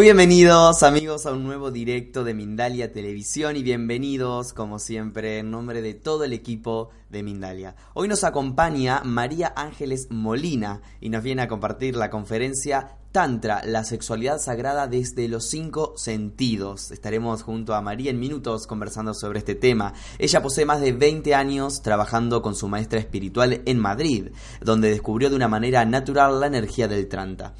Muy 0.00 0.06
bienvenidos 0.06 0.82
amigos 0.82 1.26
a 1.26 1.32
un 1.32 1.44
nuevo 1.44 1.70
directo 1.70 2.24
de 2.24 2.32
Mindalia 2.32 2.90
Televisión 2.90 3.58
y 3.58 3.62
bienvenidos 3.62 4.54
como 4.54 4.78
siempre 4.78 5.40
en 5.40 5.50
nombre 5.50 5.82
de 5.82 5.92
todo 5.92 6.24
el 6.24 6.32
equipo 6.32 6.88
de 7.10 7.22
Mindalia. 7.22 7.76
Hoy 7.92 8.08
nos 8.08 8.24
acompaña 8.24 9.02
María 9.04 9.52
Ángeles 9.54 10.06
Molina 10.10 10.80
y 11.02 11.10
nos 11.10 11.22
viene 11.22 11.42
a 11.42 11.48
compartir 11.48 11.96
la 11.96 12.08
conferencia 12.08 12.96
Tantra, 13.12 13.62
la 13.64 13.82
sexualidad 13.82 14.38
sagrada 14.38 14.86
desde 14.86 15.26
los 15.26 15.48
cinco 15.48 15.94
sentidos. 15.96 16.92
Estaremos 16.92 17.42
junto 17.42 17.74
a 17.74 17.80
María 17.80 18.12
en 18.12 18.20
minutos 18.20 18.68
conversando 18.68 19.14
sobre 19.14 19.40
este 19.40 19.56
tema. 19.56 19.94
Ella 20.20 20.40
posee 20.40 20.64
más 20.64 20.80
de 20.80 20.92
20 20.92 21.34
años 21.34 21.82
trabajando 21.82 22.40
con 22.40 22.54
su 22.54 22.68
maestra 22.68 23.00
espiritual 23.00 23.62
en 23.66 23.78
Madrid, 23.80 24.28
donde 24.60 24.90
descubrió 24.90 25.28
de 25.28 25.34
una 25.34 25.48
manera 25.48 25.84
natural 25.84 26.38
la 26.38 26.46
energía 26.46 26.86
del 26.86 27.08
Tantra 27.08 27.54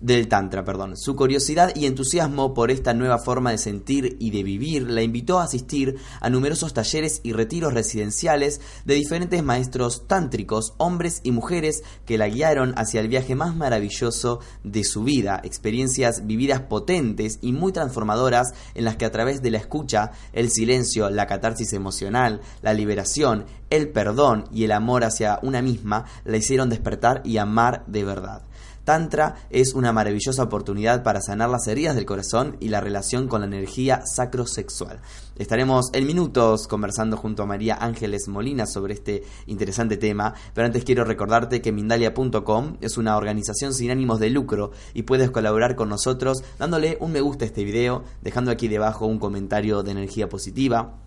del 0.00 0.28
Tantra, 0.28 0.64
perdón. 0.64 0.96
Su 0.96 1.16
curiosidad 1.16 1.74
y 1.74 1.86
entusiasmo 1.86 2.54
por 2.54 2.70
esta 2.70 2.94
nueva 2.94 3.18
forma 3.18 3.50
de 3.50 3.58
sentir 3.58 4.16
y 4.20 4.30
de 4.30 4.42
vivir 4.42 4.90
la 4.90 5.02
invitó 5.02 5.38
a 5.38 5.44
asistir 5.44 5.96
a 6.20 6.30
numerosos 6.30 6.74
talleres 6.74 7.20
y 7.22 7.32
retiros 7.32 7.72
residenciales 7.72 8.60
de 8.84 8.94
diferentes 8.94 9.42
maestros 9.42 10.06
tántricos, 10.06 10.74
hombres 10.76 11.20
y 11.22 11.32
mujeres 11.32 11.82
que 12.04 12.18
la 12.18 12.28
guiaron 12.28 12.74
hacia 12.76 13.00
el 13.00 13.08
viaje 13.08 13.34
más 13.34 13.56
maravilloso 13.56 14.40
de 14.62 14.84
su 14.84 14.93
vida, 15.02 15.40
experiencias 15.42 16.26
vividas 16.26 16.60
potentes 16.60 17.38
y 17.42 17.52
muy 17.52 17.72
transformadoras 17.72 18.54
en 18.74 18.84
las 18.84 18.96
que 18.96 19.06
a 19.06 19.10
través 19.10 19.42
de 19.42 19.50
la 19.50 19.58
escucha, 19.58 20.12
el 20.32 20.50
silencio, 20.50 21.10
la 21.10 21.26
catarsis 21.26 21.72
emocional, 21.72 22.40
la 22.62 22.74
liberación, 22.74 23.46
el 23.70 23.88
perdón 23.88 24.44
y 24.52 24.64
el 24.64 24.72
amor 24.72 25.04
hacia 25.04 25.40
una 25.42 25.62
misma 25.62 26.04
la 26.24 26.36
hicieron 26.36 26.68
despertar 26.68 27.22
y 27.24 27.38
amar 27.38 27.84
de 27.86 28.04
verdad. 28.04 28.42
Tantra 28.84 29.36
es 29.48 29.72
una 29.72 29.92
maravillosa 29.92 30.42
oportunidad 30.42 31.02
para 31.02 31.22
sanar 31.22 31.48
las 31.48 31.66
heridas 31.66 31.96
del 31.96 32.04
corazón 32.04 32.56
y 32.60 32.68
la 32.68 32.80
relación 32.80 33.28
con 33.28 33.40
la 33.40 33.46
energía 33.46 34.02
sacrosexual. 34.04 35.00
Estaremos 35.36 35.86
en 35.94 36.06
minutos 36.06 36.68
conversando 36.68 37.16
junto 37.16 37.42
a 37.42 37.46
María 37.46 37.76
Ángeles 37.80 38.28
Molina 38.28 38.66
sobre 38.66 38.94
este 38.94 39.22
interesante 39.46 39.96
tema, 39.96 40.34
pero 40.52 40.66
antes 40.66 40.84
quiero 40.84 41.04
recordarte 41.04 41.62
que 41.62 41.72
Mindalia.com 41.72 42.76
es 42.82 42.98
una 42.98 43.16
organización 43.16 43.72
sin 43.72 43.90
ánimos 43.90 44.20
de 44.20 44.30
lucro 44.30 44.72
y 44.92 45.02
puedes 45.02 45.30
colaborar 45.30 45.76
con 45.76 45.88
nosotros 45.88 46.44
dándole 46.58 46.98
un 47.00 47.12
me 47.12 47.22
gusta 47.22 47.44
a 47.44 47.48
este 47.48 47.64
video, 47.64 48.04
dejando 48.20 48.50
aquí 48.50 48.68
debajo 48.68 49.06
un 49.06 49.18
comentario 49.18 49.82
de 49.82 49.92
energía 49.92 50.28
positiva 50.28 51.03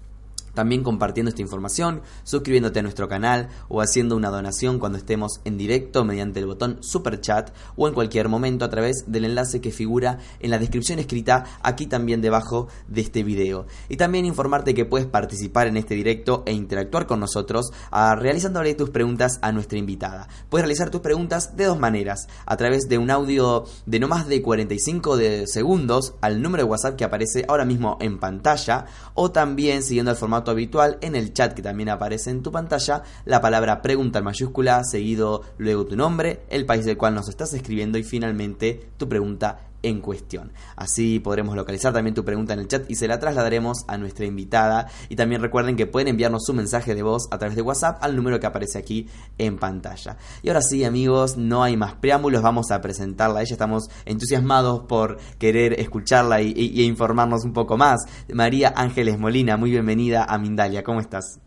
también 0.58 0.82
compartiendo 0.82 1.30
esta 1.30 1.44
información, 1.44 2.02
suscribiéndote 2.24 2.80
a 2.80 2.82
nuestro 2.82 3.08
canal 3.08 3.50
o 3.70 3.80
haciendo 3.80 4.16
una 4.16 4.32
donación 4.32 4.80
cuando 4.80 4.98
estemos 4.98 5.40
en 5.46 5.56
directo 5.56 6.04
mediante 6.04 6.40
el 6.40 6.48
botón 6.48 6.80
Super 6.82 7.22
Chat 7.22 7.52
o 7.76 7.88
en 7.88 7.94
cualquier 7.94 8.28
momento 8.28 8.66
a 8.66 8.70
través 8.72 9.04
del 9.06 9.26
enlace 9.26 9.62
que 9.62 9.72
figura 9.72 10.18
en 10.40 10.50
la 10.50 10.58
descripción 10.58 10.98
escrita 10.98 11.44
aquí 11.62 11.86
también 11.86 12.22
debajo 12.22 12.70
de 12.88 13.02
este 13.02 13.22
video. 13.22 13.68
Y 13.88 13.98
también 13.98 14.26
informarte 14.26 14.74
que 14.74 14.84
puedes 14.84 15.06
participar 15.06 15.68
en 15.68 15.78
este 15.78 15.94
directo 15.94 16.42
e 16.48 16.54
interactuar 16.54 17.06
con 17.06 17.20
nosotros 17.20 17.70
a, 17.92 18.10
ah, 18.10 18.16
realizándole 18.16 18.74
tus 18.74 18.90
preguntas 18.90 19.38
a 19.44 19.52
nuestra 19.52 19.78
invitada. 19.78 20.28
Puedes 20.50 20.64
realizar 20.64 20.90
tus 20.90 21.02
preguntas 21.02 21.56
de 21.56 21.66
dos 21.66 21.80
maneras, 21.80 22.28
a 22.48 22.58
través 22.58 22.90
de 22.90 22.98
un 22.98 23.12
audio 23.12 23.66
de 23.86 24.00
no 24.00 24.08
más 24.08 24.28
de 24.28 24.42
45 24.42 25.18
de 25.18 25.46
segundos 25.46 26.16
al 26.22 26.42
número 26.42 26.64
de 26.64 26.70
WhatsApp 26.72 26.96
que 26.96 27.04
aparece 27.04 27.46
ahora 27.48 27.64
mismo 27.64 28.00
en 28.02 28.18
pantalla 28.18 28.86
o 29.14 29.30
también 29.30 29.84
siguiendo 29.84 30.10
el 30.10 30.18
formato 30.18 30.47
habitual 30.52 30.98
en 31.02 31.16
el 31.16 31.34
chat 31.34 31.54
que 31.54 31.62
también 31.62 31.90
aparece 31.90 32.30
en 32.30 32.44
tu 32.44 32.52
pantalla 32.52 33.04
la 33.26 33.42
palabra 33.42 33.82
pregunta 33.82 34.20
en 34.20 34.26
mayúscula, 34.26 34.82
seguido 34.84 35.44
luego 35.58 35.86
tu 35.86 35.96
nombre, 35.96 36.42
el 36.50 36.66
país 36.66 36.86
del 36.86 36.98
cual 36.98 37.16
nos 37.16 37.30
estás 37.30 37.54
escribiendo 37.54 37.98
y 37.98 38.04
finalmente 38.04 38.90
tu 38.98 39.08
pregunta 39.08 39.68
en 39.84 40.02
cuestión. 40.02 40.52
Así 40.76 41.20
podremos 41.20 41.56
localizar 41.56 41.94
también 41.94 42.14
tu 42.14 42.24
pregunta 42.26 42.54
en 42.54 42.60
el 42.60 42.68
chat 42.68 42.90
y 42.90 42.96
se 42.96 43.08
la 43.08 43.20
trasladaremos 43.20 43.86
a 43.88 43.98
nuestra 43.98 44.26
invitada. 44.26 44.88
Y 45.10 45.16
también 45.16 45.42
recuerden 45.42 45.76
que 45.76 45.88
pueden 45.88 46.08
enviarnos 46.08 46.44
su 46.46 46.54
mensaje 46.54 46.96
de 46.96 47.04
voz 47.04 47.28
a 47.32 47.38
través 47.38 47.56
de 47.56 47.62
WhatsApp 47.62 47.98
al 48.02 48.16
número 48.16 48.40
que 48.40 48.48
aparece 48.48 48.78
aquí 48.78 49.08
en 49.38 49.58
pantalla. 49.58 50.18
Y 50.42 50.50
ahora 50.50 50.62
sí, 50.62 50.84
amigos, 50.84 51.38
no 51.38 51.64
hay 51.64 51.78
más 51.78 51.96
preámbulos, 51.96 52.42
vamos 52.42 52.72
a 52.72 52.82
presentarla 52.82 53.42
ella. 53.42 53.54
Estamos 53.54 53.90
entusiasmados 54.06 54.82
por 54.88 55.18
querer 55.38 55.80
escucharla 55.80 56.42
y, 56.42 56.54
y 56.56 56.84
informarnos 56.84 57.46
un 57.46 57.54
poco 57.54 57.78
más. 57.78 58.06
María 58.34 58.74
Ángeles 58.76 59.20
Molina, 59.20 59.58
muy 59.58 59.72
bienvenida 59.72 60.26
a 60.26 60.38
Mindalia, 60.38 60.84
¿cómo 60.84 61.00
estás? 61.00 61.47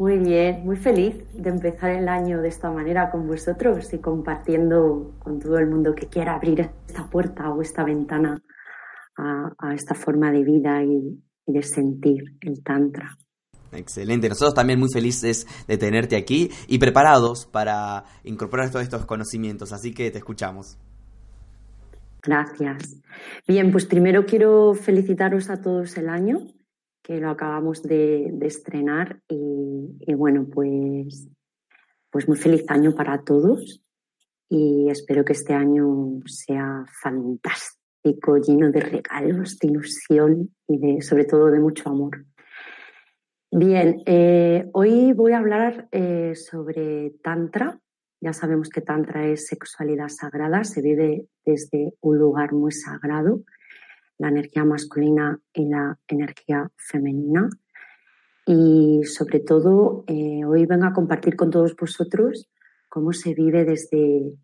Muy 0.00 0.16
bien, 0.16 0.64
muy 0.64 0.76
feliz 0.76 1.14
de 1.34 1.50
empezar 1.50 1.90
el 1.90 2.08
año 2.08 2.40
de 2.40 2.48
esta 2.48 2.70
manera 2.70 3.10
con 3.10 3.26
vosotros 3.26 3.92
y 3.92 3.98
compartiendo 3.98 5.12
con 5.18 5.38
todo 5.38 5.58
el 5.58 5.66
mundo 5.66 5.94
que 5.94 6.06
quiera 6.06 6.36
abrir 6.36 6.70
esta 6.88 7.10
puerta 7.10 7.50
o 7.50 7.60
esta 7.60 7.84
ventana 7.84 8.42
a, 9.18 9.74
esta 9.74 9.94
forma 9.94 10.32
de 10.32 10.42
vida 10.42 10.82
y, 10.82 11.22
de 11.44 11.62
sentir 11.62 12.22
el 12.40 12.62
Tantra. 12.62 13.14
Excelente, 13.72 14.30
nosotros 14.30 14.54
también 14.54 14.78
muy 14.78 14.88
felices 14.90 15.46
de 15.68 15.76
tenerte 15.76 16.16
aquí 16.16 16.50
y 16.66 16.78
preparados 16.78 17.44
para 17.44 18.04
incorporar 18.24 18.70
todos 18.70 18.84
estos 18.84 19.04
conocimientos, 19.04 19.70
así 19.70 19.92
que 19.92 20.10
te 20.10 20.16
escuchamos. 20.16 20.78
Gracias. 22.22 22.96
Bien, 23.46 23.70
pues 23.70 23.84
primero 23.84 24.24
quiero 24.24 24.72
felicitaros 24.72 25.50
a 25.50 25.60
todos 25.60 25.98
el 25.98 26.08
año 26.08 26.38
que 27.02 27.18
lo 27.18 27.30
acabamos 27.30 27.82
de, 27.82 28.32
estrenar 28.42 29.20
y, 29.28 30.14
bueno, 30.14 30.46
pues, 30.52 31.28
pues 32.10 32.28
muy 32.28 32.36
feliz 32.36 32.64
año 32.68 32.94
para 32.94 33.22
todos 33.22 33.82
y 34.48 34.88
espero 34.90 35.24
que 35.24 35.32
este 35.32 35.54
año 35.54 36.20
sea 36.26 36.84
fantástico, 37.02 38.36
lleno 38.38 38.70
de 38.70 38.80
regalos, 38.80 39.58
de 39.58 39.68
ilusión 39.68 40.54
y 40.66 40.78
de, 40.78 41.02
sobre 41.02 41.24
todo 41.24 41.50
de 41.50 41.60
mucho 41.60 41.88
amor. 41.88 42.26
Bien, 43.52 44.02
eh, 44.06 44.68
hoy 44.72 45.12
voy 45.12 45.32
a 45.32 45.38
hablar 45.38 45.88
eh, 45.92 46.34
sobre 46.34 47.14
Tantra. 47.22 47.80
Ya 48.20 48.32
sabemos 48.32 48.68
que 48.68 48.80
Tantra 48.80 49.26
es 49.26 49.46
sexualidad 49.46 50.08
sagrada, 50.08 50.64
se 50.64 50.82
vive 50.82 51.26
desde 51.44 51.94
un 52.00 52.18
lugar 52.18 52.52
muy 52.52 52.72
sagrado 52.72 53.42
la 54.20 54.28
energía 54.28 54.66
masculina 54.66 55.40
y 55.54 55.64
la 55.64 55.98
energía 56.06 56.70
femenina. 56.76 57.48
Y 58.46 59.00
sobre 59.04 59.40
todo, 59.40 60.04
eh, 60.08 60.44
hoy 60.44 60.66
vengo 60.66 60.84
a 60.84 60.92
compartir 60.92 61.36
con 61.36 61.50
todos 61.50 61.74
vosotros 61.74 62.50
cómo 62.90 63.14
se 63.14 63.32
vive 63.32 63.64
desde, 63.64 64.34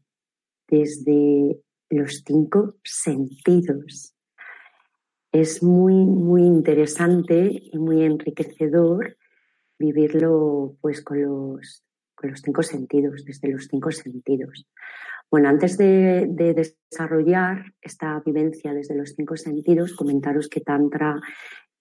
desde 0.67 1.61
los 1.91 2.23
cinco 2.25 2.77
sentidos. 2.85 4.15
Es 5.31 5.63
muy, 5.63 5.95
muy 5.95 6.43
interesante 6.43 7.51
y 7.71 7.77
muy 7.77 8.03
enriquecedor 8.03 9.19
vivirlo 9.79 10.79
pues 10.81 11.03
con 11.03 11.23
los, 11.23 11.85
con 12.15 12.31
los 12.31 12.41
cinco 12.41 12.63
sentidos, 12.63 13.27
desde 13.27 13.49
los 13.53 13.67
cinco 13.67 13.91
sentidos. 13.91 14.67
Bueno, 15.37 15.51
antes 15.51 15.77
de, 15.77 16.33
desarrollar 16.35 17.75
esta 17.83 18.23
vivencia 18.25 18.73
desde 18.73 18.95
los 18.95 19.11
cinco 19.11 19.37
sentidos, 19.37 19.93
comentaros 19.93 20.49
que 20.49 20.63
Tantra, 20.63 21.21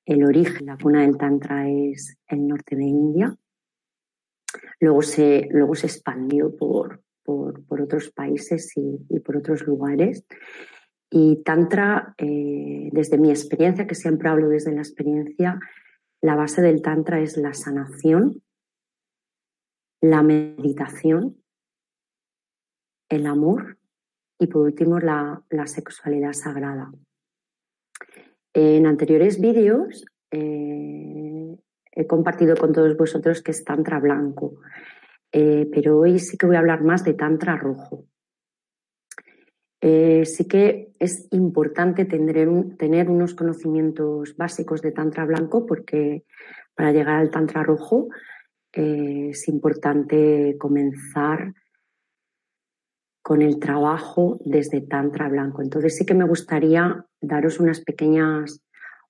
el 0.05 0.25
origen, 0.25 0.65
la 0.65 0.77
cuna 0.77 1.03
del 1.03 1.15
Tantra 1.17 1.69
es 1.69 2.17
el 2.27 2.49
norte 2.49 2.75
de 2.75 2.83
India. 2.83 3.33
Luego 4.81 5.01
se, 5.03 5.47
luego 5.51 5.73
se 5.73 5.87
expandió 5.87 6.53
por, 6.57 7.01
por, 7.23 7.81
otros 7.81 8.11
países 8.11 8.73
y, 8.75 9.21
por 9.21 9.37
otros 9.37 9.65
lugares. 9.65 10.25
Y 11.09 11.41
Tantra, 11.45 12.13
eh, 12.17 12.89
desde 12.91 13.17
mi 13.17 13.29
experiencia, 13.29 13.87
que 13.87 13.95
siempre 13.95 14.27
hablo 14.27 14.49
desde 14.49 14.73
la 14.73 14.81
experiencia, 14.81 15.61
la 16.19 16.35
base 16.35 16.61
del 16.61 16.81
Tantra 16.81 17.21
es 17.21 17.37
la 17.37 17.53
sanación, 17.53 18.43
la 20.01 20.23
meditación 20.23 21.37
el 23.09 23.25
amor 23.25 23.77
y 24.39 24.47
por 24.47 24.63
último 24.63 24.99
la, 24.99 25.43
sexualidad 25.65 26.33
sagrada. 26.33 26.91
En 28.53 28.85
anteriores 28.85 29.39
vídeos 29.39 30.05
eh, 30.31 31.55
he 31.91 32.07
compartido 32.07 32.55
con 32.55 32.73
todos 32.73 32.97
vosotros 32.97 33.41
que 33.41 33.51
es 33.51 33.63
Tantra 33.63 33.99
blanco, 33.99 34.59
eh, 35.31 35.69
pero 35.71 35.99
hoy 35.99 36.19
sí 36.19 36.37
que 36.37 36.45
voy 36.45 36.55
a 36.55 36.59
hablar 36.59 36.83
más 36.83 37.03
de 37.03 37.13
Tantra 37.13 37.57
rojo. 37.57 38.05
Eh, 39.81 40.25
sí 40.25 40.47
que 40.47 40.93
es 40.99 41.27
importante 41.31 42.05
tener, 42.05 42.49
tener, 42.77 43.09
unos 43.09 43.35
conocimientos 43.35 44.35
básicos 44.35 44.81
de 44.81 44.91
Tantra 44.91 45.25
blanco 45.25 45.65
porque 45.65 46.23
para 46.73 46.91
llegar 46.91 47.19
al 47.19 47.29
Tantra 47.29 47.63
rojo 47.63 48.09
es 48.71 49.47
importante 49.47 50.57
comenzar 50.59 51.53
con 53.25 53.41
el 53.41 53.57
trabajo 53.57 54.37
desde 54.45 54.81
Tantra 54.81 55.27
Blanco. 55.29 55.63
Entonces 55.63 55.97
sí 55.97 56.05
que 56.05 56.13
me 56.13 56.27
gustaría 56.27 57.07
daros 57.19 57.59
unas 57.59 57.81
pequeñas, 57.81 58.61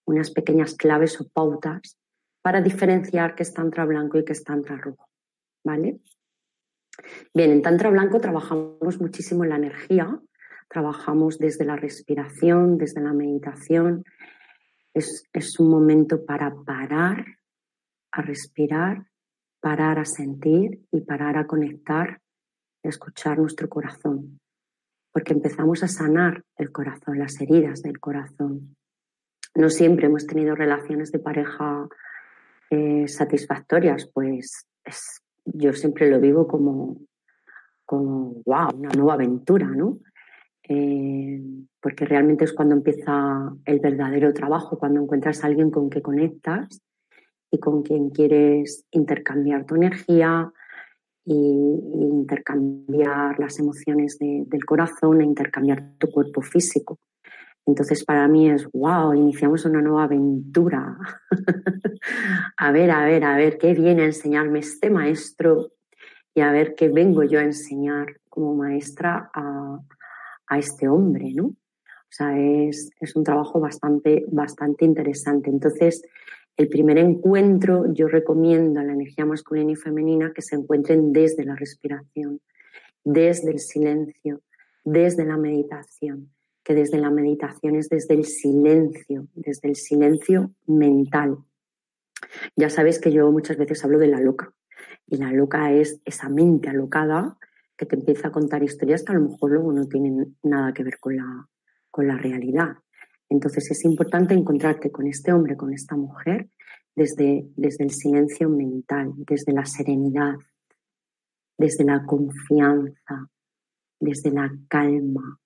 unas 0.06 0.32
pequeñas 0.32 0.74
claves 0.76 1.20
o 1.20 1.28
pautas 1.28 1.98
para 2.42 2.62
diferenciar 2.62 3.36
qué 3.36 3.44
es 3.44 3.54
Tantra 3.54 3.84
Blanco 3.84 4.18
y 4.18 4.24
qué 4.24 4.32
es 4.32 4.46
Tantra 4.46 4.78
Rojo. 4.78 5.10
¿Vale? 5.66 6.00
Bien, 7.34 7.52
en 7.52 7.62
Tantra 7.62 7.90
Blanco 7.90 8.22
trabajamos 8.22 9.02
muchísimo 9.02 9.44
en 9.44 9.50
la 9.50 9.58
energía, 9.58 10.18
trabajamos 10.70 11.38
desde 11.38 11.66
la 11.66 11.76
respiración, 11.76 12.78
desde 12.78 13.02
la 13.02 13.12
meditación. 13.12 14.06
Es, 14.94 15.26
es 15.34 15.60
un 15.60 15.70
momento 15.70 16.26
para 16.26 16.56
parar, 16.66 17.26
a 18.14 18.22
respirar, 18.22 19.08
parar 19.60 20.00
a 20.00 20.06
sentir 20.06 20.86
y 20.90 21.02
parar 21.02 21.36
a 21.36 21.48
conectar 21.48 22.22
escuchar 22.90 23.40
nuestro 23.40 23.70
corazón, 23.70 24.40
porque 25.12 25.34
empezamos 25.34 25.84
a 25.84 25.88
sanar 25.88 26.44
el 26.58 26.72
corazón, 26.72 27.20
las 27.20 27.40
heridas 27.42 27.82
del 27.82 28.00
corazón. 28.00 28.76
No 29.56 29.70
siempre 29.70 30.08
hemos 30.08 30.28
tenido 30.28 30.56
relaciones 30.56 31.12
de 31.12 31.20
pareja 31.20 31.88
eh, 32.70 33.08
satisfactorias, 33.08 34.10
pues 34.14 34.66
yo 35.46 35.74
siempre 35.74 36.10
lo 36.10 36.20
vivo 36.20 36.48
como, 36.48 36.98
como, 37.86 38.42
wow, 38.46 38.70
una 38.76 38.90
nueva 38.90 39.14
aventura, 39.14 39.68
¿no? 39.68 40.00
Eh, 40.68 41.42
porque 41.80 42.06
realmente 42.06 42.46
es 42.46 42.54
cuando 42.54 42.74
empieza 42.74 43.54
el 43.66 43.80
verdadero 43.80 44.34
trabajo, 44.34 44.80
cuando 44.80 45.02
encuentras 45.02 45.44
a 45.44 45.48
alguien 45.48 45.70
con 45.70 45.90
que 45.90 46.02
conectas 46.02 46.82
y 47.52 47.60
con 47.60 47.84
quien 47.84 48.10
quieres 48.10 48.86
intercambiar 48.90 49.66
tu 49.66 49.76
energía, 49.76 50.52
y, 51.25 51.80
intercambiar 52.25 53.39
las 53.39 53.60
emociones 53.60 54.18
del 54.19 54.66
corazón 54.66 55.22
e 55.22 55.25
intercambiar 55.25 55.94
tu 55.98 56.10
cuerpo 56.10 56.42
físico. 56.42 57.00
Entonces 57.68 58.04
para 58.04 58.27
mí 58.27 58.50
es, 58.50 58.68
wow, 58.72 59.13
iniciamos 59.13 59.66
una 59.66 59.81
nueva 59.81 60.04
aventura. 60.04 60.98
a 62.57 62.72
ver, 62.72 62.92
a 62.92 63.06
ver, 63.06 63.24
a 63.24 63.36
ver, 63.36 63.57
qué 63.57 63.74
viene 63.74 64.04
a 64.04 64.06
enseñarme 64.06 64.60
este 64.60 64.89
maestro 64.89 65.72
y 66.33 66.42
a 66.42 66.51
ver 66.51 66.75
qué 66.75 66.89
vengo 66.89 67.24
yo 67.24 67.39
a 67.39 67.44
enseñar 67.44 68.07
como 68.30 68.56
maestra 68.56 69.30
a, 69.33 69.80
a 70.48 70.60
este 70.60 70.88
hombre, 70.88 71.33
¿no? 71.33 71.45
O 71.48 72.18
sea, 72.18 72.38
es, 72.38 72.92
es 73.00 73.16
un 73.16 73.24
trabajo 73.24 73.60
bastante, 73.60 74.24
bastante 74.27 74.86
interesante. 74.86 75.50
Entonces, 75.50 76.01
el 76.57 76.69
primer 76.69 76.98
encuentro 76.98 77.92
yo 77.94 78.07
recomiendo 78.07 78.80
a 78.80 78.84
la 78.84 78.94
energía 78.94 79.25
masculina 79.25 79.72
y 79.72 79.75
femenina 79.75 80.31
que 80.34 80.42
se 80.42 80.56
encuentren 80.56 81.12
desde 81.12 81.44
la 81.44 81.56
respiración, 81.56 82.40
desde 83.04 83.52
el 83.52 83.60
silencio, 83.60 84.42
desde 84.84 85.25
la 85.25 85.38
meditación, 85.38 86.31
que 86.63 86.74
desde 86.74 86.98
la 86.98 87.12
meditación 87.12 87.75
es 87.75 87.90
desde 87.90 88.13
el 88.13 88.25
silencio, 88.25 89.28
desde 89.36 89.68
el 89.68 89.75
silencio 89.75 90.52
mental. 90.66 91.38
Ya 92.56 92.69
sabes 92.69 93.00
que 93.00 93.12
yo 93.12 93.31
muchas 93.31 93.58
veces 93.58 93.84
hablo 93.84 94.00
de 94.00 94.08
la 94.08 94.22
loca 94.22 94.54
y 95.08 95.18
la 95.18 95.31
loca 95.31 95.74
es 95.74 96.00
esa 96.06 96.30
mente 96.30 96.69
alocada 96.69 97.38
que 97.78 97.86
te 97.86 97.96
empieza 97.96 98.30
a 98.30 98.31
contar 98.31 98.63
historias 98.63 99.04
que 99.04 99.12
a 99.12 99.16
lo 99.16 99.30
mejor 99.30 99.51
luego 99.51 99.74
no 99.74 99.88
tienen 99.88 100.38
nada 100.42 100.74
que 100.74 100.84
ver 100.84 101.00
con 101.00 101.18
la, 101.18 101.50
con 101.92 102.08
la 102.08 102.18
realidad. 102.18 102.78
Entonces 103.30 103.69
es 103.72 103.83
importante 103.86 104.33
encontrarte 104.33 104.92
con 104.92 105.07
este 105.07 105.33
hombre, 105.33 105.57
con 105.57 105.74
esta 105.74 105.95
mujer, 105.95 106.50
desde, 106.95 107.48
desde 107.56 107.83
el 107.83 107.92
silencio 107.92 108.50
mental, 108.50 109.13
desde 109.18 109.51
la 109.51 109.66
serenidad, 109.66 110.36
desde 111.57 111.83
la 111.83 112.06
confianza, 112.06 113.30
desde 114.00 114.31
la 114.31 114.51
calma. 114.68 115.39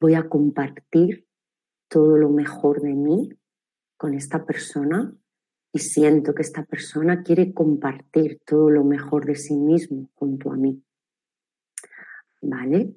Voy 0.00 0.14
a 0.14 0.28
compartir 0.28 1.26
todo 1.88 2.16
lo 2.16 2.30
mejor 2.30 2.80
de 2.80 2.94
mí 2.94 3.30
con 3.96 4.14
esta 4.14 4.44
persona 4.44 5.12
y 5.72 5.78
siento 5.80 6.34
que 6.34 6.42
esta 6.42 6.64
persona 6.64 7.22
quiere 7.22 7.52
compartir 7.52 8.40
todo 8.44 8.70
lo 8.70 8.84
mejor 8.84 9.26
de 9.26 9.34
sí 9.34 9.54
mismo 9.56 10.10
junto 10.14 10.50
a 10.52 10.56
mí. 10.56 10.82
¿Vale? 12.40 12.94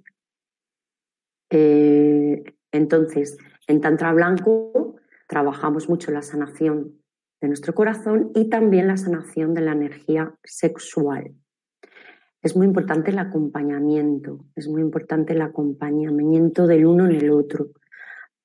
Eh, 1.49 2.43
entonces, 2.71 3.37
en 3.67 3.81
Tantra 3.81 4.13
Blanco 4.13 4.95
trabajamos 5.27 5.89
mucho 5.89 6.11
la 6.11 6.21
sanación 6.21 7.01
de 7.41 7.47
nuestro 7.47 7.73
corazón 7.73 8.31
y 8.35 8.49
también 8.49 8.87
la 8.87 8.97
sanación 8.97 9.53
de 9.53 9.61
la 9.61 9.71
energía 9.71 10.35
sexual. 10.43 11.33
Es 12.41 12.55
muy 12.55 12.65
importante 12.65 13.11
el 13.11 13.19
acompañamiento, 13.19 14.45
es 14.55 14.67
muy 14.67 14.81
importante 14.81 15.33
el 15.33 15.41
acompañamiento 15.41 16.67
del 16.67 16.85
uno 16.85 17.05
en 17.05 17.15
el 17.15 17.31
otro 17.31 17.69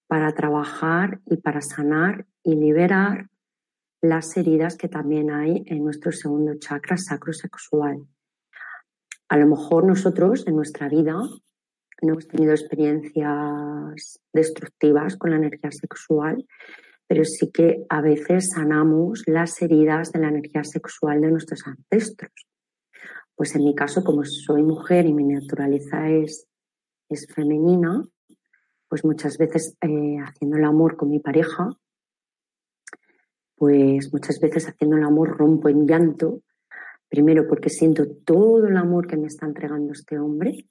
para 0.07 0.33
trabajar 0.33 1.21
y 1.27 1.39
para 1.39 1.61
sanar 1.61 2.27
y 2.43 2.55
liberar 2.55 3.29
las 4.03 4.37
heridas 4.37 4.77
que 4.77 4.89
también 4.89 5.31
hay 5.31 5.65
en 5.67 5.83
nuestro 5.83 6.13
segundo 6.13 6.55
chakra 6.59 6.97
sacrosexual. 6.97 8.07
A 9.29 9.37
lo 9.39 9.47
mejor 9.47 9.85
nosotros 9.85 10.47
en 10.47 10.57
nuestra 10.57 10.89
vida 10.89 11.17
no 12.03 12.13
hemos 12.13 12.29
tenido 12.29 12.53
experiencias 12.53 14.21
destructivas 14.33 15.17
con 15.17 15.31
la 15.31 15.37
energía 15.37 15.71
sexual, 15.71 16.47
pero 17.07 17.25
sí 17.25 17.51
que 17.51 17.85
a 17.89 18.01
veces 18.01 18.51
sanamos 18.51 19.23
las 19.27 19.61
heridas 19.63 20.13
de 20.13 20.21
la 20.21 20.29
energía 20.29 20.65
sexual 20.65 21.21
de 21.21 21.31
nuestros 21.31 21.67
ancestros. 21.67 22.33
Pues 23.35 23.55
en 23.55 23.65
mi 23.65 23.75
caso, 23.75 24.03
como 24.03 24.25
soy 24.25 24.63
mujer 24.63 25.07
y 25.07 25.13
mi 25.13 25.25
naturaleza 25.25 26.09
es, 26.11 26.47
es 27.09 27.27
femenina, 27.33 28.03
pues 28.89 29.05
muchas 29.05 29.39
veces 29.39 29.77
eh, 29.81 30.19
haciendo 30.25 30.57
el 30.57 30.65
amor 30.65 30.97
con 30.97 31.11
mi 31.11 31.21
pareja, 31.21 31.71
pues 33.57 34.13
muchas 34.13 34.39
veces 34.41 34.69
haciendo 34.69 34.97
el 34.97 35.05
amor 35.05 35.37
rompo 35.37 35.69
en 35.69 35.87
llanto, 35.87 36.43
primero 37.09 37.47
porque 37.47 37.71
siento 37.71 38.05
todo 38.25 38.67
el 38.67 38.77
amor 38.77 39.07
que 39.07 39.17
me 39.17 39.29
está 39.29 39.47
entregando 39.47 39.93
este 39.93 40.19
hombre 40.19 40.67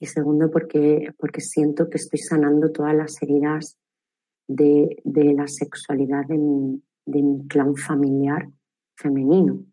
y 0.00 0.06
segundo, 0.06 0.50
porque, 0.50 1.12
porque 1.18 1.40
siento 1.40 1.88
que 1.90 1.98
estoy 1.98 2.20
sanando 2.20 2.70
todas 2.70 2.94
las 2.94 3.20
heridas 3.22 3.78
de, 4.46 4.96
la 5.04 5.46
sexualidad 5.46 6.26
de 6.26 6.38
mi, 6.38 6.82
de 7.06 7.22
mi 7.22 7.46
clan 7.48 7.74
familiar 7.76 8.48
femenino. 8.96 9.64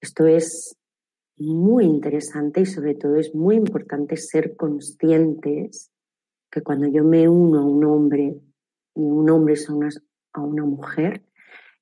Esto 0.00 0.26
es 0.26 0.76
muy 1.36 1.84
interesante 1.84 2.60
y 2.60 2.66
sobre 2.66 2.94
todo 2.94 3.16
es 3.16 3.34
muy 3.34 3.56
importante 3.56 4.16
ser 4.16 4.54
conscientes 4.56 5.90
que 6.50 6.62
cuando 6.62 6.86
yo 6.86 7.02
me 7.04 7.28
uno 7.28 7.60
a 7.60 7.64
un 7.64 7.84
hombre 7.84 8.40
y 8.94 9.00
un 9.00 9.28
hombre 9.30 9.54
es 9.54 9.68
a 9.68 9.74
una, 9.74 9.88
a 10.34 10.40
una 10.40 10.64
mujer, 10.64 11.24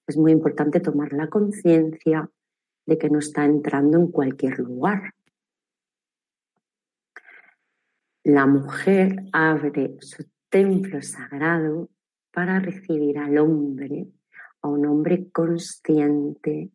es 0.07 0.17
muy 0.17 0.33
importante 0.33 0.81
tomar 0.81 1.13
la 1.13 1.29
conciencia 1.29 2.31
de 2.87 2.99
que 2.99 3.11
no 3.11 3.19
está 3.19 3.45
entrando 3.45 3.99
en 3.99 4.11
cualquier 4.11 4.59
lugar, 4.59 5.15
la 8.25 8.47
mujer 8.47 9.25
abre 9.33 9.97
su 10.01 10.25
templo 10.49 11.03
sagrado 11.03 11.91
para 12.33 12.61
recibir 12.61 13.19
al 13.19 13.39
hombre, 13.39 14.07
a 14.63 14.69
un 14.69 14.87
hombre 14.87 15.31
consciente 15.31 16.71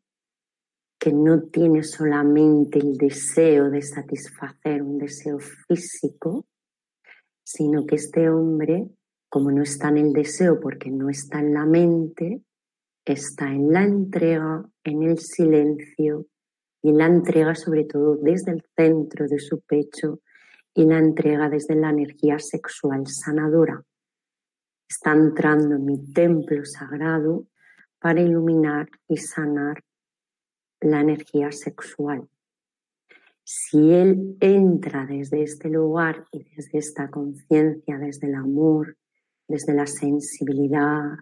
que 0.99 1.13
no 1.13 1.43
tiene 1.43 1.83
solamente 1.83 2.79
el 2.79 2.97
deseo 2.97 3.69
de 3.69 3.81
satisfacer 3.81 4.81
un 4.81 4.97
deseo 4.97 5.39
físico, 5.39 6.47
sino 7.43 7.85
que 7.85 7.95
este 7.95 8.29
hombre, 8.29 8.89
como 9.29 9.51
no 9.51 9.61
está 9.61 9.89
en 9.89 9.97
el 9.97 10.13
deseo 10.13 10.59
porque 10.59 10.89
no 10.91 11.09
está 11.09 11.39
en 11.39 11.53
la 11.53 11.65
mente, 11.65 12.41
está 13.05 13.53
en 13.53 13.71
la 13.71 13.83
entrega, 13.83 14.65
en 14.83 15.03
el 15.03 15.19
silencio 15.19 16.25
y 16.81 16.89
en 16.89 16.97
la 16.97 17.05
entrega 17.05 17.55
sobre 17.55 17.85
todo 17.85 18.17
desde 18.17 18.51
el 18.51 18.63
centro 18.75 19.27
de 19.27 19.39
su 19.39 19.61
pecho 19.61 20.19
y 20.77 20.85
la 20.85 20.99
entrega 20.99 21.49
desde 21.49 21.73
la 21.73 21.89
energía 21.89 22.37
sexual 22.37 23.07
sanadora. 23.07 23.83
Está 24.87 25.11
entrando 25.11 25.75
en 25.75 25.85
mi 25.85 26.13
templo 26.13 26.63
sagrado 26.65 27.47
para 27.99 28.21
iluminar 28.21 28.87
y 29.07 29.17
sanar 29.17 29.83
la 30.79 31.01
energía 31.01 31.51
sexual. 31.51 32.29
Si 33.43 33.91
él 33.91 34.37
entra 34.39 35.07
desde 35.07 35.41
este 35.41 35.67
lugar 35.67 36.25
y 36.31 36.43
desde 36.55 36.77
esta 36.77 37.09
conciencia, 37.09 37.97
desde 37.97 38.27
el 38.27 38.35
amor, 38.35 38.97
desde 39.47 39.73
la 39.73 39.87
sensibilidad, 39.87 41.17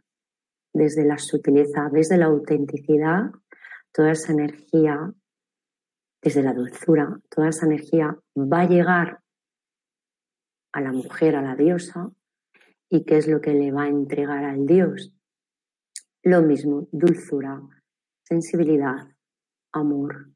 desde 0.74 1.06
la 1.06 1.18
sutileza, 1.18 1.90
desde 1.94 2.18
la 2.18 2.26
autenticidad, 2.26 3.32
toda 3.94 4.12
esa 4.12 4.34
energía, 4.34 5.14
desde 6.22 6.44
la 6.44 6.54
dulzura, 6.54 7.22
toda 7.30 7.48
esa 7.50 7.68
energía 7.68 8.20
va 8.36 8.62
a 8.62 8.68
llegar 8.68 9.22
a 10.76 10.82
la 10.82 10.92
mujer, 10.92 11.38
a 11.38 11.42
la 11.42 11.56
diosa, 11.56 12.12
y 12.90 13.06
qué 13.06 13.18
es 13.18 13.28
lo 13.30 13.40
que 13.40 13.54
le 13.54 13.72
va 13.72 13.84
a 13.84 13.88
entregar 13.88 14.44
al 14.44 14.66
dios. 14.66 15.14
Lo 16.22 16.42
mismo, 16.42 16.90
dulzura, 16.92 17.62
sensibilidad, 18.24 19.08
amor, 19.72 20.32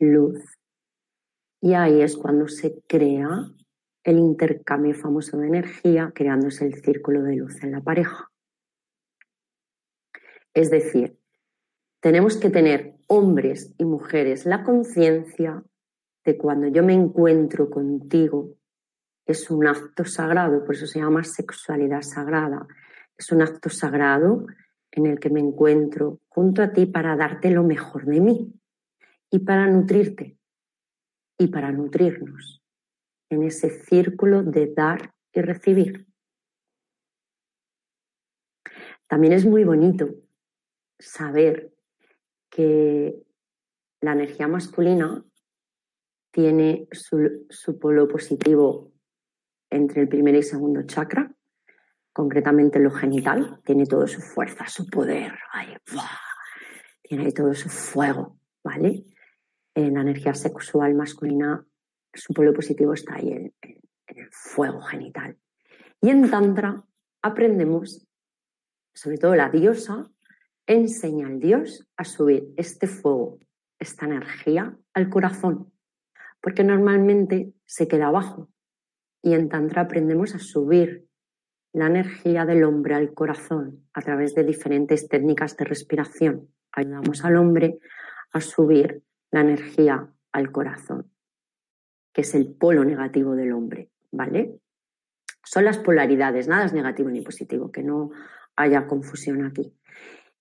luz. 0.00 0.40
Y 1.60 1.74
ahí 1.74 2.02
es 2.02 2.16
cuando 2.16 2.48
se 2.48 2.82
crea 2.88 3.52
el 4.02 4.18
intercambio 4.18 4.96
famoso 4.96 5.38
de 5.38 5.46
energía, 5.46 6.10
creándose 6.12 6.66
el 6.66 6.82
círculo 6.82 7.22
de 7.22 7.36
luz 7.36 7.62
en 7.62 7.70
la 7.70 7.80
pareja. 7.80 8.32
Es 10.54 10.72
decir, 10.72 11.16
tenemos 12.00 12.36
que 12.36 12.50
tener 12.50 12.96
hombres 13.06 13.72
y 13.78 13.84
mujeres 13.84 14.44
la 14.44 14.64
conciencia 14.64 15.62
de 16.24 16.36
cuando 16.36 16.66
yo 16.66 16.82
me 16.82 16.94
encuentro 16.94 17.70
contigo, 17.70 18.56
es 19.26 19.50
un 19.50 19.66
acto 19.66 20.04
sagrado, 20.04 20.64
por 20.64 20.74
eso 20.74 20.86
se 20.86 21.00
llama 21.00 21.24
sexualidad 21.24 22.02
sagrada. 22.02 22.66
Es 23.16 23.30
un 23.30 23.42
acto 23.42 23.70
sagrado 23.70 24.46
en 24.90 25.06
el 25.06 25.18
que 25.18 25.30
me 25.30 25.40
encuentro 25.40 26.20
junto 26.28 26.62
a 26.62 26.72
ti 26.72 26.86
para 26.86 27.16
darte 27.16 27.50
lo 27.50 27.62
mejor 27.62 28.04
de 28.04 28.20
mí 28.20 28.52
y 29.30 29.38
para 29.40 29.66
nutrirte 29.66 30.36
y 31.38 31.46
para 31.48 31.72
nutrirnos 31.72 32.62
en 33.30 33.42
ese 33.44 33.70
círculo 33.70 34.42
de 34.42 34.72
dar 34.74 35.14
y 35.32 35.40
recibir. 35.40 36.06
También 39.06 39.32
es 39.32 39.46
muy 39.46 39.64
bonito 39.64 40.08
saber 40.98 41.72
que 42.50 43.22
la 44.00 44.12
energía 44.12 44.48
masculina 44.48 45.24
tiene 46.30 46.88
su, 46.92 47.78
polo 47.78 48.08
positivo 48.08 48.91
entre 49.72 50.02
el 50.02 50.08
primer 50.08 50.34
y 50.34 50.42
segundo 50.42 50.82
chakra, 50.82 51.34
concretamente 52.12 52.78
lo 52.78 52.90
genital, 52.90 53.60
tiene 53.64 53.86
todo 53.86 54.06
su 54.06 54.20
fuerza, 54.20 54.66
su 54.66 54.86
poder, 54.86 55.32
tiene 57.02 57.32
todo 57.32 57.54
su 57.54 57.68
fuego, 57.68 58.38
¿vale? 58.62 59.04
En 59.74 59.94
la 59.94 60.02
energía 60.02 60.34
sexual 60.34 60.94
masculina, 60.94 61.64
su 62.12 62.34
polo 62.34 62.52
positivo 62.52 62.92
está 62.92 63.14
ahí 63.14 63.32
en, 63.32 63.54
en 63.62 64.18
el 64.18 64.28
fuego 64.30 64.82
genital. 64.82 65.38
Y 66.02 66.10
en 66.10 66.30
Tantra 66.30 66.84
aprendemos, 67.22 68.06
sobre 68.92 69.16
todo 69.16 69.34
la 69.34 69.48
diosa, 69.48 70.10
enseña 70.66 71.28
al 71.28 71.40
Dios 71.40 71.88
a 71.96 72.04
subir 72.04 72.52
este 72.56 72.86
fuego, 72.86 73.38
esta 73.78 74.04
energía 74.04 74.76
al 74.92 75.08
corazón, 75.08 75.72
porque 76.42 76.62
normalmente 76.62 77.54
se 77.64 77.88
queda 77.88 78.08
abajo. 78.08 78.51
Y 79.22 79.34
en 79.34 79.48
Tantra 79.48 79.82
aprendemos 79.82 80.34
a 80.34 80.38
subir 80.38 81.06
la 81.72 81.86
energía 81.86 82.44
del 82.44 82.64
hombre 82.64 82.94
al 82.94 83.14
corazón 83.14 83.86
a 83.94 84.02
través 84.02 84.34
de 84.34 84.44
diferentes 84.44 85.08
técnicas 85.08 85.56
de 85.56 85.64
respiración. 85.64 86.48
Ayudamos 86.72 87.24
al 87.24 87.36
hombre 87.36 87.78
a 88.32 88.40
subir 88.40 89.02
la 89.30 89.40
energía 89.40 90.12
al 90.32 90.50
corazón, 90.52 91.10
que 92.12 92.22
es 92.22 92.34
el 92.34 92.54
polo 92.54 92.84
negativo 92.84 93.34
del 93.34 93.52
hombre, 93.52 93.90
¿vale? 94.10 94.58
Son 95.44 95.64
las 95.64 95.78
polaridades, 95.78 96.48
nada 96.48 96.64
es 96.64 96.72
negativo 96.72 97.10
ni 97.10 97.22
positivo, 97.22 97.72
que 97.72 97.82
no 97.82 98.10
haya 98.56 98.86
confusión 98.86 99.44
aquí. 99.44 99.74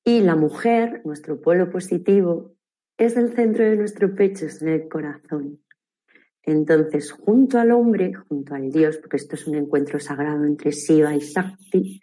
Y 0.03 0.21
la 0.21 0.35
mujer, 0.35 1.01
nuestro 1.05 1.41
polo 1.41 1.69
positivo, 1.69 2.55
es 2.97 3.17
el 3.17 3.33
centro 3.33 3.63
de 3.63 3.77
nuestro 3.77 4.15
pecho, 4.15 4.45
es 4.45 4.61
en 4.61 4.69
el 4.69 4.88
corazón. 4.88 5.59
Entonces, 6.43 7.12
junto 7.12 7.60
al 7.60 7.71
hombre, 7.71 8.13
junto 8.13 8.55
al 8.55 8.71
Dios, 8.71 8.98
porque 8.98 9.17
esto 9.17 9.36
es 9.36 9.48
un 9.48 9.55
encuentro 9.55 10.00
sagrado 10.00 10.43
entre 10.45 10.71
Shiva 10.71 11.15
y 11.15 11.19
Shakti, 11.19 12.01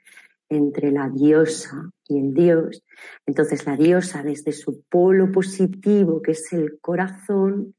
entre 0.49 0.91
la 0.93 1.09
diosa 1.11 1.91
y 2.07 2.19
el 2.19 2.33
Dios, 2.33 2.83
entonces 3.27 3.67
la 3.67 3.77
diosa 3.77 4.23
desde 4.23 4.53
su 4.53 4.83
polo 4.89 5.31
positivo, 5.31 6.23
que 6.23 6.33
es 6.33 6.53
el 6.53 6.79
corazón, 6.81 7.75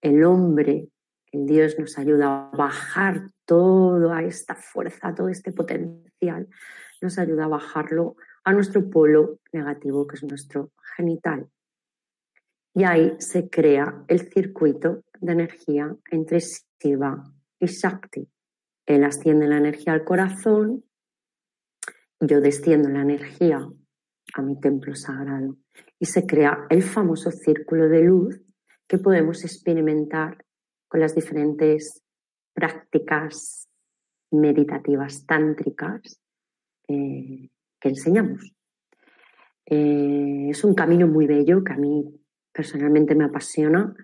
el 0.00 0.24
hombre, 0.24 0.88
el 1.32 1.46
Dios 1.46 1.78
nos 1.78 1.98
ayuda 1.98 2.50
a 2.52 2.56
bajar 2.56 3.28
toda 3.44 4.22
esta 4.22 4.54
fuerza, 4.54 5.14
todo 5.14 5.28
este 5.28 5.52
potencial, 5.52 6.48
nos 7.02 7.18
ayuda 7.18 7.44
a 7.44 7.48
bajarlo 7.48 8.16
a 8.44 8.52
nuestro 8.52 8.88
polo 8.88 9.40
negativo, 9.52 10.06
que 10.06 10.16
es 10.16 10.22
nuestro 10.22 10.70
genital. 10.96 11.48
Y 12.76 12.84
ahí 12.84 13.14
se 13.18 13.48
crea 13.48 14.04
el 14.06 14.30
circuito 14.30 15.02
de 15.18 15.32
energía 15.32 15.96
entre 16.10 16.40
Shiva 16.40 17.24
y 17.58 17.66
Shakti. 17.66 18.28
Él 18.84 19.02
asciende 19.02 19.48
la 19.48 19.56
energía 19.56 19.94
al 19.94 20.04
corazón, 20.04 20.84
yo 22.20 22.42
desciendo 22.42 22.90
la 22.90 23.00
energía 23.00 23.66
a 24.34 24.42
mi 24.42 24.60
templo 24.60 24.94
sagrado 24.94 25.56
y 25.98 26.04
se 26.04 26.26
crea 26.26 26.66
el 26.68 26.82
famoso 26.82 27.30
círculo 27.30 27.88
de 27.88 28.02
luz 28.02 28.42
que 28.86 28.98
podemos 28.98 29.42
experimentar 29.42 30.44
con 30.86 31.00
las 31.00 31.14
diferentes 31.14 32.02
prácticas 32.52 33.70
meditativas 34.30 35.24
tántricas 35.24 36.20
eh, 36.88 37.48
que 37.80 37.88
enseñamos. 37.88 38.52
Eh, 39.64 40.48
es 40.50 40.62
un 40.62 40.74
camino 40.74 41.06
muy 41.06 41.26
bello 41.26 41.64
que 41.64 41.72
a 41.72 41.78
mí 41.78 42.20
personalmente 42.56 43.14
me 43.14 43.26
apasiona 43.26 43.94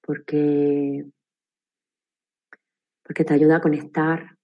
porque, 0.00 1.04
porque 3.02 3.24
te 3.24 3.34
ayuda 3.34 3.56
a 3.56 3.60
conectar 3.60 4.36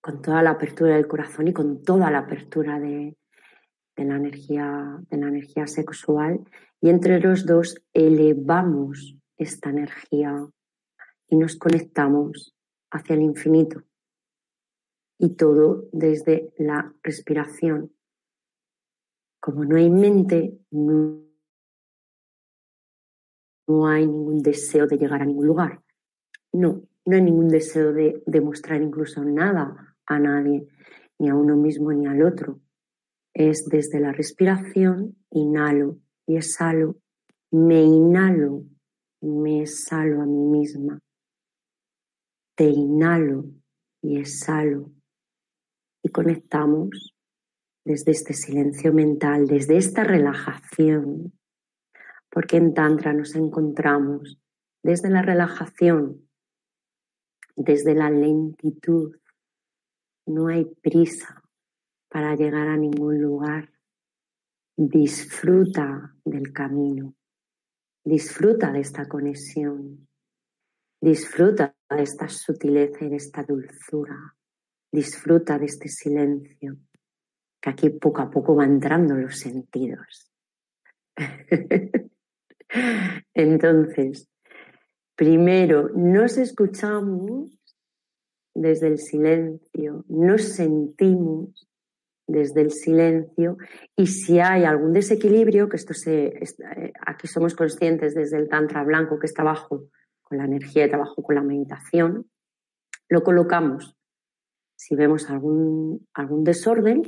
con 0.00 0.20
toda 0.20 0.42
la 0.42 0.50
apertura 0.50 0.96
del 0.96 1.06
corazón 1.06 1.46
y 1.46 1.52
con 1.52 1.82
toda 1.82 2.10
la 2.10 2.18
apertura 2.18 2.80
de, 2.80 3.16
la, 3.96 4.16
energía, 4.16 4.98
de 5.08 5.16
la 5.16 5.28
energía 5.28 5.68
sexual. 5.68 6.40
Y 6.80 6.90
entre 6.90 7.20
los 7.20 7.46
dos 7.46 7.80
elevamos 7.92 9.16
esta 9.36 9.70
energía 9.70 10.46
y 11.28 11.36
nos 11.36 11.56
conectamos 11.56 12.54
hacia 12.90 13.14
el 13.14 13.22
infinito 13.22 13.82
y 15.18 15.36
todo 15.36 15.88
desde 15.92 16.52
la 16.58 16.92
respiración. 17.02 17.94
Como 19.40 19.64
no 19.64 19.76
hay 19.76 19.88
mente, 19.88 20.58
no, 20.70 21.23
hay 23.66 24.06
ningún 24.06 24.42
deseo 24.42 24.86
de 24.86 24.96
llegar 24.96 25.22
a 25.22 25.26
ningún 25.26 25.46
lugar. 25.46 25.82
No, 26.52 26.82
no 27.06 27.16
hay 27.16 27.22
ningún 27.22 27.48
deseo 27.48 27.92
de 27.92 28.22
demostrar 28.26 28.82
incluso 28.82 29.24
nada 29.24 29.96
a 30.06 30.18
nadie, 30.18 30.66
ni 31.18 31.28
a 31.28 31.34
uno 31.34 31.56
mismo 31.56 31.92
ni 31.92 32.06
al 32.06 32.22
otro. 32.22 32.60
Es 33.32 33.66
desde 33.66 34.00
la 34.00 34.12
respiración, 34.12 35.16
inhalo 35.30 35.98
y 36.26 36.36
exhalo, 36.36 36.96
me 37.50 37.82
inhalo, 37.82 38.64
me 39.20 39.62
exhalo 39.62 40.22
a 40.22 40.26
mí 40.26 40.44
misma, 40.44 41.00
te 42.54 42.64
inhalo 42.64 43.46
y 44.02 44.18
exhalo 44.18 44.92
y 46.02 46.10
conectamos 46.10 47.14
desde 47.84 48.12
este 48.12 48.34
silencio 48.34 48.92
mental, 48.92 49.46
desde 49.46 49.76
esta 49.76 50.04
relajación, 50.04 51.32
porque 52.34 52.58
en 52.58 52.74
Tantra 52.74 53.14
nos 53.14 53.34
encontramos 53.36 54.38
desde 54.82 55.08
la 55.08 55.22
relajación 55.22 56.24
desde 57.56 57.94
la 57.94 58.10
lentitud. 58.10 59.16
No 60.26 60.48
hay 60.48 60.64
prisa 60.64 61.42
para 62.08 62.34
llegar 62.34 62.68
a 62.68 62.76
ningún 62.76 63.20
lugar. 63.20 63.70
Disfruta 64.76 66.16
del 66.24 66.52
camino. 66.52 67.14
Disfruta 68.04 68.72
de 68.72 68.80
esta 68.80 69.06
conexión. 69.06 70.08
Disfruta 71.00 71.76
de 71.90 72.02
esta 72.02 72.28
sutileza 72.28 73.04
y 73.04 73.10
de 73.10 73.16
esta 73.16 73.44
dulzura. 73.44 74.36
Disfruta 74.90 75.58
de 75.58 75.66
este 75.66 75.88
silencio, 75.88 76.76
que 77.60 77.70
aquí 77.70 77.90
poco 77.90 78.22
a 78.22 78.30
poco 78.30 78.54
va 78.54 78.64
entrando 78.64 79.14
los 79.14 79.38
sentidos. 79.38 80.32
Entonces, 83.34 84.28
primero 85.16 85.90
nos 85.94 86.38
escuchamos 86.38 87.58
desde 88.54 88.88
el 88.88 88.98
silencio, 88.98 90.04
nos 90.08 90.42
sentimos 90.42 91.68
desde 92.26 92.62
el 92.62 92.70
silencio 92.70 93.58
y 93.96 94.06
si 94.06 94.38
hay 94.40 94.64
algún 94.64 94.92
desequilibrio, 94.92 95.68
que 95.68 95.76
esto 95.76 95.92
se, 95.92 96.26
eh, 96.26 96.92
aquí 97.06 97.26
somos 97.26 97.54
conscientes 97.54 98.14
desde 98.14 98.38
el 98.38 98.48
tantra 98.48 98.82
blanco 98.82 99.18
que 99.18 99.26
está 99.26 99.42
abajo 99.42 99.88
con 100.22 100.38
la 100.38 100.44
energía 100.44 100.86
y 100.86 100.88
trabajo 100.88 101.22
con 101.22 101.34
la 101.34 101.42
meditación, 101.42 102.30
lo 103.08 103.22
colocamos. 103.22 103.96
Si 104.76 104.96
vemos 104.96 105.28
algún, 105.30 106.08
algún 106.14 106.44
desorden 106.44 107.02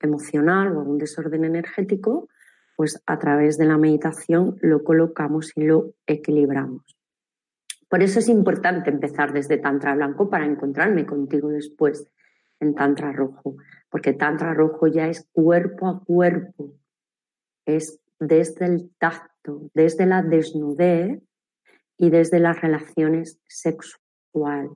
emocional 0.00 0.74
o 0.74 0.80
algún 0.80 0.98
desorden 0.98 1.44
energético, 1.44 2.28
pues 2.76 3.02
a 3.06 3.18
través 3.18 3.56
de 3.56 3.64
la 3.64 3.78
meditación 3.78 4.56
lo 4.60 4.84
colocamos 4.84 5.52
y 5.56 5.64
lo 5.64 5.94
equilibramos. 6.06 6.84
Por 7.88 8.02
eso 8.02 8.18
es 8.18 8.28
importante 8.28 8.90
empezar 8.90 9.32
desde 9.32 9.58
Tantra 9.58 9.94
Blanco 9.94 10.28
para 10.28 10.44
encontrarme 10.44 11.06
contigo 11.06 11.48
después 11.48 12.06
en 12.60 12.74
Tantra 12.74 13.12
Rojo, 13.12 13.56
porque 13.88 14.12
Tantra 14.12 14.54
Rojo 14.54 14.86
ya 14.86 15.08
es 15.08 15.28
cuerpo 15.32 15.88
a 15.88 16.04
cuerpo, 16.04 16.74
es 17.64 18.00
desde 18.18 18.66
el 18.66 18.90
tacto, 18.98 19.70
desde 19.74 20.06
la 20.06 20.22
desnudez 20.22 21.22
y 21.96 22.10
desde 22.10 22.40
las 22.40 22.60
relaciones 22.60 23.38
sexual, 23.46 24.70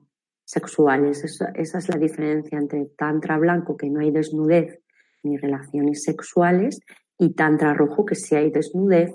sexuales. 0.45 1.23
esa 1.23 1.77
es 1.77 1.89
la 1.89 1.97
diferencia 1.97 2.57
entre 2.57 2.85
Tantra 2.97 3.37
Blanco, 3.37 3.77
que 3.77 3.89
no 3.89 3.99
hay 3.99 4.11
desnudez 4.11 4.79
ni 5.23 5.37
relaciones 5.37 6.03
sexuales, 6.03 6.79
y 7.21 7.33
tantra 7.35 7.75
rojo 7.75 8.03
que 8.03 8.15
si 8.15 8.35
hay 8.35 8.49
desnudez 8.49 9.13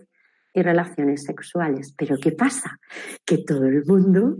y 0.54 0.62
relaciones 0.62 1.24
sexuales. 1.24 1.92
Pero 1.98 2.16
¿qué 2.22 2.30
pasa? 2.30 2.78
Que 3.24 3.38
todo 3.38 3.64
el 3.64 3.84
mundo 3.84 4.38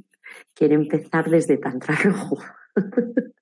quiere 0.54 0.76
empezar 0.76 1.28
desde 1.28 1.58
tantra 1.58 1.96
rojo. 2.04 2.38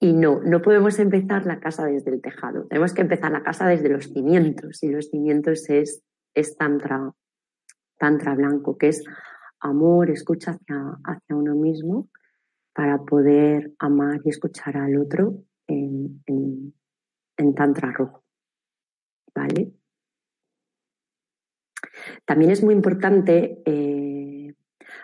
y 0.00 0.12
no, 0.12 0.42
no 0.42 0.60
podemos 0.60 0.98
empezar 0.98 1.46
la 1.46 1.60
casa 1.60 1.86
desde 1.86 2.10
el 2.10 2.20
tejado. 2.20 2.66
Tenemos 2.66 2.92
que 2.92 3.00
empezar 3.00 3.32
la 3.32 3.42
casa 3.42 3.66
desde 3.66 3.88
los 3.88 4.12
cimientos. 4.12 4.82
Y 4.82 4.90
los 4.90 5.08
cimientos 5.08 5.70
es, 5.70 6.02
es 6.34 6.58
tantra, 6.58 7.10
tantra 7.96 8.34
blanco, 8.34 8.76
que 8.76 8.88
es 8.88 9.02
amor, 9.60 10.10
escucha 10.10 10.50
hacia, 10.50 10.98
hacia 11.04 11.36
uno 11.36 11.54
mismo 11.54 12.10
para 12.74 12.98
poder 12.98 13.72
amar 13.78 14.20
y 14.24 14.28
escuchar 14.28 14.76
al 14.76 14.98
otro 14.98 15.42
Tantra 17.56 17.90
Rojo. 17.90 18.22
¿Vale? 19.34 19.72
También 22.24 22.52
es 22.52 22.62
muy 22.62 22.74
importante 22.74 23.62
eh, 23.66 24.54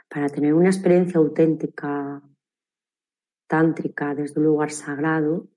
para 0.09 0.29
tener 0.29 0.55
una 0.55 0.69
experiencia 0.69 1.19
auténtica, 1.19 2.23
tántrica, 3.49 4.15
desde 4.15 4.39
un 4.39 4.47
lugar 4.47 4.71
sagrado, 4.71 5.49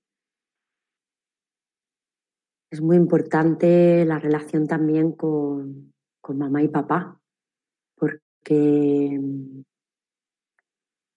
es 2.70 2.80
muy 2.80 2.96
importante 2.96 4.04
la 4.04 4.18
relación 4.18 4.66
también 4.66 5.12
con, 5.12 5.94
con 6.20 6.36
mamá 6.36 6.62
y 6.62 6.68
papá, 6.68 7.20
porque, 7.96 9.20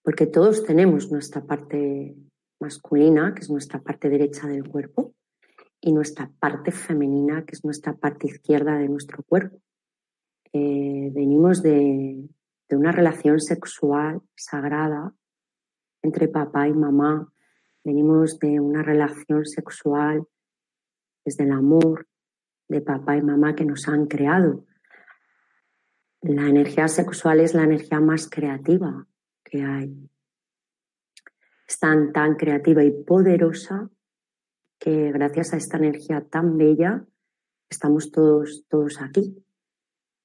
porque 0.03 0.27
todos 0.27 0.63
tenemos 0.63 1.11
nuestra 1.11 1.43
parte 1.43 2.15
masculina, 2.61 3.33
que 3.33 3.41
es 3.41 3.49
nuestra 3.49 3.81
parte 3.81 4.09
derecha 4.09 4.47
del 4.47 4.69
cuerpo, 4.69 5.15
y 5.81 5.91
nuestra 5.91 6.29
parte 6.39 6.71
femenina, 6.71 7.45
que 7.45 7.55
es 7.55 7.63
nuestra 7.63 7.93
parte 7.93 8.27
izquierda 8.27 8.77
de 8.77 8.89
nuestro 8.89 9.23
cuerpo. 9.23 9.61
Eh, 10.51 11.09
venimos 11.13 11.61
de, 11.61 12.27
una 12.71 12.91
relación 12.91 13.39
sexual 13.39 14.21
sagrada 14.35 15.13
entre 16.01 16.27
papá 16.27 16.67
y 16.67 16.73
mamá. 16.73 17.31
Venimos 17.83 18.39
de 18.39 18.59
una 18.59 18.83
relación 18.83 19.45
sexual 19.45 20.27
desde 21.25 21.45
el 21.45 21.51
amor 21.51 22.07
de 22.67 22.81
papá 22.81 23.17
y 23.17 23.21
mamá 23.21 23.55
que 23.55 23.65
nos 23.65 23.87
han 23.87 24.05
creado. 24.05 24.65
La 26.21 26.47
energía 26.47 26.87
sexual 26.87 27.39
es 27.39 27.53
la 27.53 27.63
energía 27.63 27.99
más 27.99 28.29
creativa 28.29 29.07
que 29.43 29.63
hay 29.63 30.09
es 31.69 31.77
tan, 31.77 32.11
tan 32.11 32.35
creativa 32.35 32.83
y 32.83 32.91
poderosa 32.91 33.89
que 34.79 35.11
gracias 35.11 35.53
a 35.53 35.57
esta 35.57 35.77
energía 35.77 36.21
tan 36.21 36.57
bella 36.57 37.05
estamos 37.69 38.11
todos, 38.11 38.65
todos 38.67 39.01
aquí. 39.01 39.43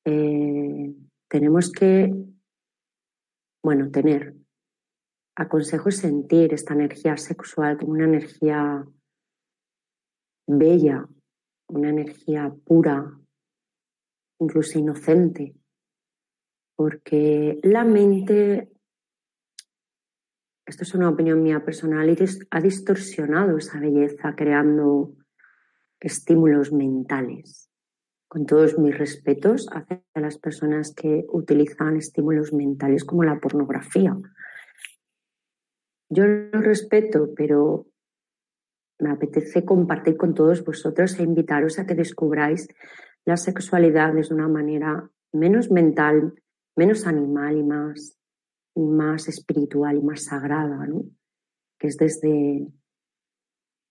Eh, 0.04 0.94
tenemos 1.28 1.70
que, 1.72 2.14
bueno, 3.62 3.90
tener, 3.90 4.34
aconsejo 5.36 5.90
sentir 5.90 6.54
esta 6.54 6.74
energía 6.74 7.16
sexual 7.16 7.78
como 7.78 7.92
una 7.92 8.04
energía 8.04 8.86
bella, 10.46 11.08
una 11.68 11.90
energía 11.90 12.54
pura, 12.64 13.18
incluso 14.40 14.78
inocente, 14.78 15.54
porque 16.76 17.58
la 17.62 17.84
mente 17.84 18.73
esto 20.66 20.82
es 20.82 20.94
una 20.94 21.10
opinión 21.10 21.42
mía 21.42 21.64
personal, 21.64 22.08
y 22.08 22.16
ha 22.50 22.60
distorsionado 22.60 23.58
esa 23.58 23.78
belleza 23.78 24.34
creando 24.34 25.14
estímulos 26.00 26.72
mentales. 26.72 27.70
Con 28.28 28.46
todos 28.46 28.78
mis 28.78 28.96
respetos 28.96 29.68
hacia 29.70 30.02
las 30.14 30.38
personas 30.38 30.94
que 30.94 31.24
utilizan 31.28 31.96
estímulos 31.96 32.52
mentales 32.52 33.04
como 33.04 33.22
la 33.22 33.38
pornografía. 33.38 34.16
Yo 36.08 36.26
lo 36.26 36.60
respeto, 36.60 37.30
pero 37.36 37.86
me 38.98 39.10
apetece 39.10 39.64
compartir 39.64 40.16
con 40.16 40.34
todos 40.34 40.64
vosotros 40.64 41.18
e 41.18 41.22
invitaros 41.22 41.78
a 41.78 41.86
que 41.86 41.94
descubráis 41.94 42.68
la 43.24 43.36
sexualidad 43.36 44.14
de 44.14 44.26
una 44.30 44.48
manera 44.48 45.10
menos 45.32 45.70
mental, 45.70 46.34
menos 46.76 47.06
animal 47.06 47.56
y 47.56 47.62
más 47.62 48.18
y 48.74 48.82
más 48.82 49.28
espiritual 49.28 49.96
y 49.96 50.02
más 50.02 50.24
sagrada, 50.24 50.86
¿no? 50.86 51.04
que 51.78 51.88
es 51.88 51.96
desde, 51.96 52.66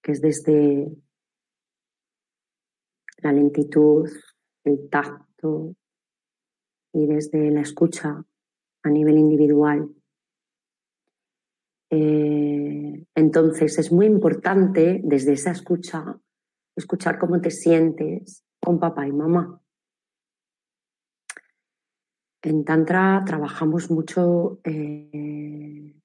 que 0.02 0.12
es 0.12 0.22
desde 0.22 0.92
la 3.18 3.32
lentitud, 3.32 4.10
el 4.64 4.90
tacto 4.90 5.76
y 6.94 7.08
desde 7.08 7.52
la 7.52 7.62
escucha 7.62 8.24
a 8.84 8.90
nivel 8.90 9.18
individual. 9.18 9.90
Eh, 11.90 13.06
entonces 13.16 13.78
es 13.78 13.92
muy 13.92 14.08
importante 14.08 15.00
desde 15.04 15.34
esa 15.34 15.52
escucha 15.52 16.20
escuchar 16.76 17.20
cómo 17.20 17.40
te 17.40 17.52
sientes 17.52 18.44
con 18.60 18.80
papá 18.80 19.08
y 19.08 19.12
mamá. 19.12 19.63
En 22.44 22.66
Tantra 22.66 23.24
trabajamos 23.26 23.90
mucho, 23.90 24.60
eh, 24.66 25.96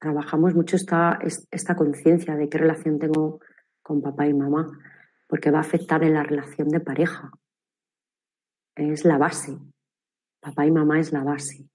trabajamos 0.00 0.54
mucho 0.54 0.76
esta, 0.76 1.18
esta 1.50 1.74
conciencia 1.74 2.36
de 2.36 2.48
qué 2.48 2.58
relación 2.58 3.00
tengo 3.00 3.40
con 3.82 4.00
papá 4.00 4.28
y 4.28 4.32
mamá, 4.32 4.70
porque 5.26 5.50
va 5.50 5.58
a 5.58 5.62
afectar 5.62 6.04
en 6.04 6.14
la 6.14 6.22
relación 6.22 6.68
de 6.68 6.78
pareja. 6.78 7.32
Es 8.76 9.04
la 9.04 9.18
base. 9.18 9.58
Papá 10.40 10.64
y 10.64 10.70
mamá 10.70 11.00
es 11.00 11.12
la 11.12 11.24
base. 11.24 11.68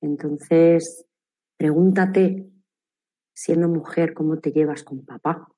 Entonces, 0.00 1.04
pregúntate, 1.56 2.52
siendo 3.34 3.68
mujer, 3.68 4.14
cómo 4.14 4.38
te 4.38 4.52
llevas 4.52 4.84
con 4.84 5.04
papá. 5.04 5.48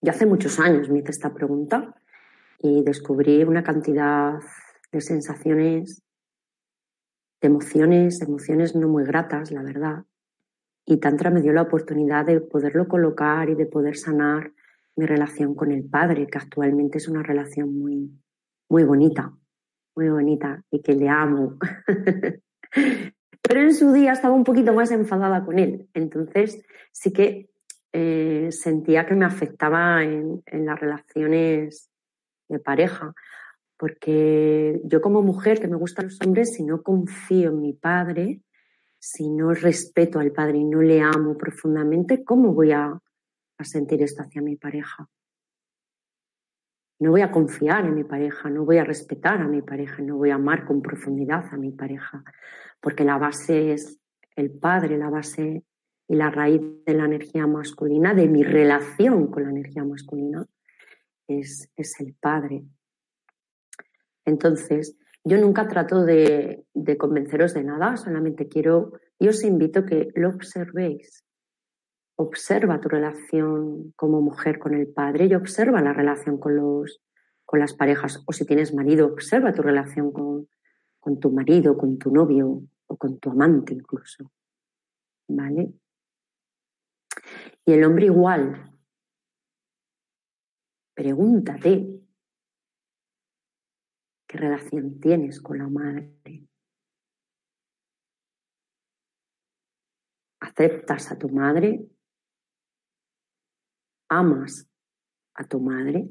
Yo 0.00 0.12
hace 0.12 0.24
muchos 0.24 0.60
años 0.60 0.88
me 0.88 1.00
hice 1.00 1.10
esta 1.10 1.34
pregunta 1.34 1.96
y 2.62 2.82
descubrí 2.82 3.42
una 3.42 3.62
cantidad 3.62 4.38
de 4.92 5.00
sensaciones, 5.00 6.02
de 7.40 7.48
emociones, 7.48 8.22
emociones 8.22 8.76
no 8.76 8.88
muy 8.88 9.04
gratas, 9.04 9.50
la 9.50 9.62
verdad. 9.62 10.04
Y 10.86 10.98
Tantra 10.98 11.30
me 11.30 11.42
dio 11.42 11.52
la 11.52 11.62
oportunidad 11.62 12.24
de 12.24 12.40
poderlo 12.40 12.86
colocar 12.86 13.50
y 13.50 13.56
de 13.56 13.66
poder 13.66 13.96
sanar 13.96 14.52
mi 14.94 15.06
relación 15.06 15.54
con 15.54 15.72
el 15.72 15.84
padre, 15.84 16.26
que 16.26 16.38
actualmente 16.38 16.98
es 16.98 17.08
una 17.08 17.22
relación 17.22 17.76
muy, 17.76 18.10
muy 18.68 18.84
bonita. 18.84 19.32
muy 19.94 20.08
bonita 20.08 20.62
y 20.70 20.80
que 20.80 20.94
le 20.94 21.08
amo. 21.08 21.58
Pero 23.42 23.60
en 23.60 23.74
su 23.74 23.92
día 23.92 24.12
estaba 24.12 24.34
un 24.34 24.44
poquito 24.44 24.72
más 24.72 24.90
enfadada 24.90 25.44
con 25.44 25.58
él. 25.58 25.88
Entonces 25.92 26.62
sí 26.92 27.12
que 27.12 27.50
eh, 27.92 28.48
sentía 28.50 29.04
que 29.04 29.14
me 29.14 29.26
afectaba 29.26 30.02
en, 30.02 30.42
en 30.46 30.64
las 30.64 30.80
relaciones 30.80 31.91
de 32.52 32.60
pareja. 32.60 33.12
Porque 33.76 34.80
yo 34.84 35.00
como 35.00 35.22
mujer 35.22 35.60
que 35.60 35.66
me 35.66 35.76
gustan 35.76 36.06
los 36.06 36.20
hombres, 36.20 36.54
si 36.54 36.64
no 36.64 36.82
confío 36.82 37.50
en 37.50 37.60
mi 37.60 37.72
padre, 37.72 38.42
si 39.00 39.28
no 39.28 39.52
respeto 39.52 40.20
al 40.20 40.30
padre 40.30 40.58
y 40.58 40.64
no 40.64 40.80
le 40.80 41.00
amo 41.00 41.36
profundamente, 41.36 42.22
¿cómo 42.22 42.54
voy 42.54 42.70
a, 42.70 42.96
a 43.58 43.64
sentir 43.64 44.00
esto 44.02 44.22
hacia 44.22 44.40
mi 44.40 44.54
pareja? 44.56 45.08
No 47.00 47.10
voy 47.10 47.22
a 47.22 47.32
confiar 47.32 47.84
en 47.84 47.96
mi 47.96 48.04
pareja, 48.04 48.48
no 48.48 48.64
voy 48.64 48.78
a 48.78 48.84
respetar 48.84 49.40
a 49.40 49.48
mi 49.48 49.60
pareja, 49.60 50.00
no 50.02 50.18
voy 50.18 50.30
a 50.30 50.36
amar 50.36 50.64
con 50.64 50.80
profundidad 50.80 51.46
a 51.50 51.56
mi 51.56 51.72
pareja, 51.72 52.22
porque 52.80 53.02
la 53.02 53.18
base 53.18 53.72
es 53.72 53.98
el 54.36 54.52
padre, 54.52 54.96
la 54.96 55.10
base 55.10 55.64
y 56.06 56.14
la 56.14 56.30
raíz 56.30 56.60
de 56.86 56.94
la 56.94 57.06
energía 57.06 57.46
masculina, 57.48 58.14
de 58.14 58.28
mi 58.28 58.44
relación 58.44 59.32
con 59.32 59.42
la 59.42 59.50
energía 59.50 59.84
masculina, 59.84 60.46
es, 61.40 61.70
el 62.00 62.14
padre. 62.14 62.64
Entonces, 64.24 64.96
yo 65.24 65.38
nunca 65.38 65.68
trato 65.68 66.04
de, 66.04 66.66
convenceros 66.98 67.54
de 67.54 67.64
nada, 67.64 67.96
solamente 67.96 68.48
quiero, 68.48 68.92
y 69.18 69.28
os 69.28 69.44
invito 69.44 69.84
que 69.84 70.08
lo 70.14 70.30
observéis. 70.30 71.24
Observa 72.16 72.80
tu 72.80 72.88
relación 72.88 73.92
como 73.96 74.20
mujer 74.20 74.58
con 74.58 74.74
el 74.74 74.88
padre 74.88 75.26
y 75.26 75.34
observa 75.34 75.80
la 75.80 75.92
relación 75.92 76.38
con, 76.38 76.56
los, 76.56 77.00
con 77.44 77.60
las 77.60 77.74
parejas. 77.74 78.22
O 78.26 78.32
si 78.32 78.44
tienes 78.44 78.74
marido, 78.74 79.06
observa 79.06 79.52
tu 79.52 79.62
relación 79.62 80.12
con, 80.12 80.48
con 81.00 81.18
tu 81.18 81.30
marido, 81.30 81.76
con 81.76 81.98
tu 81.98 82.12
novio 82.12 82.62
o 82.86 82.96
con 82.96 83.18
tu 83.18 83.30
amante 83.30 83.74
incluso. 83.74 84.30
¿Vale? 85.28 85.72
Y 87.64 87.72
el 87.72 87.84
hombre 87.84 88.06
igual. 88.06 88.71
Pregúntate 90.94 92.02
qué 94.26 94.38
relación 94.38 95.00
tienes 95.00 95.40
con 95.40 95.58
la 95.58 95.68
madre. 95.68 96.46
¿Aceptas 100.40 101.10
a 101.12 101.18
tu 101.18 101.28
madre? 101.30 101.88
¿Amas 104.08 104.68
a 105.34 105.44
tu 105.44 105.60
madre? 105.60 106.08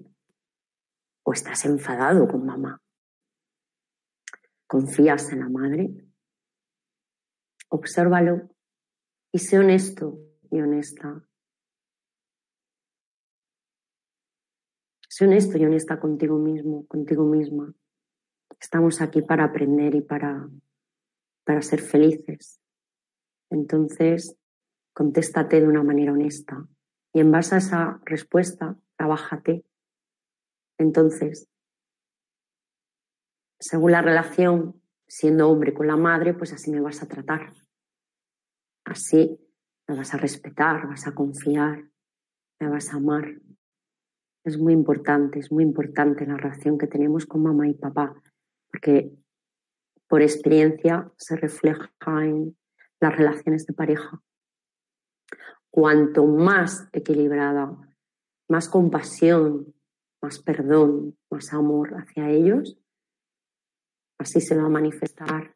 ¿O 1.23 1.33
estás 1.33 1.65
enfadado 1.65 2.27
con 2.27 2.45
mamá? 2.45 2.81
¿Confías 4.65 5.31
en 5.31 5.41
la 5.41 5.49
madre? 5.49 6.11
Obsérvalo 7.69 8.49
y 9.31 9.39
sé 9.39 9.59
honesto 9.59 10.17
y 10.49 10.59
honesta. 10.59 11.27
Honesto 15.21 15.55
y 15.55 15.65
honesta 15.65 15.99
contigo 15.99 16.39
mismo, 16.39 16.88
contigo 16.88 17.25
misma. 17.25 17.71
Estamos 18.60 19.01
aquí 19.01 19.21
para 19.21 19.43
aprender 19.43 19.93
y 19.93 20.01
para, 20.01 20.49
para 21.43 21.62
ser 21.62 21.79
felices. 21.79 22.60
Entonces, 23.51 24.36
contéstate 24.93 25.62
de 25.62 25.67
una 25.67 25.84
manera 25.84 26.13
honesta 26.13 26.67
y 27.13 27.19
en 27.19 27.31
base 27.31 27.53
a 27.53 27.57
esa 27.60 28.01
respuesta, 28.03 28.79
trabájate. 28.97 29.63
Entonces, 30.79 31.47
según 33.60 33.91
la 33.91 34.01
relación, 34.01 34.81
siendo 35.07 35.51
hombre 35.51 35.75
con 35.75 35.86
la 35.86 35.97
madre, 35.97 36.34
pues 36.34 36.51
así 36.51 36.71
me 36.71 36.81
vas 36.81 37.03
a 37.03 37.07
tratar. 37.07 37.53
Así 38.86 39.39
me 39.88 39.95
vas 39.97 40.15
a 40.15 40.17
respetar, 40.17 40.88
vas 40.88 41.05
a 41.05 41.13
confiar, 41.13 41.88
me 42.60 42.69
vas 42.69 42.91
a 42.91 42.97
amar. 42.97 43.39
Es 44.43 44.58
muy 44.58 44.73
importante, 44.73 45.39
es 45.39 45.51
muy 45.51 45.63
importante 45.63 46.25
la 46.25 46.38
relación 46.38 46.77
que 46.77 46.88
tenemos 46.88 47.25
con 47.25 47.43
mamá 47.43 47.67
y 47.67 47.73
papá, 47.73 48.15
porque 48.71 49.12
por 50.08 50.21
experiencia 50.21 51.12
se 51.17 51.36
refleja 51.36 51.91
en 52.06 52.58
las 52.99 53.15
relaciones 53.15 53.65
de 53.65 53.73
pareja. 53.73 54.21
Cuanto 55.69 56.25
más 56.25 56.89
equilibrada, 56.91 57.77
más 58.49 58.67
compasión, 58.67 59.73
más 60.21 60.39
perdón, 60.39 61.17
más 61.30 61.54
amor 61.54 61.93
hacia 61.95 62.30
ellos, 62.30 62.77
así 64.19 64.41
se 64.41 64.58
va 64.58 64.65
a 64.65 64.69
manifestar 64.69 65.56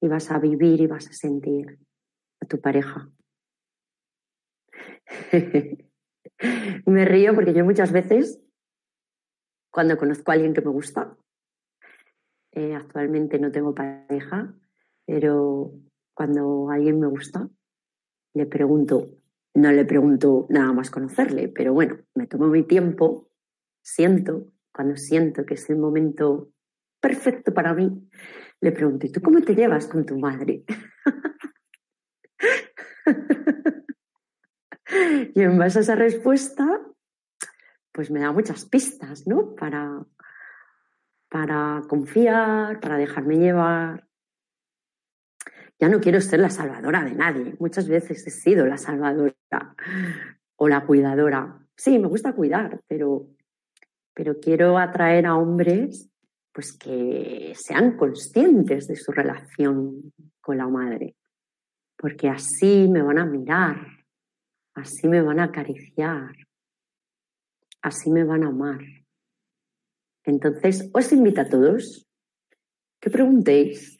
y 0.00 0.08
vas 0.08 0.30
a 0.30 0.38
vivir 0.38 0.80
y 0.80 0.86
vas 0.86 1.08
a 1.08 1.12
sentir 1.12 1.78
a 2.40 2.46
tu 2.46 2.60
pareja. 2.60 3.10
me 6.86 7.04
río 7.04 7.34
porque 7.34 7.52
yo 7.52 7.64
muchas 7.64 7.92
veces, 7.92 8.40
cuando 9.70 9.96
conozco 9.96 10.30
a 10.30 10.34
alguien 10.34 10.54
que 10.54 10.62
me 10.62 10.70
gusta, 10.70 11.16
eh, 12.52 12.74
actualmente 12.74 13.38
no 13.38 13.52
tengo 13.52 13.74
pareja, 13.74 14.54
pero 15.06 15.72
cuando 16.14 16.70
alguien 16.70 16.98
me 16.98 17.06
gusta, 17.06 17.48
le 18.34 18.46
pregunto, 18.46 19.08
no 19.54 19.72
le 19.72 19.84
pregunto 19.84 20.46
nada 20.50 20.72
más 20.72 20.90
conocerle, 20.90 21.48
pero 21.48 21.72
bueno, 21.72 21.98
me 22.14 22.26
tomo 22.26 22.46
mi 22.46 22.64
tiempo, 22.64 23.28
siento, 23.82 24.52
cuando 24.72 24.96
siento 24.96 25.44
que 25.44 25.54
es 25.54 25.68
el 25.70 25.78
momento 25.78 26.50
perfecto 27.00 27.54
para 27.54 27.74
mí, 27.74 28.08
le 28.60 28.72
pregunto, 28.72 29.06
¿y 29.06 29.12
tú 29.12 29.20
cómo 29.20 29.40
te 29.40 29.54
llevas 29.54 29.86
con 29.86 30.04
tu 30.04 30.18
madre? 30.18 30.64
y 35.34 35.40
en 35.40 35.58
base 35.58 35.78
a 35.78 35.82
esa 35.82 35.94
respuesta, 35.94 36.80
pues 37.92 38.10
me 38.10 38.20
da 38.20 38.32
muchas 38.32 38.64
pistas, 38.64 39.26
¿no? 39.26 39.54
Para, 39.54 40.04
para 41.28 41.82
confiar, 41.88 42.80
para 42.80 42.96
dejarme 42.96 43.38
llevar. 43.38 44.06
Ya 45.78 45.88
no 45.88 46.00
quiero 46.00 46.20
ser 46.20 46.40
la 46.40 46.50
salvadora 46.50 47.04
de 47.04 47.14
nadie. 47.14 47.54
Muchas 47.58 47.88
veces 47.88 48.26
he 48.26 48.30
sido 48.30 48.66
la 48.66 48.76
salvadora 48.76 49.34
o 50.56 50.68
la 50.68 50.84
cuidadora. 50.84 51.58
Sí, 51.76 51.98
me 51.98 52.08
gusta 52.08 52.34
cuidar, 52.34 52.82
pero, 52.86 53.28
pero 54.12 54.38
quiero 54.38 54.76
atraer 54.76 55.26
a 55.26 55.36
hombres 55.36 56.10
pues 56.52 56.76
que 56.76 57.54
sean 57.56 57.96
conscientes 57.96 58.88
de 58.88 58.96
su 58.96 59.12
relación 59.12 60.12
con 60.40 60.58
la 60.58 60.66
madre, 60.66 61.14
porque 61.96 62.28
así 62.28 62.88
me 62.88 63.02
van 63.02 63.18
a 63.18 63.24
mirar, 63.24 63.99
así 64.80 65.08
me 65.08 65.22
van 65.22 65.40
a 65.40 65.44
acariciar, 65.44 66.34
así 67.82 68.10
me 68.10 68.24
van 68.24 68.44
a 68.44 68.48
amar. 68.48 68.80
Entonces, 70.24 70.90
os 70.92 71.12
invito 71.12 71.40
a 71.40 71.48
todos 71.48 72.06
que 73.00 73.10
preguntéis 73.10 73.98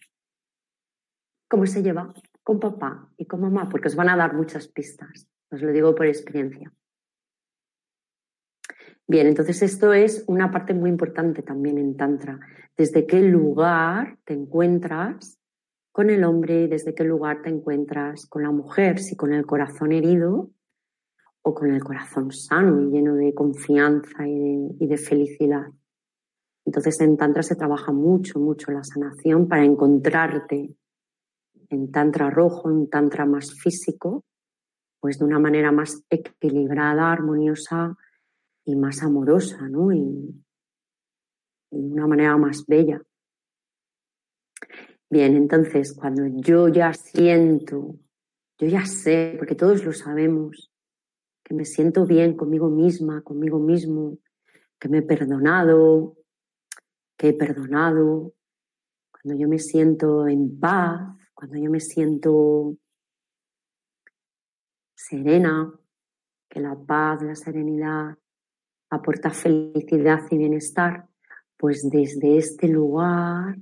cómo 1.48 1.66
se 1.66 1.82
lleva 1.82 2.12
con 2.42 2.60
papá 2.60 3.12
y 3.16 3.26
con 3.26 3.40
mamá, 3.40 3.68
porque 3.68 3.88
os 3.88 3.96
van 3.96 4.08
a 4.08 4.16
dar 4.16 4.34
muchas 4.34 4.68
pistas, 4.68 5.28
os 5.50 5.62
lo 5.62 5.72
digo 5.72 5.94
por 5.94 6.06
experiencia. 6.06 6.72
Bien, 9.06 9.26
entonces 9.26 9.62
esto 9.62 9.92
es 9.92 10.24
una 10.28 10.50
parte 10.50 10.72
muy 10.72 10.88
importante 10.88 11.42
también 11.42 11.78
en 11.78 11.96
Tantra. 11.96 12.38
Desde 12.76 13.06
qué 13.06 13.20
lugar 13.20 14.18
te 14.24 14.34
encuentras 14.34 15.40
con 15.92 16.10
el 16.10 16.24
hombre 16.24 16.68
desde 16.68 16.94
qué 16.94 17.04
lugar 17.04 17.42
te 17.42 17.50
encuentras 17.50 18.26
con 18.26 18.42
la 18.42 18.50
mujer, 18.50 19.00
si 19.00 19.16
con 19.16 19.32
el 19.32 19.44
corazón 19.44 19.92
herido 19.92 20.50
o 21.42 21.54
con 21.54 21.72
el 21.72 21.82
corazón 21.82 22.30
sano 22.32 22.80
y 22.80 22.90
lleno 22.90 23.14
de 23.14 23.34
confianza 23.34 24.26
y 24.26 24.86
de, 24.86 24.96
felicidad. 24.98 25.66
Entonces 26.64 27.00
en 27.00 27.16
Tantra 27.16 27.42
se 27.42 27.56
trabaja 27.56 27.92
mucho, 27.92 28.38
mucho 28.38 28.70
la 28.70 28.84
sanación 28.84 29.48
para 29.48 29.64
encontrarte 29.64 30.76
en 31.70 31.90
Tantra 31.90 32.30
rojo, 32.30 32.70
en 32.70 32.90
Tantra 32.90 33.24
más 33.24 33.54
físico, 33.54 34.24
pues 35.00 35.18
de 35.18 35.24
una 35.24 35.38
manera 35.38 35.72
más 35.72 36.04
equilibrada, 36.10 37.10
armoniosa 37.10 37.96
y 38.64 38.76
más 38.76 39.02
amorosa, 39.02 39.68
¿no? 39.68 39.92
Y, 39.92 40.44
de 41.70 41.78
una 41.78 42.06
manera 42.06 42.36
más 42.36 42.66
bella. 42.66 43.00
Bien, 45.08 45.36
entonces 45.36 45.94
cuando 45.94 46.26
yo 46.26 46.68
ya 46.68 46.92
siento, 46.92 47.96
yo 48.58 48.68
ya 48.68 48.84
sé, 48.84 49.36
porque 49.38 49.54
todos 49.54 49.84
lo 49.84 49.92
sabemos, 49.92 50.69
que 51.50 51.56
me 51.56 51.64
siento 51.64 52.06
bien 52.06 52.36
conmigo 52.36 52.70
misma, 52.70 53.22
conmigo 53.22 53.58
mismo, 53.58 54.18
que 54.78 54.88
me 54.88 54.98
he 54.98 55.02
perdonado, 55.02 56.16
que 57.16 57.30
he 57.30 57.32
perdonado, 57.32 58.34
cuando 59.10 59.36
yo 59.36 59.48
me 59.48 59.58
siento 59.58 60.28
en 60.28 60.60
paz, 60.60 61.12
cuando 61.34 61.56
yo 61.56 61.68
me 61.68 61.80
siento 61.80 62.76
serena, 64.94 65.74
que 66.48 66.60
la 66.60 66.76
paz, 66.76 67.20
la 67.20 67.34
serenidad 67.34 68.16
aporta 68.88 69.30
felicidad 69.30 70.20
y 70.30 70.38
bienestar, 70.38 71.08
pues 71.56 71.90
desde 71.90 72.36
este 72.36 72.68
lugar, 72.68 73.58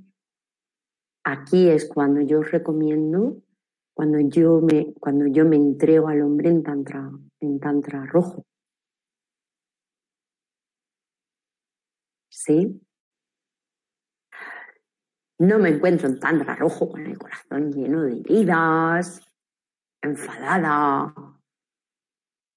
aquí 1.23 1.69
es 1.69 1.89
cuando 1.89 2.21
yo 2.21 2.43
recomiendo, 2.43 3.41
cuando 3.95 4.19
yo 4.19 4.61
me, 4.61 4.93
cuando 4.99 5.25
yo 5.25 5.43
me 5.43 5.55
entrego 5.55 6.07
al 6.07 6.21
hombre 6.21 6.49
en 6.49 6.61
tantra, 6.61 7.11
en 7.39 7.59
tantra 7.59 8.05
rojo. 8.05 8.45
¿Sí? 12.29 12.81
No 15.39 15.57
me 15.57 15.69
encuentro 15.69 16.07
en 16.07 16.19
tantra 16.19 16.55
rojo 16.55 16.89
con 16.89 17.05
el 17.05 17.17
corazón 17.17 17.71
lleno 17.71 18.03
de 18.03 18.19
heridas, 18.19 19.21
enfadada, 20.01 21.13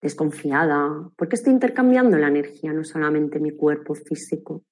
desconfiada, 0.00 1.10
porque 1.16 1.36
estoy 1.36 1.52
intercambiando 1.52 2.18
la 2.18 2.28
energía, 2.28 2.72
no 2.72 2.82
solamente 2.82 3.38
mi 3.38 3.56
cuerpo 3.56 3.94
físico. 3.94 4.64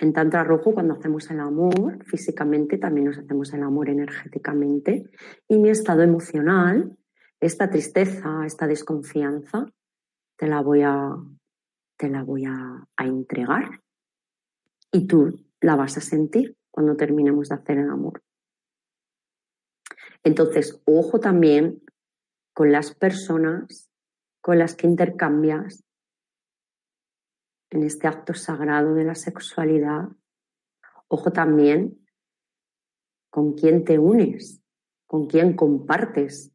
En 0.00 0.12
Tantra 0.12 0.44
Rojo, 0.44 0.74
cuando 0.74 0.94
hacemos 0.94 1.28
el 1.30 1.40
amor 1.40 2.04
físicamente, 2.04 2.78
también 2.78 3.06
nos 3.06 3.18
hacemos 3.18 3.52
el 3.52 3.62
amor 3.62 3.88
energéticamente. 3.88 5.10
Y 5.48 5.58
mi 5.58 5.70
estado 5.70 6.02
emocional, 6.02 6.96
esta 7.40 7.70
tristeza, 7.70 8.44
esta 8.44 8.66
desconfianza, 8.66 9.66
te 10.36 10.46
la 10.46 10.60
voy 10.60 10.82
a, 10.82 11.16
te 11.96 12.08
la 12.08 12.22
voy 12.22 12.44
a, 12.44 12.86
a 12.96 13.04
entregar. 13.04 13.80
Y 14.90 15.06
tú 15.06 15.44
la 15.60 15.76
vas 15.76 15.96
a 15.98 16.00
sentir 16.00 16.56
cuando 16.70 16.96
terminemos 16.96 17.48
de 17.48 17.56
hacer 17.56 17.78
el 17.78 17.90
amor. 17.90 18.22
Entonces, 20.24 20.80
ojo 20.84 21.20
también 21.20 21.82
con 22.54 22.72
las 22.72 22.94
personas 22.94 23.88
con 24.40 24.58
las 24.58 24.74
que 24.74 24.86
intercambias 24.86 25.84
en 27.70 27.82
este 27.82 28.06
acto 28.06 28.34
sagrado 28.34 28.94
de 28.94 29.04
la 29.04 29.14
sexualidad. 29.14 30.08
Ojo 31.08 31.32
también 31.32 32.06
con 33.30 33.52
quién 33.52 33.84
te 33.84 33.98
unes, 33.98 34.62
con 35.06 35.26
quién 35.26 35.54
compartes 35.54 36.50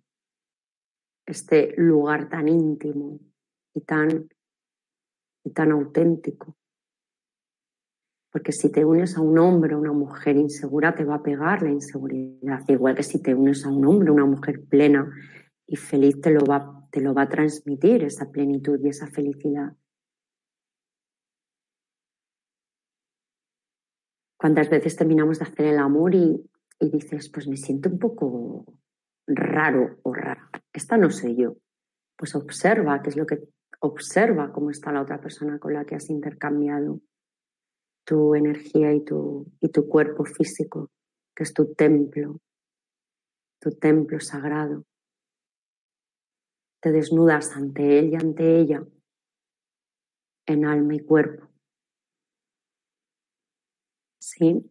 este 1.25 1.73
lugar 1.77 2.29
tan 2.29 2.47
íntimo 2.47 3.19
y 3.73 3.81
tan, 3.81 4.29
y 5.43 5.51
tan 5.51 5.71
auténtico. 5.71 6.55
Porque 8.31 8.51
si 8.51 8.71
te 8.71 8.83
unes 8.83 9.15
a 9.15 9.21
un 9.21 9.38
hombre 9.38 9.75
o 9.75 9.79
una 9.79 9.93
mujer 9.93 10.38
insegura, 10.38 10.95
te 10.95 11.05
va 11.05 11.15
a 11.15 11.23
pegar 11.23 11.62
la 11.62 11.69
inseguridad. 11.69 12.67
Igual 12.67 12.95
que 12.95 13.03
si 13.03 13.21
te 13.21 13.36
unes 13.36 13.63
a 13.65 13.69
un 13.69 13.86
hombre 13.86 14.09
o 14.09 14.13
una 14.13 14.25
mujer 14.25 14.65
plena 14.65 15.07
y 15.67 15.75
feliz 15.75 16.19
te 16.19 16.31
lo 16.31 16.43
va, 16.43 16.88
te 16.91 16.99
lo 16.99 17.13
va 17.13 17.23
a 17.23 17.29
transmitir 17.29 18.03
esa 18.03 18.31
plenitud 18.31 18.79
y 18.83 18.89
esa 18.89 19.07
felicidad. 19.07 19.75
¿Cuántas 24.36 24.69
veces 24.69 24.95
terminamos 24.95 25.39
de 25.39 25.45
hacer 25.45 25.67
el 25.67 25.77
amor 25.77 26.15
y, 26.15 26.49
y 26.79 26.89
dices, 26.89 27.29
pues 27.29 27.47
me 27.47 27.55
siento 27.55 27.89
un 27.89 27.99
poco 27.99 28.65
raro 29.27 29.99
o 30.03 30.13
rara? 30.13 30.49
Esta 30.71 30.97
no 30.97 31.09
soy 31.09 31.36
yo. 31.36 31.57
Pues 32.17 32.36
observa 32.36 33.01
qué 33.01 33.09
es 33.09 33.17
lo 33.17 33.25
que 33.25 33.39
observa 33.79 34.51
cómo 34.51 34.69
está 34.69 34.91
la 34.91 35.01
otra 35.01 35.19
persona 35.19 35.59
con 35.59 35.73
la 35.73 35.86
que 35.86 35.95
has 35.95 36.09
intercambiado 36.09 37.01
tu 38.05 38.36
energía 38.36 38.93
y 38.93 39.03
tu, 39.03 39.51
y 39.59 39.69
tu 39.69 39.88
cuerpo 39.88 40.25
físico, 40.25 40.91
que 41.36 41.43
es 41.43 41.53
tu 41.53 41.73
templo, 41.73 42.39
tu 43.59 43.71
templo 43.71 44.19
sagrado 44.19 44.86
te 46.83 46.91
desnudas 46.91 47.55
ante 47.55 47.97
él 47.97 48.09
y 48.09 48.15
ante 48.15 48.59
ella 48.59 48.86
en 50.45 50.65
alma 50.65 50.95
y 50.95 50.99
cuerpo. 50.99 51.47
¿Sí? 54.19 54.69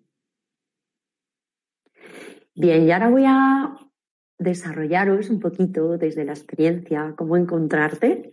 Bien, 2.54 2.86
y 2.86 2.92
ahora 2.92 3.08
voy 3.08 3.24
a 3.26 3.74
desarrollaros 4.42 5.30
un 5.30 5.40
poquito 5.40 5.96
desde 5.98 6.24
la 6.24 6.32
experiencia 6.32 7.14
cómo 7.16 7.36
encontrarte 7.36 8.32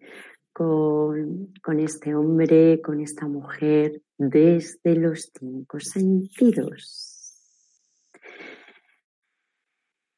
con, 0.51 1.53
con 1.61 1.79
este 1.79 2.15
hombre, 2.15 2.81
con 2.81 2.99
esta 2.99 3.27
mujer, 3.27 4.01
desde 4.17 4.95
los 4.95 5.31
cinco 5.37 5.79
sentidos. 5.79 7.15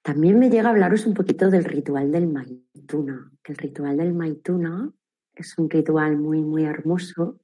También 0.02 0.40
me 0.40 0.50
llega 0.50 0.70
a 0.70 0.72
hablaros 0.72 1.06
un 1.06 1.14
poquito 1.14 1.50
del 1.50 1.64
ritual 1.64 2.12
del 2.12 2.28
Maituna, 2.28 3.32
el 3.44 3.58
ritual 3.58 3.98
del 3.98 4.14
Maituna 4.14 4.92
es 5.34 5.58
un 5.58 5.70
ritual 5.70 6.18
muy, 6.18 6.42
muy 6.42 6.64
hermoso. 6.64 7.40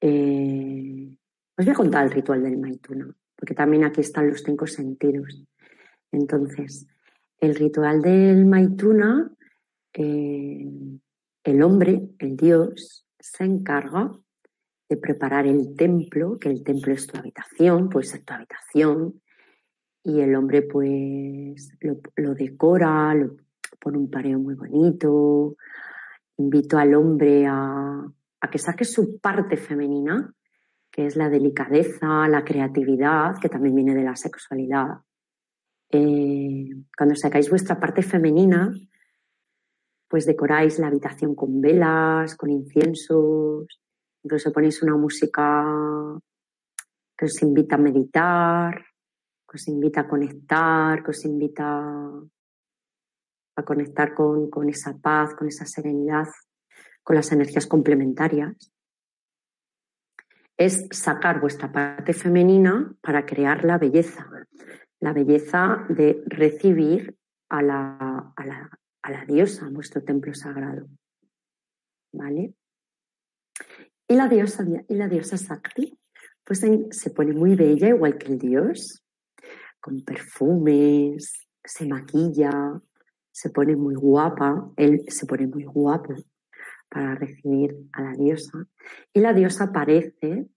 Eh, 0.00 1.16
os 1.56 1.64
voy 1.64 1.72
a 1.72 1.76
contar 1.76 2.04
el 2.04 2.12
ritual 2.12 2.42
del 2.42 2.58
Maituna, 2.58 3.14
porque 3.36 3.54
también 3.54 3.84
aquí 3.84 4.00
están 4.00 4.28
los 4.28 4.42
cinco 4.42 4.66
sentidos. 4.66 5.44
Entonces, 6.12 6.86
el 7.38 7.54
ritual 7.54 8.02
del 8.02 8.46
Maituna, 8.46 9.30
eh, 9.92 10.68
el 11.44 11.62
hombre, 11.62 12.10
el 12.18 12.36
Dios, 12.36 13.06
se 13.18 13.44
encarga 13.44 14.12
de 14.88 14.96
preparar 14.96 15.46
el 15.46 15.76
templo, 15.76 16.38
que 16.38 16.48
el 16.48 16.64
templo 16.64 16.92
es 16.92 17.06
tu 17.06 17.16
habitación, 17.16 17.88
puede 17.88 18.06
ser 18.06 18.24
tu 18.24 18.34
habitación, 18.34 19.20
y 20.02 20.20
el 20.20 20.34
hombre 20.34 20.62
pues 20.62 21.70
lo, 21.80 22.34
decora, 22.34 23.14
lo 23.14 23.36
pone 23.78 23.98
un 23.98 24.10
pareo 24.10 24.38
muy 24.38 24.54
bonito, 24.54 25.56
invito 26.38 26.78
al 26.78 26.94
hombre 26.94 27.46
a, 27.46 28.04
que 28.50 28.58
saque 28.58 28.84
su 28.84 29.20
parte 29.20 29.56
femenina, 29.56 30.34
que 30.90 31.06
es 31.06 31.16
la 31.16 31.28
delicadeza, 31.28 32.26
la 32.28 32.44
creatividad, 32.44 33.36
que 33.40 33.48
también 33.48 33.76
viene 33.76 33.94
de 33.94 34.02
la 34.02 34.16
sexualidad. 34.16 34.88
Eh, 35.92 36.70
cuando 36.96 37.16
sacáis 37.16 37.50
vuestra 37.50 37.80
parte 37.80 38.02
femenina, 38.02 38.72
pues 40.08 40.24
decoráis 40.24 40.78
la 40.78 40.86
habitación 40.86 41.34
con 41.34 41.60
velas, 41.60 42.36
con 42.36 42.50
inciensos, 42.50 43.66
incluso 44.22 44.52
ponéis 44.52 44.82
una 44.82 44.96
música 44.96 45.64
que 47.16 47.24
os 47.24 47.42
invita 47.42 47.74
a 47.74 47.78
meditar, 47.78 48.84
que 49.48 49.56
os 49.56 49.68
invita 49.68 50.02
a 50.02 50.08
conectar, 50.08 51.02
que 51.02 51.10
os 51.10 51.24
invita 51.24 51.80
a 53.56 53.62
conectar 53.64 54.14
con, 54.14 54.48
con 54.48 54.68
esa 54.68 54.96
paz, 54.96 55.34
con 55.34 55.48
esa 55.48 55.66
serenidad, 55.66 56.26
con 57.02 57.16
las 57.16 57.30
energías 57.32 57.66
complementarias. 57.66 58.72
Es 60.56 60.86
sacar 60.90 61.40
vuestra 61.40 61.72
parte 61.72 62.12
femenina 62.12 62.94
para 63.00 63.24
crear 63.26 63.64
la 63.64 63.78
belleza, 63.78 64.28
la 65.00 65.12
belleza 65.12 65.86
de 65.88 66.22
recibir 66.26 67.16
a 67.48 67.62
la, 67.62 68.32
a 68.36 68.46
la, 68.46 68.70
a 69.02 69.10
la 69.10 69.24
diosa, 69.24 69.66
a 69.66 69.70
vuestro 69.70 70.02
templo 70.02 70.34
sagrado. 70.34 70.88
¿Vale? 72.12 72.54
Y 74.08 74.14
la 74.14 74.28
diosa, 74.28 74.64
y 74.88 74.94
la 74.94 75.08
diosa 75.08 75.36
Sakti, 75.36 75.98
pues 76.44 76.66
se 76.90 77.10
pone 77.10 77.32
muy 77.32 77.54
bella, 77.54 77.88
igual 77.88 78.18
que 78.18 78.32
el 78.32 78.38
dios, 78.38 79.04
con 79.80 80.04
perfumes, 80.04 81.48
se 81.64 81.86
maquilla, 81.86 82.50
se 83.30 83.50
pone 83.50 83.76
muy 83.76 83.94
guapa, 83.94 84.70
él 84.76 85.04
se 85.08 85.26
pone 85.26 85.46
muy 85.46 85.64
guapo 85.64 86.14
para 86.88 87.14
recibir 87.14 87.76
a 87.92 88.02
la 88.02 88.12
diosa. 88.12 88.66
Y 89.12 89.20
la 89.20 89.32
diosa 89.32 89.64
aparece 89.64 90.48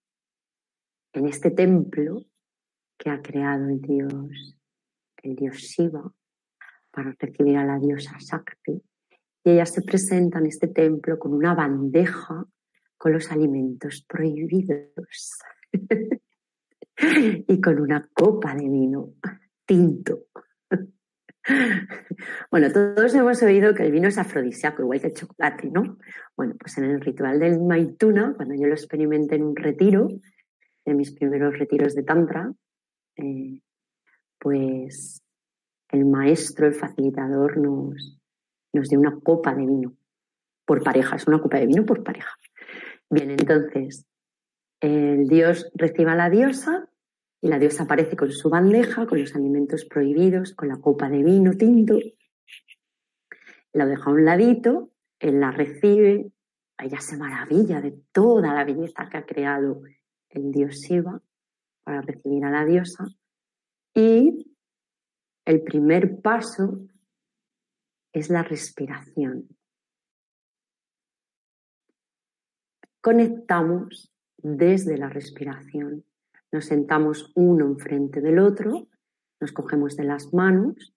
en 1.13 1.27
este 1.27 1.51
templo 1.51 2.25
que 3.03 3.09
ha 3.09 3.21
creado 3.21 3.67
el 3.67 3.81
dios, 3.81 4.55
el 5.23 5.35
dios 5.35 5.57
Shiva, 5.57 6.09
para 6.89 7.13
recibir 7.19 7.57
a 7.57 7.65
la 7.65 7.77
diosa 7.77 8.15
Shakti. 8.17 8.81
Y 9.43 9.49
ella 9.49 9.65
se 9.65 9.81
presenta 9.81 10.39
en 10.39 10.45
este 10.45 10.69
templo 10.69 11.19
con 11.19 11.33
una 11.33 11.53
bandeja 11.53 12.45
con 12.97 13.11
los 13.11 13.29
alimentos 13.29 14.05
prohibidos. 14.07 15.37
y 16.97 17.59
con 17.59 17.81
una 17.81 18.07
copa 18.13 18.55
de 18.55 18.69
vino 18.69 19.15
tinto. 19.65 20.27
Bueno, 22.49 22.71
todos 22.71 23.13
hemos 23.15 23.43
oído 23.43 23.73
que 23.73 23.83
el 23.83 23.91
vino 23.91 24.07
es 24.07 24.17
afrodisíaco, 24.17 24.81
igual 24.83 25.01
que 25.01 25.07
el 25.07 25.13
chocolate, 25.13 25.69
¿no? 25.69 25.97
Bueno, 26.37 26.55
pues 26.57 26.77
en 26.77 26.85
el 26.85 27.01
ritual 27.01 27.37
del 27.37 27.59
Maituna, 27.59 28.33
cuando 28.37 28.55
yo 28.55 28.65
lo 28.65 28.73
experimenté 28.73 29.35
en 29.35 29.43
un 29.43 29.55
retiro, 29.57 30.07
de 30.85 30.93
mis 30.93 31.11
primeros 31.11 31.59
retiros 31.59 31.95
de 31.95 32.03
Tantra, 32.03 32.53
eh, 33.15 33.59
pues 34.39 35.21
el 35.89 36.05
maestro, 36.05 36.67
el 36.67 36.73
facilitador, 36.73 37.57
nos, 37.57 38.19
nos 38.73 38.89
dio 38.89 38.99
una 38.99 39.19
copa 39.19 39.53
de 39.53 39.65
vino 39.65 39.93
por 40.65 40.83
pareja, 40.83 41.15
es 41.15 41.27
una 41.27 41.41
copa 41.41 41.59
de 41.59 41.67
vino 41.67 41.85
por 41.85 42.03
pareja. 42.03 42.31
Bien, 43.09 43.29
entonces, 43.29 44.05
el 44.79 45.27
dios 45.27 45.71
recibe 45.75 46.11
a 46.11 46.15
la 46.15 46.29
diosa 46.29 46.89
y 47.41 47.47
la 47.47 47.59
diosa 47.59 47.83
aparece 47.83 48.15
con 48.15 48.31
su 48.31 48.49
bandeja, 48.49 49.05
con 49.05 49.19
los 49.19 49.35
alimentos 49.35 49.85
prohibidos, 49.85 50.53
con 50.53 50.69
la 50.69 50.77
copa 50.77 51.09
de 51.09 51.23
vino 51.23 51.53
tinto. 51.53 51.99
La 53.73 53.85
deja 53.85 54.09
a 54.09 54.13
un 54.13 54.25
ladito, 54.25 54.91
él 55.19 55.39
la 55.39 55.51
recibe, 55.51 56.31
ella 56.77 56.99
se 56.99 57.17
maravilla 57.17 57.81
de 57.81 57.91
toda 58.11 58.53
la 58.53 58.63
belleza 58.63 59.09
que 59.09 59.17
ha 59.17 59.25
creado 59.25 59.83
el 60.29 60.51
dios 60.51 60.75
Shiva 60.81 61.21
para 61.83 62.01
recibir 62.01 62.43
a 62.45 62.51
la 62.51 62.65
diosa. 62.65 63.05
Y 63.93 64.53
el 65.45 65.61
primer 65.63 66.21
paso 66.21 66.87
es 68.13 68.29
la 68.29 68.43
respiración. 68.43 69.49
Conectamos 73.01 74.13
desde 74.37 74.97
la 74.97 75.09
respiración. 75.09 76.05
Nos 76.51 76.65
sentamos 76.65 77.31
uno 77.35 77.65
enfrente 77.65 78.21
del 78.21 78.39
otro, 78.39 78.87
nos 79.41 79.51
cogemos 79.51 79.97
de 79.97 80.05
las 80.05 80.33
manos, 80.33 80.93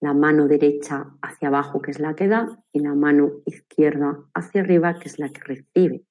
la 0.00 0.14
mano 0.14 0.46
derecha 0.46 1.06
hacia 1.22 1.48
abajo, 1.48 1.82
que 1.82 1.90
es 1.90 1.98
la 1.98 2.14
que 2.14 2.28
da, 2.28 2.62
y 2.72 2.80
la 2.80 2.94
mano 2.94 3.42
izquierda 3.46 4.24
hacia 4.34 4.60
arriba, 4.60 4.98
que 5.00 5.08
es 5.08 5.18
la 5.18 5.30
que 5.30 5.40
recibe. 5.40 6.04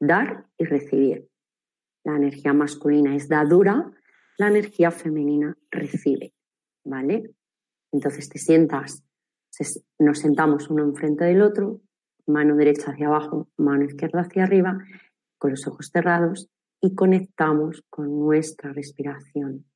Dar 0.00 0.46
y 0.56 0.64
recibir. 0.64 1.28
La 2.06 2.14
energía 2.14 2.52
masculina 2.52 3.16
es 3.16 3.28
dadura, 3.28 3.90
la 4.38 4.46
energía 4.46 4.92
femenina 4.92 5.58
recibe. 5.72 6.34
¿Vale? 6.84 7.34
Entonces 7.90 8.28
te 8.28 8.38
sientas, 8.38 9.02
nos 9.98 10.20
sentamos 10.20 10.70
uno 10.70 10.84
enfrente 10.84 11.24
del 11.24 11.42
otro, 11.42 11.80
mano 12.26 12.54
derecha 12.54 12.92
hacia 12.92 13.08
abajo, 13.08 13.48
mano 13.56 13.86
izquierda 13.86 14.20
hacia 14.20 14.44
arriba, 14.44 14.78
con 15.36 15.50
los 15.50 15.66
ojos 15.66 15.90
cerrados 15.92 16.48
y 16.80 16.94
conectamos 16.94 17.84
con 17.90 18.20
nuestra 18.20 18.72
respiración. 18.72 19.66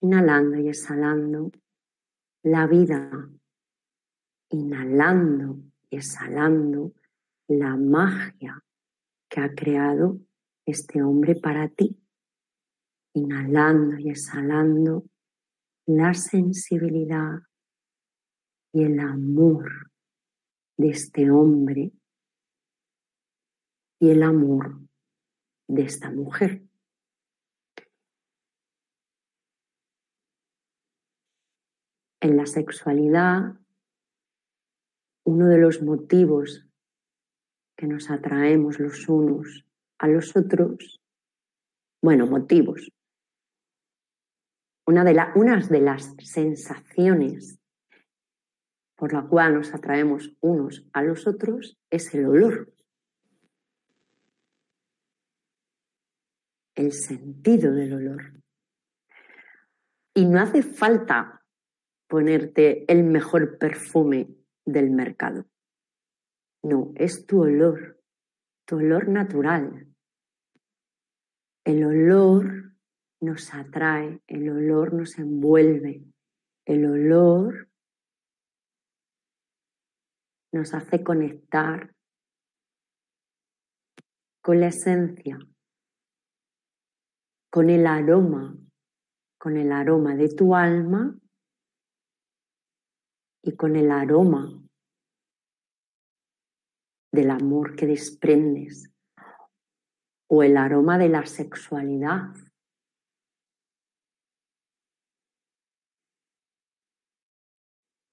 Inhalando 0.00 0.58
y 0.60 0.68
exhalando 0.68 1.50
la 2.42 2.66
vida, 2.66 3.28
inhalando 4.48 5.58
y 5.90 5.96
exhalando 5.96 6.94
la 7.48 7.76
magia 7.76 8.64
que 9.28 9.40
ha 9.40 9.54
creado 9.54 10.20
este 10.66 11.02
hombre 11.02 11.34
para 11.34 11.68
ti. 11.68 12.00
Inhalando 13.14 13.98
y 13.98 14.10
exhalando 14.10 15.04
la 15.86 16.14
sensibilidad 16.14 17.42
y 18.72 18.82
el 18.84 18.98
amor 18.98 19.92
de 20.76 20.88
este 20.88 21.30
hombre 21.30 21.92
y 24.00 24.10
el 24.10 24.22
amor 24.22 24.80
de 25.68 25.82
esta 25.82 26.10
mujer. 26.10 26.64
En 32.20 32.36
la 32.36 32.46
sexualidad, 32.46 33.60
uno 35.24 35.46
de 35.48 35.58
los 35.58 35.82
motivos 35.82 36.63
que 37.76 37.86
nos 37.86 38.10
atraemos 38.10 38.78
los 38.78 39.08
unos 39.08 39.64
a 39.98 40.08
los 40.08 40.36
otros, 40.36 41.00
bueno, 42.02 42.26
motivos, 42.26 42.90
una 44.86 45.04
de, 45.04 45.16
unas 45.34 45.68
de 45.68 45.80
las 45.80 46.14
sensaciones 46.22 47.58
por 48.96 49.12
la 49.12 49.22
cual 49.22 49.54
nos 49.54 49.74
atraemos 49.74 50.36
unos 50.40 50.86
a 50.92 51.02
los 51.02 51.26
otros 51.26 51.78
es 51.90 52.14
el 52.14 52.26
olor. 52.26 52.72
El 56.74 56.92
sentido 56.92 57.72
del 57.72 57.94
olor. 57.94 58.42
Y 60.14 60.26
no 60.26 60.40
hace 60.40 60.62
falta 60.62 61.44
ponerte 62.08 62.90
el 62.92 63.04
mejor 63.04 63.58
perfume 63.58 64.28
del 64.64 64.90
mercado. 64.90 65.46
No, 66.64 66.92
es 66.94 67.26
tu 67.26 67.42
olor, 67.42 68.00
tu 68.64 68.76
olor 68.76 69.08
natural. 69.08 69.86
El 71.62 71.84
olor 71.84 72.74
nos 73.20 73.52
atrae, 73.52 74.22
el 74.26 74.48
olor 74.48 74.94
nos 74.94 75.18
envuelve, 75.18 76.02
el 76.64 76.86
olor 76.86 77.68
nos 80.52 80.72
hace 80.72 81.04
conectar 81.04 81.94
con 84.42 84.60
la 84.60 84.68
esencia, 84.68 85.38
con 87.50 87.68
el 87.68 87.86
aroma, 87.86 88.56
con 89.38 89.58
el 89.58 89.70
aroma 89.70 90.16
de 90.16 90.34
tu 90.34 90.54
alma 90.54 91.14
y 93.42 93.54
con 93.54 93.76
el 93.76 93.90
aroma 93.90 94.63
del 97.14 97.30
amor 97.30 97.76
que 97.76 97.86
desprendes 97.86 98.90
o 100.28 100.42
el 100.42 100.56
aroma 100.56 100.98
de 100.98 101.08
la 101.08 101.24
sexualidad 101.24 102.34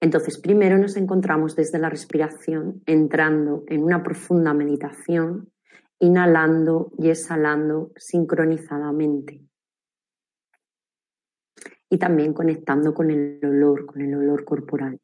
Entonces, 0.02 0.36
primero 0.36 0.78
nos 0.78 0.96
encontramos 0.96 1.54
desde 1.54 1.78
la 1.78 1.88
respiración, 1.88 2.82
entrando 2.86 3.62
en 3.68 3.84
una 3.84 4.02
profunda 4.02 4.52
meditación, 4.52 5.52
inhalando 6.00 6.90
y 6.98 7.08
exhalando 7.08 7.92
sincronizadamente. 7.94 9.40
Y 11.88 11.98
también 11.98 12.34
conectando 12.34 12.92
con 12.92 13.12
el 13.12 13.38
olor, 13.44 13.86
con 13.86 14.00
el 14.00 14.12
olor 14.16 14.44
corporal. 14.44 15.00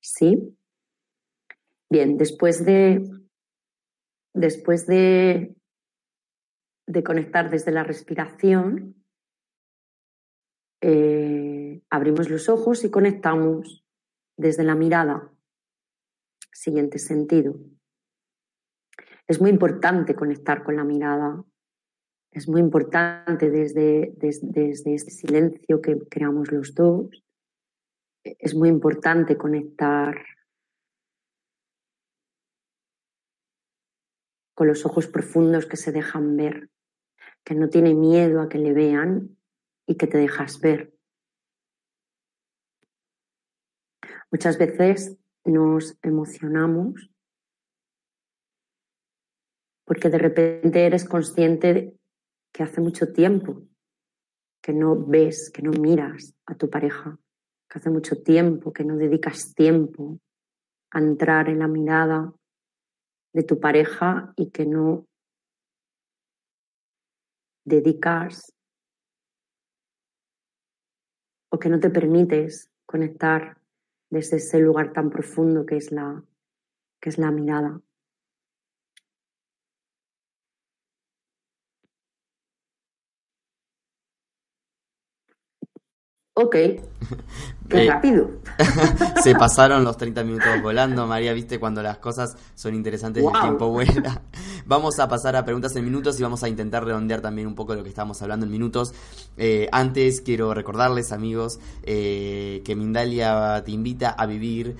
¿Sí? 0.00 0.57
Bien, 1.90 2.18
después 2.18 2.64
de, 2.64 3.02
después 4.34 4.86
de, 4.86 5.54
de 6.86 7.02
conectar 7.02 7.50
desde 7.50 7.72
la 7.72 7.84
respiración, 7.84 8.94
eh, 10.80 11.82
abrimos 11.90 12.30
los 12.30 12.48
ojos 12.48 12.84
y 12.84 12.90
conectamos 12.90 13.84
desde 14.36 14.64
la 14.64 14.74
mirada. 14.74 15.32
Siguiente 16.52 16.98
sentido. 16.98 17.58
Es 19.26 19.40
muy 19.40 19.50
importante 19.50 20.14
conectar 20.14 20.64
con 20.64 20.76
la 20.76 20.84
mirada. 20.84 21.44
Es 22.30 22.48
muy 22.48 22.60
importante 22.60 23.50
desde, 23.50 24.12
desde, 24.16 24.94
este 24.94 25.10
silencio 25.10 25.80
que 25.80 25.98
creamos 26.08 26.52
los 26.52 26.74
dos. 26.74 27.24
Es 28.22 28.54
muy 28.54 28.68
importante 28.68 29.36
conectar 29.36 30.16
con 34.58 34.66
los 34.66 34.84
ojos 34.84 35.06
profundos 35.06 35.66
que 35.66 35.76
se 35.76 35.92
dejan 35.92 36.36
ver, 36.36 36.68
que 37.44 37.54
no 37.54 37.68
tiene 37.68 37.94
miedo 37.94 38.40
a 38.40 38.48
que 38.48 38.58
le 38.58 38.72
vean 38.72 39.38
y 39.86 39.94
que 39.94 40.08
te 40.08 40.18
dejas 40.18 40.58
ver. 40.58 40.92
Muchas 44.32 44.58
veces 44.58 45.16
nos 45.44 45.96
emocionamos 46.02 47.08
porque 49.84 50.10
de 50.10 50.18
repente 50.18 50.84
eres 50.84 51.04
consciente 51.04 51.72
de 51.72 51.96
que 52.52 52.64
hace 52.64 52.80
mucho 52.80 53.12
tiempo 53.12 53.62
que 54.60 54.72
no 54.72 55.06
ves, 55.06 55.52
que 55.54 55.62
no 55.62 55.70
miras 55.70 56.34
a 56.46 56.56
tu 56.56 56.68
pareja, 56.68 57.16
que 57.70 57.78
hace 57.78 57.90
mucho 57.90 58.24
tiempo 58.24 58.72
que 58.72 58.82
no 58.82 58.96
dedicas 58.96 59.54
tiempo 59.54 60.18
a 60.90 60.98
entrar 60.98 61.48
en 61.48 61.60
la 61.60 61.68
mirada 61.68 62.34
de 63.32 63.42
tu 63.42 63.60
pareja 63.60 64.32
y 64.36 64.50
que 64.50 64.66
no 64.66 65.06
dedicas 67.64 68.52
o 71.50 71.58
que 71.58 71.68
no 71.68 71.80
te 71.80 71.90
permites 71.90 72.70
conectar 72.86 73.58
desde 74.10 74.38
ese 74.38 74.58
lugar 74.58 74.92
tan 74.92 75.10
profundo 75.10 75.66
que 75.66 75.76
es 75.76 75.92
la, 75.92 76.24
que 77.00 77.10
es 77.10 77.18
la 77.18 77.30
mirada. 77.30 77.80
Ok, 86.40 86.52
Qué 87.68 87.84
eh, 87.84 87.88
rápido. 87.88 88.30
se 89.22 89.34
pasaron 89.34 89.82
los 89.82 89.96
30 89.96 90.22
minutos 90.22 90.46
volando, 90.62 91.04
María, 91.06 91.32
viste 91.32 91.58
cuando 91.58 91.82
las 91.82 91.98
cosas 91.98 92.36
son 92.54 92.76
interesantes 92.76 93.24
y 93.24 93.26
el 93.26 93.32
tiempo 93.40 93.68
vuela. 93.70 94.22
Vamos 94.68 94.98
a 94.98 95.08
pasar 95.08 95.34
a 95.34 95.46
preguntas 95.46 95.74
en 95.76 95.84
minutos 95.86 96.20
y 96.20 96.22
vamos 96.22 96.42
a 96.42 96.48
intentar 96.50 96.84
redondear 96.84 97.22
también 97.22 97.46
un 97.46 97.54
poco 97.54 97.74
lo 97.74 97.82
que 97.82 97.88
estábamos 97.88 98.20
hablando 98.20 98.44
en 98.44 98.52
minutos. 98.52 98.92
Eh, 99.38 99.66
antes 99.72 100.20
quiero 100.20 100.52
recordarles, 100.52 101.10
amigos, 101.10 101.58
eh, 101.84 102.60
que 102.66 102.76
Mindalia 102.76 103.62
te 103.64 103.70
invita 103.70 104.10
a 104.10 104.26
vivir 104.26 104.76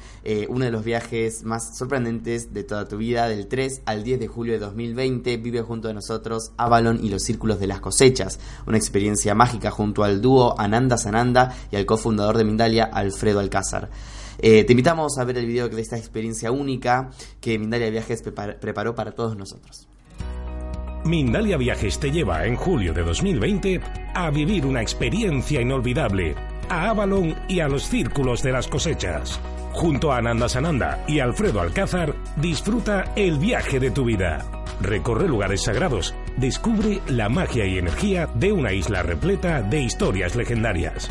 uno 0.51 0.67
de 0.67 0.71
los 0.71 0.85
viajes 0.85 1.43
más 1.45 1.79
sorprendentes 1.79 2.53
de 2.53 2.65
toda 2.65 2.87
tu 2.87 2.99
vida, 2.99 3.29
del 3.29 3.49
3 3.49 3.81
al 3.87 4.05
10 4.05 4.21
de 4.21 4.27
julio 4.29 4.53
de 4.53 4.59
2020. 4.59 5.39
Vive 5.39 5.63
junto 5.63 5.89
a 5.89 5.95
nosotros 5.95 6.53
Avalon 6.59 7.03
y 7.03 7.09
los 7.09 7.23
Círculos 7.23 7.59
de 7.59 7.69
las 7.69 7.81
Cosechas, 7.81 8.39
una 8.67 8.77
experiencia 8.77 9.35
mágica 9.35 9.71
junto 9.71 10.05
al 10.05 10.21
dúo 10.21 10.55
Ananda 10.61 10.99
Sananda 10.99 11.57
y 11.73 11.77
al 11.77 11.87
cofundador 11.87 12.37
de 12.37 12.45
Mindalia, 12.45 12.85
Alfredo 12.85 13.41
Alcázar. 13.41 13.89
Eh, 14.39 14.65
te 14.65 14.73
invitamos 14.73 15.19
a 15.19 15.25
ver 15.25 15.39
el 15.39 15.47
video 15.47 15.69
de 15.69 15.81
esta 15.81 15.97
experiencia 15.97 16.53
única 16.53 17.11
que 17.41 17.59
Mindalia 17.59 17.91
Viajes 17.91 18.23
preparó 18.23 18.95
para 18.95 19.13
todos 19.13 19.37
nosotros. 19.37 19.89
Mindalia 21.05 21.57
Viajes 21.57 21.99
te 21.99 22.11
lleva 22.11 22.45
en 22.47 22.57
julio 22.57 22.93
de 22.93 23.03
2020 23.03 23.81
a 24.15 24.31
vivir 24.31 24.67
una 24.67 24.83
experiencia 24.83 25.61
inolvidable 25.61 26.35
a 26.69 26.91
Avalon 26.91 27.35
y 27.49 27.61
a 27.61 27.69
los 27.69 27.85
círculos 27.85 28.43
de 28.43 28.53
las 28.53 28.69
cosechas. 28.69 29.41
Junto 29.73 30.13
a 30.13 30.19
Ananda 30.19 30.49
Sananda 30.49 31.05
y 31.07 31.21
Alfredo 31.21 31.61
Alcázar, 31.61 32.15
disfruta 32.37 33.13
el 33.17 33.39
viaje 33.39 33.81
de 33.81 33.91
tu 33.91 34.05
vida. 34.05 34.45
Recorre 34.81 35.29
lugares 35.29 35.63
sagrados, 35.63 36.15
descubre 36.37 37.01
la 37.09 37.29
magia 37.29 37.65
y 37.65 37.79
energía 37.79 38.29
de 38.35 38.53
una 38.53 38.73
isla 38.73 39.03
repleta 39.03 39.63
de 39.63 39.83
historias 39.83 40.37
legendarias. 40.37 41.11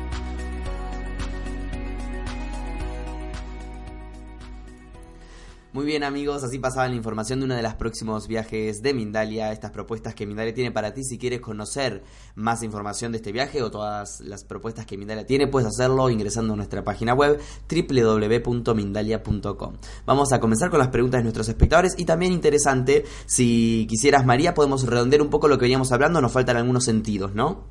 Muy 5.73 5.85
bien 5.85 6.03
amigos, 6.03 6.43
así 6.43 6.59
pasaba 6.59 6.89
la 6.89 6.95
información 6.95 7.39
de 7.39 7.45
uno 7.45 7.55
de 7.55 7.61
los 7.61 7.75
próximos 7.75 8.27
viajes 8.27 8.81
de 8.81 8.93
Mindalia, 8.93 9.53
estas 9.53 9.71
propuestas 9.71 10.13
que 10.13 10.27
Mindalia 10.27 10.53
tiene 10.53 10.69
para 10.69 10.93
ti. 10.93 11.01
Si 11.01 11.17
quieres 11.17 11.39
conocer 11.39 12.03
más 12.35 12.61
información 12.61 13.13
de 13.13 13.19
este 13.19 13.31
viaje 13.31 13.63
o 13.63 13.71
todas 13.71 14.19
las 14.19 14.43
propuestas 14.43 14.85
que 14.85 14.97
Mindalia 14.97 15.25
tiene, 15.25 15.47
puedes 15.47 15.69
hacerlo 15.69 16.09
ingresando 16.09 16.55
a 16.55 16.57
nuestra 16.57 16.83
página 16.83 17.13
web 17.13 17.39
www.mindalia.com. 17.69 19.77
Vamos 20.05 20.33
a 20.33 20.41
comenzar 20.41 20.71
con 20.71 20.79
las 20.79 20.89
preguntas 20.89 21.19
de 21.19 21.23
nuestros 21.23 21.47
espectadores 21.47 21.97
y 21.97 22.03
también 22.03 22.33
interesante, 22.33 23.05
si 23.25 23.87
quisieras 23.89 24.25
María, 24.25 24.53
podemos 24.53 24.85
redondear 24.85 25.21
un 25.21 25.29
poco 25.29 25.47
lo 25.47 25.57
que 25.57 25.63
veníamos 25.63 25.93
hablando, 25.93 26.19
nos 26.19 26.33
faltan 26.33 26.57
algunos 26.57 26.83
sentidos, 26.83 27.33
¿no? 27.33 27.63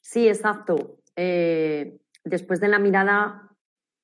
Sí, 0.00 0.26
exacto. 0.26 0.96
Eh, 1.14 2.00
después 2.24 2.58
de 2.58 2.66
la 2.66 2.80
mirada 2.80 3.51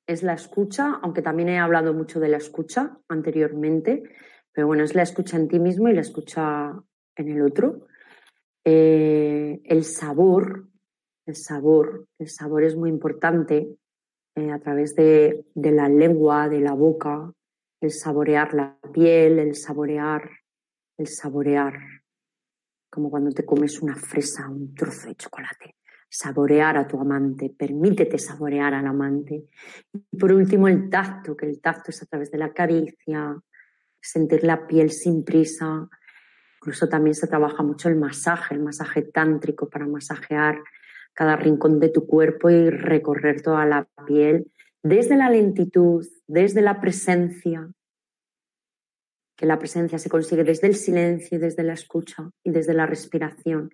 es 0.08 0.22
la 0.22 0.32
escucha, 0.32 0.98
aunque 1.02 1.20
también 1.20 1.50
he 1.50 1.58
hablado 1.58 1.92
mucho 1.92 2.18
de 2.18 2.28
la 2.28 2.38
escucha 2.38 2.98
anteriormente, 3.08 4.02
pero 4.52 4.66
bueno, 4.66 4.82
es 4.82 4.94
la 4.94 5.02
escucha 5.02 5.36
en 5.36 5.48
ti 5.48 5.60
mismo 5.60 5.88
y 5.88 5.92
la 5.92 6.00
escucha 6.00 6.72
en 7.14 7.28
el 7.28 7.42
otro. 7.42 7.86
Eh, 8.64 9.60
el 9.64 9.84
sabor, 9.84 10.66
el 11.26 11.36
sabor, 11.36 12.06
el 12.18 12.30
sabor 12.30 12.64
es 12.64 12.74
muy 12.74 12.88
importante 12.88 13.76
eh, 14.34 14.50
a 14.50 14.58
través 14.58 14.94
de, 14.94 15.44
de, 15.54 15.72
la 15.72 15.90
lengua, 15.90 16.48
de 16.48 16.60
la 16.60 16.72
boca, 16.72 17.30
el 17.82 17.92
saborear 17.92 18.54
la 18.54 18.78
piel, 18.92 19.38
el 19.38 19.56
saborear, 19.56 20.28
el 20.96 21.06
saborear, 21.06 21.74
como 22.90 23.10
cuando 23.10 23.30
te 23.30 23.44
comes 23.44 23.80
una 23.82 23.94
fresa, 23.94 24.48
un 24.48 24.74
trozo 24.74 25.08
de 25.08 25.16
chocolate 25.16 25.77
saborear 26.08 26.76
a 26.76 26.86
tu 26.86 27.00
amante, 27.00 27.50
permítete 27.50 28.18
saborear 28.18 28.74
al 28.74 28.86
amante. 28.86 29.44
Y 30.10 30.16
por 30.16 30.32
último, 30.32 30.68
el 30.68 30.88
tacto, 30.88 31.36
que 31.36 31.46
el 31.46 31.60
tacto 31.60 31.90
es 31.90 32.02
a 32.02 32.06
través 32.06 32.30
de 32.30 32.38
la 32.38 32.52
caricia, 32.52 33.36
sentir 34.00 34.44
la 34.44 34.66
piel 34.66 34.90
sin 34.90 35.24
prisa. 35.24 35.88
Incluso 36.60 36.88
también 36.88 37.14
se 37.14 37.26
trabaja 37.26 37.62
mucho 37.62 37.88
el 37.88 37.96
masaje, 37.96 38.54
el 38.54 38.60
masaje 38.60 39.02
tántrico 39.02 39.68
para 39.68 39.86
masajear 39.86 40.60
cada 41.12 41.36
rincón 41.36 41.80
de 41.80 41.88
tu 41.88 42.06
cuerpo 42.06 42.48
y 42.48 42.70
recorrer 42.70 43.42
toda 43.42 43.66
la 43.66 43.88
piel 44.06 44.50
desde 44.82 45.16
la 45.16 45.28
lentitud, 45.28 46.06
desde 46.26 46.62
la 46.62 46.80
presencia, 46.80 47.68
que 49.36 49.46
la 49.46 49.58
presencia 49.58 49.98
se 49.98 50.08
consigue 50.08 50.44
desde 50.44 50.66
el 50.66 50.76
silencio, 50.76 51.38
desde 51.38 51.62
la 51.62 51.74
escucha 51.74 52.30
y 52.42 52.50
desde 52.50 52.74
la 52.74 52.86
respiración. 52.86 53.70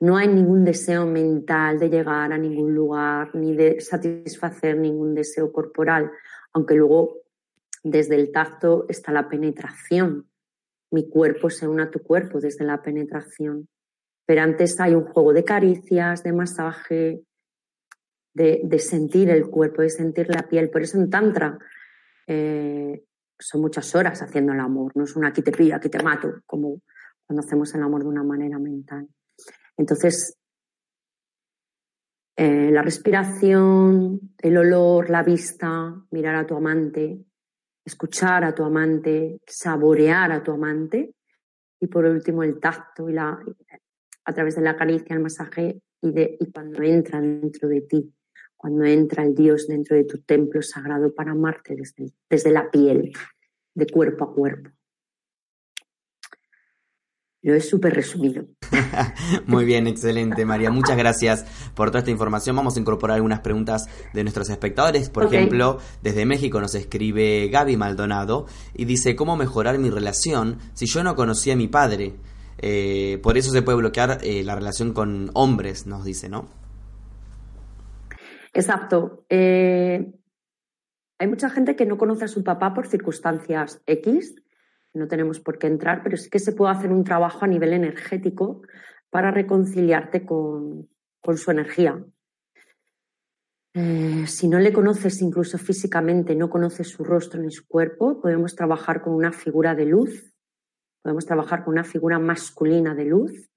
No 0.00 0.16
hay 0.16 0.28
ningún 0.28 0.64
deseo 0.64 1.04
mental 1.04 1.78
de 1.78 1.90
llegar 1.90 2.32
a 2.32 2.38
ningún 2.38 2.74
lugar 2.74 3.34
ni 3.34 3.54
de 3.54 3.80
satisfacer 3.80 4.78
ningún 4.78 5.14
deseo 5.14 5.52
corporal, 5.52 6.10
aunque 6.54 6.74
luego 6.74 7.18
desde 7.82 8.14
el 8.14 8.32
tacto 8.32 8.86
está 8.88 9.12
la 9.12 9.28
penetración. 9.28 10.26
Mi 10.90 11.08
cuerpo 11.08 11.50
se 11.50 11.68
une 11.68 11.82
a 11.82 11.90
tu 11.90 12.02
cuerpo 12.02 12.40
desde 12.40 12.64
la 12.64 12.82
penetración. 12.82 13.68
Pero 14.26 14.42
antes 14.42 14.80
hay 14.80 14.94
un 14.94 15.04
juego 15.04 15.34
de 15.34 15.44
caricias, 15.44 16.22
de 16.22 16.32
masaje, 16.32 17.22
de, 18.32 18.78
sentir 18.78 19.28
el 19.28 19.48
cuerpo, 19.48 19.82
de 19.82 19.90
sentir 19.90 20.28
la 20.28 20.48
piel. 20.48 20.70
Por 20.70 20.82
eso 20.82 20.98
en 20.98 21.10
Tantra 21.10 21.58
eh, 22.26 23.04
son 23.38 23.60
muchas 23.60 23.94
horas 23.94 24.22
haciendo 24.22 24.52
el 24.52 24.60
amor. 24.60 24.92
No 24.94 25.04
es 25.04 25.14
una 25.14 25.28
aquí 25.28 25.42
te 25.42 25.52
pillo, 25.52 25.76
aquí 25.76 25.88
te 25.88 26.02
mato, 26.02 26.40
como 26.46 26.80
cuando 27.26 27.40
hacemos 27.40 27.74
el 27.74 27.82
amor 27.82 28.02
de 28.02 28.08
una 28.08 28.24
manera 28.24 28.58
mental. 28.58 29.08
Entonces, 29.80 30.36
eh, 32.36 32.70
la 32.70 32.82
respiración, 32.82 34.34
el 34.36 34.58
olor, 34.58 35.08
la 35.08 35.22
vista, 35.22 36.04
mirar 36.10 36.34
a 36.34 36.46
tu 36.46 36.54
amante, 36.54 37.24
escuchar 37.82 38.44
a 38.44 38.54
tu 38.54 38.62
amante, 38.62 39.40
saborear 39.46 40.32
a 40.32 40.42
tu 40.42 40.52
amante 40.52 41.14
y 41.80 41.86
por 41.86 42.04
último 42.04 42.42
el 42.42 42.60
tacto 42.60 43.08
y 43.08 43.14
la, 43.14 43.42
a 44.26 44.32
través 44.34 44.56
de 44.56 44.60
la 44.60 44.76
caricia, 44.76 45.16
el 45.16 45.22
masaje 45.22 45.80
y, 46.02 46.12
y 46.14 46.52
cuando 46.52 46.82
entra 46.82 47.18
dentro 47.18 47.66
de 47.66 47.80
ti, 47.80 48.14
cuando 48.58 48.84
entra 48.84 49.24
el 49.24 49.34
Dios 49.34 49.66
dentro 49.66 49.96
de 49.96 50.04
tu 50.04 50.18
templo 50.20 50.60
sagrado 50.60 51.14
para 51.14 51.30
amarte 51.30 51.74
desde, 51.74 52.12
desde 52.28 52.50
la 52.50 52.70
piel, 52.70 53.12
de 53.74 53.86
cuerpo 53.86 54.24
a 54.24 54.34
cuerpo. 54.34 54.68
Lo 57.42 57.54
he 57.54 57.60
súper 57.60 57.94
resumido. 57.94 58.44
Muy 59.46 59.64
bien, 59.64 59.86
excelente, 59.86 60.44
María. 60.44 60.70
Muchas 60.70 60.98
gracias 60.98 61.46
por 61.74 61.88
toda 61.88 62.00
esta 62.00 62.10
información. 62.10 62.54
Vamos 62.54 62.76
a 62.76 62.80
incorporar 62.80 63.16
algunas 63.16 63.40
preguntas 63.40 63.88
de 64.12 64.22
nuestros 64.24 64.50
espectadores. 64.50 65.08
Por 65.08 65.24
ejemplo, 65.24 65.78
desde 66.02 66.26
México 66.26 66.60
nos 66.60 66.74
escribe 66.74 67.48
Gaby 67.48 67.78
Maldonado 67.78 68.46
y 68.74 68.84
dice, 68.84 69.16
¿cómo 69.16 69.36
mejorar 69.36 69.78
mi 69.78 69.88
relación 69.88 70.58
si 70.74 70.84
yo 70.84 71.02
no 71.02 71.16
conocí 71.16 71.50
a 71.50 71.56
mi 71.56 71.66
padre? 71.66 72.14
Eh, 72.58 73.18
por 73.22 73.38
eso 73.38 73.50
se 73.50 73.62
puede 73.62 73.78
bloquear 73.78 74.18
eh, 74.22 74.44
la 74.44 74.54
relación 74.54 74.92
con 74.92 75.30
hombres, 75.32 75.86
nos 75.86 76.04
dice, 76.04 76.28
¿no? 76.28 76.46
Exacto. 78.52 79.24
Eh, 79.30 80.12
hay 81.18 81.26
mucha 81.26 81.48
gente 81.48 81.74
que 81.74 81.86
no 81.86 81.96
conoce 81.96 82.24
a 82.24 82.28
su 82.28 82.44
papá 82.44 82.74
por 82.74 82.86
circunstancias 82.86 83.80
X 83.86 84.39
no 84.94 85.08
tenemos 85.08 85.40
por 85.40 85.58
qué 85.58 85.66
entrar, 85.66 86.02
pero 86.02 86.16
sí 86.16 86.28
que 86.30 86.38
se 86.38 86.52
puede 86.52 86.72
hacer 86.72 86.90
un 86.92 87.04
trabajo 87.04 87.44
a 87.44 87.48
nivel 87.48 87.72
energético 87.72 88.62
para 89.10 89.30
reconciliarte 89.30 90.24
con, 90.24 90.88
su 91.36 91.50
energía. 91.50 92.02
Eh, 93.74 94.24
si 94.26 94.48
no 94.48 94.58
le 94.58 94.72
conoces 94.72 95.22
incluso 95.22 95.58
físicamente, 95.58 96.34
no 96.34 96.50
conoces 96.50 96.88
su 96.88 97.04
rostro 97.04 97.40
ni 97.40 97.52
su 97.52 97.66
cuerpo, 97.68 98.20
podemos 98.20 98.56
trabajar 98.56 99.00
con 99.00 99.14
una 99.14 99.32
figura 99.32 99.76
de 99.76 99.86
luz, 99.86 100.34
podemos 101.02 101.24
trabajar 101.24 101.64
con 101.64 101.74
una 101.74 101.84
figura 101.84 102.18
masculina 102.18 102.94
de 102.94 103.04
luz 103.04 103.50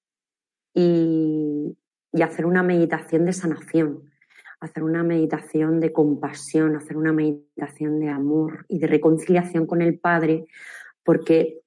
y, 0.73 1.75
y 2.11 2.21
hacer 2.21 2.45
una 2.45 2.61
meditación 2.61 3.25
de 3.25 3.34
sanación, 3.34 4.11
hacer 4.59 4.84
una 4.84 5.03
meditación 5.03 5.79
de 5.79 5.91
compasión, 5.91 6.75
hacer 6.75 6.95
una 6.95 7.11
meditación 7.11 7.99
de 7.99 8.09
amor 8.09 8.65
y 8.69 8.77
de 8.77 8.88
reconciliación 8.88 9.65
con 9.65 9.81
el 9.81 9.99
Padre 9.99 10.45
porque 11.04 11.62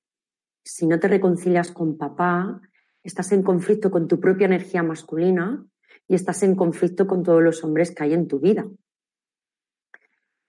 si 0.64 0.86
no 0.86 0.98
te 0.98 1.08
reconcilias 1.08 1.70
con 1.70 1.96
papá, 1.96 2.60
estás 3.02 3.30
en 3.32 3.42
conflicto 3.42 3.90
con 3.90 4.08
tu 4.08 4.18
propia 4.18 4.46
energía 4.46 4.82
masculina 4.82 5.64
y 6.08 6.14
estás 6.14 6.42
en 6.42 6.56
conflicto 6.56 7.06
con 7.06 7.22
todos 7.22 7.42
los 7.42 7.62
hombres 7.62 7.94
que 7.94 8.02
hay 8.02 8.14
en 8.14 8.26
tu 8.26 8.40
vida. 8.40 8.66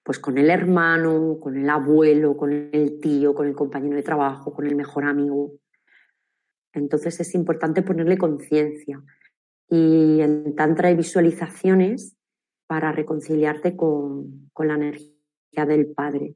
Pues 0.04 0.20
con 0.20 0.38
el 0.38 0.50
hermano, 0.50 1.38
con 1.40 1.58
el 1.58 1.70
abuelo, 1.70 2.36
con 2.36 2.52
el 2.52 3.00
tío, 3.00 3.36
con 3.36 3.48
el 3.48 3.56
compañero 3.56 3.96
de 3.96 4.04
trabajo, 4.04 4.54
con 4.54 4.66
el 4.66 4.76
mejor 4.76 5.06
amigo. 5.06 5.54
Entonces 6.74 7.20
es 7.20 7.36
importante 7.36 7.82
ponerle 7.82 8.18
conciencia. 8.18 9.04
Y 9.70 10.22
en 10.22 10.56
Tantra 10.56 10.88
hay 10.88 10.96
visualizaciones 10.96 12.16
para 12.68 12.92
reconciliarte 12.92 13.76
con, 13.76 14.50
con 14.54 14.70
la 14.70 14.76
energía 14.76 15.66
del 15.68 15.88
Padre. 15.88 16.36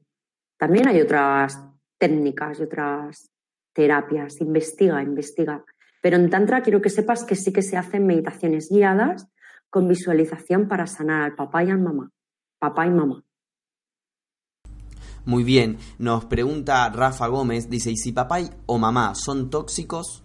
También 0.58 0.86
hay 0.86 1.00
otras 1.00 1.71
técnicas 2.02 2.58
y 2.58 2.64
otras 2.64 3.30
terapias. 3.72 4.40
Investiga, 4.40 5.00
investiga. 5.04 5.64
Pero 6.02 6.16
en 6.16 6.30
Tantra 6.30 6.60
quiero 6.60 6.82
que 6.82 6.90
sepas 6.90 7.22
que 7.22 7.36
sí 7.36 7.52
que 7.52 7.62
se 7.62 7.76
hacen 7.76 8.06
meditaciones 8.06 8.68
guiadas 8.68 9.28
con 9.70 9.86
visualización 9.86 10.66
para 10.66 10.88
sanar 10.88 11.22
al 11.22 11.36
papá 11.36 11.62
y 11.62 11.70
al 11.70 11.78
mamá. 11.78 12.10
Papá 12.58 12.88
y 12.88 12.90
mamá. 12.90 13.22
Muy 15.24 15.44
bien, 15.44 15.78
nos 15.98 16.24
pregunta 16.24 16.90
Rafa 16.90 17.28
Gómez, 17.28 17.70
dice, 17.70 17.92
¿y 17.92 17.96
si 17.96 18.10
papá 18.10 18.40
o 18.66 18.78
mamá 18.78 19.14
son 19.14 19.48
tóxicos? 19.48 20.24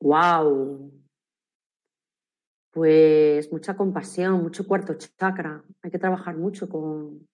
¡Wow! 0.00 0.90
Pues 2.72 3.52
mucha 3.52 3.76
compasión, 3.76 4.42
mucho 4.42 4.66
cuarto 4.66 4.94
chakra. 4.94 5.62
Hay 5.82 5.90
que 5.90 5.98
trabajar 5.98 6.38
mucho 6.38 6.70
con, 6.70 7.28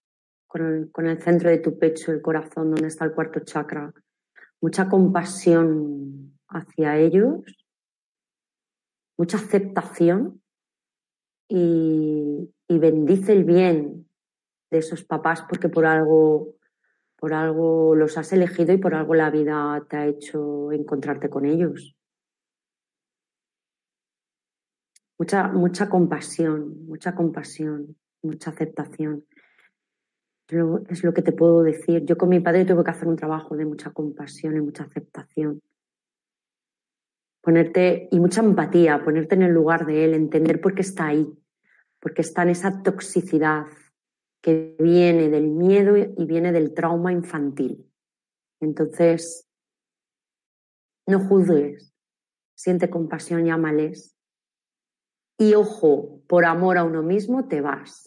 con 0.93 1.07
el, 1.07 1.21
centro 1.21 1.51
de 1.51 1.59
tu 1.59 1.77
pecho, 1.79 2.13
el 2.13 2.23
corazón, 2.23 2.71
donde 2.71 2.87
está 2.87 3.05
el 3.05 3.13
cuarto 3.13 3.41
chakra. 3.41 3.93
Mucha 4.61 4.89
compasión 4.89 6.39
hacia 6.49 6.97
ellos, 6.97 7.43
mucha 9.19 9.37
aceptación 9.37 10.41
y, 11.49 12.55
y 12.69 12.79
bendice 12.79 13.33
el 13.33 13.45
bien 13.45 14.09
de 14.71 14.79
esos 14.79 15.03
papás 15.03 15.43
porque 15.43 15.69
por 15.69 15.87
algo, 15.87 16.55
por 17.17 17.35
algo 17.35 17.97
los 17.97 18.17
has 18.17 18.33
elegido 18.33 18.73
y 18.73 18.79
por 18.79 18.95
algo 18.95 19.15
la 19.15 19.31
vida 19.31 19.85
te 19.91 19.97
ha 19.97 20.07
hecho 20.07 20.71
encontrarte 20.71 21.29
con 21.29 21.47
ellos. 21.47 21.97
Mucha, 25.19 25.49
mucha 25.49 25.89
compasión, 25.89 26.87
mucha 26.87 27.15
compasión, 27.17 27.97
mucha 28.23 28.51
aceptación. 28.51 29.25
Es 30.49 31.03
lo 31.03 31.15
que 31.15 31.23
te 31.23 31.33
puedo 31.33 31.63
decir. 31.63 32.05
Yo 32.05 32.19
con 32.19 32.29
mi 32.29 32.41
padre 32.41 32.65
tuve 32.65 32.85
que 32.85 32.91
hacer 32.91 33.09
un 33.09 33.17
trabajo 33.17 33.57
de 33.57 33.65
mucha 33.65 33.91
compasión 33.93 34.57
y 34.57 34.61
mucha 34.61 34.85
aceptación. 34.85 35.63
Ponerte, 37.41 38.09
y 38.11 38.21
mucha 38.21 38.43
empatía, 38.43 39.03
ponerte 39.03 39.35
en 39.35 39.43
el 39.43 39.53
lugar 39.53 39.87
de 39.87 40.05
él, 40.05 40.15
entender 40.15 40.61
por 40.61 40.75
qué 40.75 40.83
está 40.83 41.07
ahí, 41.07 41.27
porque 42.01 42.23
está 42.23 42.43
en 42.43 42.51
esa 42.51 42.83
toxicidad 42.83 43.67
que 44.43 44.77
viene 44.79 45.31
del 45.31 45.49
miedo 45.49 45.97
y 45.97 46.25
viene 46.27 46.53
del 46.53 46.75
trauma 46.75 47.13
infantil. 47.13 47.91
Entonces, 48.61 49.49
no 51.07 51.21
juzgues, 51.21 51.95
siente 52.55 52.91
compasión, 52.91 53.45
llámales. 53.45 54.17
Y 55.39 55.55
ojo, 55.55 56.23
por 56.27 56.45
amor 56.45 56.79
a 56.79 56.85
uno 56.85 57.03
mismo 57.03 57.49
te 57.49 57.61
vas 57.61 58.04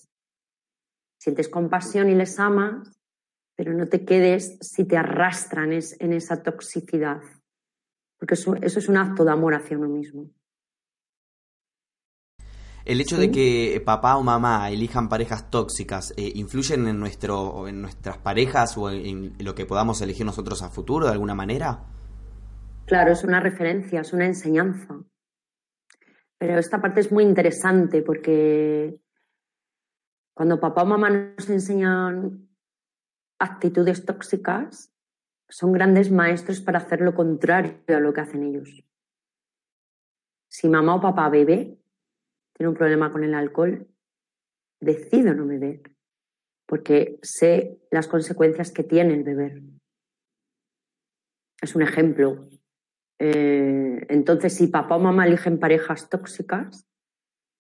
sientes 1.28 1.50
compasión 1.50 2.10
y 2.10 2.16
les 2.16 2.40
amas, 2.40 2.98
pero 3.54 3.74
no 3.74 3.86
te 3.88 4.06
quedes 4.06 4.58
si 4.62 4.86
te 4.86 4.96
arrastran 4.96 5.74
en 5.74 6.14
esa 6.14 6.42
toxicidad, 6.42 7.22
porque 8.18 8.36
eso, 8.36 8.56
es 8.62 8.88
un 8.88 8.96
acto 8.96 9.26
de 9.26 9.32
amor 9.32 9.54
hacia 9.54 9.78
uno 9.78 9.90
mismo. 9.90 10.30
El 12.86 13.02
hecho 13.02 13.18
de 13.18 13.30
que 13.30 13.82
papá 13.86 14.16
o 14.16 14.24
mamá 14.24 14.70
elijan 14.70 15.10
parejas 15.10 15.52
tóxicas, 15.52 16.14
eh, 16.16 16.32
¿influyen 16.36 16.88
en, 16.88 16.98
nuestro, 16.98 17.68
en 17.68 17.82
nuestras 17.82 18.18
parejas 18.20 18.78
o 18.78 18.90
en, 18.90 19.34
lo 19.40 19.54
que 19.54 19.66
podamos 19.66 20.02
elegir 20.02 20.26
nosotros 20.26 20.64
a 20.64 20.70
futuro 20.70 21.08
de 21.08 21.12
alguna 21.12 21.36
manera? 21.36 21.84
Claro, 22.86 23.12
es 23.12 23.26
una 23.26 23.42
referencia, 23.42 24.00
es 24.00 24.14
una 24.14 24.28
enseñanza. 24.28 24.98
Pero 26.38 26.58
esta 26.58 26.80
parte 26.80 27.02
es 27.02 27.12
muy 27.12 27.26
interesante 27.26 28.02
porque 28.02 29.02
cuando 30.38 30.60
papá 30.60 30.84
o 30.84 30.86
mamá 30.86 31.10
nos 31.10 31.50
enseñan 31.50 32.48
actitudes 33.42 34.06
tóxicas, 34.06 34.94
son 35.50 35.72
grandes 35.72 36.12
maestros 36.12 36.62
para 36.62 36.78
hacer 36.78 37.02
lo 37.02 37.16
contrario 37.16 37.82
a 37.88 38.00
lo 38.00 38.14
que 38.14 38.22
hacen 38.22 38.44
ellos. 38.44 38.86
Si 40.48 40.70
mamá 40.70 40.94
o 40.94 41.02
papá 41.02 41.28
bebe, 41.30 41.82
tiene 42.54 42.70
un 42.70 42.76
problema 42.76 43.12
con 43.12 43.24
el 43.24 43.34
alcohol, 43.34 43.88
decido 44.80 45.34
no 45.34 45.48
beber, 45.48 45.82
porque 46.68 47.18
sé 47.24 47.82
las 47.90 48.08
consecuencias 48.08 48.70
que 48.72 48.84
tiene 48.84 49.16
el 49.16 49.24
beber. 49.24 49.64
Es 51.60 51.74
un 51.76 51.82
ejemplo. 51.82 52.48
Eh, 53.18 54.06
entonces, 54.08 54.54
si 54.54 54.68
papá 54.68 54.98
o 54.98 55.00
mamá 55.00 55.26
eligen 55.26 55.58
parejas 55.58 56.10
tóxicas, 56.10 56.88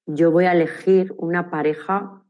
yo 0.05 0.29
voy 0.29 0.45
a 0.45 0.53
elegir 0.53 1.15
una 1.17 1.49
pareja 1.49 2.23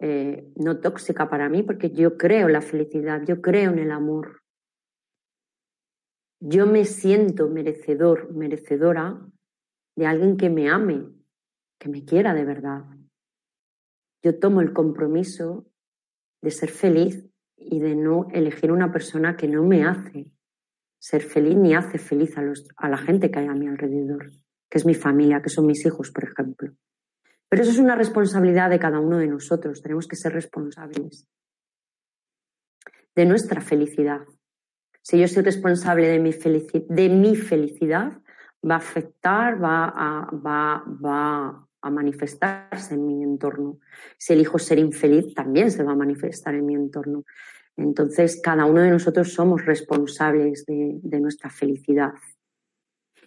eh, 0.00 0.52
no 0.56 0.80
tóxica 0.80 1.28
para 1.28 1.48
mí, 1.48 1.62
porque 1.62 1.90
yo 1.90 2.16
creo 2.16 2.46
en 2.46 2.52
la 2.52 2.60
felicidad, 2.60 3.22
yo 3.26 3.40
creo 3.40 3.72
en 3.72 3.78
el 3.78 3.90
amor. 3.90 4.42
Yo 6.40 6.66
me 6.66 6.84
siento 6.84 7.48
merecedor, 7.48 8.32
merecedora 8.32 9.20
de 9.96 10.06
alguien 10.06 10.36
que 10.36 10.50
me 10.50 10.70
ame, 10.70 11.08
que 11.80 11.88
me 11.88 12.04
quiera 12.04 12.32
de 12.34 12.44
verdad. 12.44 12.84
Yo 14.22 14.38
tomo 14.38 14.60
el 14.60 14.72
compromiso 14.72 15.66
de 16.40 16.50
ser 16.52 16.70
feliz 16.70 17.28
y 17.56 17.80
de 17.80 17.96
no 17.96 18.28
elegir 18.32 18.70
una 18.70 18.92
persona 18.92 19.36
que 19.36 19.48
no 19.48 19.64
me 19.64 19.84
hace 19.84 20.30
ser 21.00 21.22
feliz 21.22 21.56
ni 21.56 21.74
hace 21.74 21.98
feliz 21.98 22.36
a, 22.36 22.42
los, 22.42 22.66
a 22.76 22.88
la 22.88 22.98
gente 22.98 23.30
que 23.30 23.38
hay 23.38 23.46
a 23.46 23.54
mi 23.54 23.66
alrededor, 23.66 24.30
que 24.68 24.78
es 24.78 24.86
mi 24.86 24.94
familia, 24.94 25.42
que 25.42 25.48
son 25.48 25.66
mis 25.66 25.84
hijos, 25.86 26.10
por 26.10 26.24
ejemplo. 26.24 26.72
Pero 27.48 27.62
eso 27.62 27.70
es 27.72 27.78
una 27.78 27.94
responsabilidad 27.94 28.70
de 28.70 28.78
cada 28.78 29.00
uno 29.00 29.18
de 29.18 29.26
nosotros. 29.26 29.80
Tenemos 29.82 30.06
que 30.06 30.16
ser 30.16 30.32
responsables 30.32 31.26
de 33.16 33.24
nuestra 33.26 33.60
felicidad. 33.60 34.20
Si 35.02 35.18
yo 35.18 35.26
soy 35.26 35.42
responsable 35.42 36.06
de 36.06 36.18
mi, 36.18 36.30
de 36.30 37.08
mi 37.08 37.34
felicidad, 37.34 38.12
va 38.68 38.74
a 38.74 38.78
afectar, 38.78 39.62
va 39.62 39.86
a, 39.88 40.30
va, 40.36 40.84
va 40.86 41.66
a 41.80 41.90
manifestarse 41.90 42.94
en 42.94 43.06
mi 43.06 43.22
entorno. 43.22 43.78
Si 44.18 44.34
elijo 44.34 44.58
ser 44.58 44.78
infeliz, 44.78 45.34
también 45.34 45.70
se 45.70 45.82
va 45.82 45.92
a 45.92 45.96
manifestar 45.96 46.54
en 46.54 46.66
mi 46.66 46.74
entorno. 46.74 47.24
Entonces, 47.76 48.40
cada 48.42 48.66
uno 48.66 48.82
de 48.82 48.90
nosotros 48.90 49.32
somos 49.32 49.64
responsables 49.64 50.66
de, 50.66 50.98
de 51.02 51.20
nuestra 51.20 51.48
felicidad. 51.48 52.12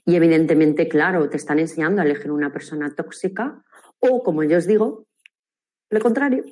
Y 0.05 0.15
evidentemente, 0.15 0.87
claro, 0.87 1.29
te 1.29 1.37
están 1.37 1.59
enseñando 1.59 2.01
a 2.01 2.05
elegir 2.05 2.31
una 2.31 2.51
persona 2.51 2.93
tóxica 2.93 3.63
o, 4.01 4.23
como 4.23 4.43
yo 4.43 4.57
os 4.57 4.67
digo, 4.67 5.05
lo 5.89 5.99
contrario, 5.99 6.43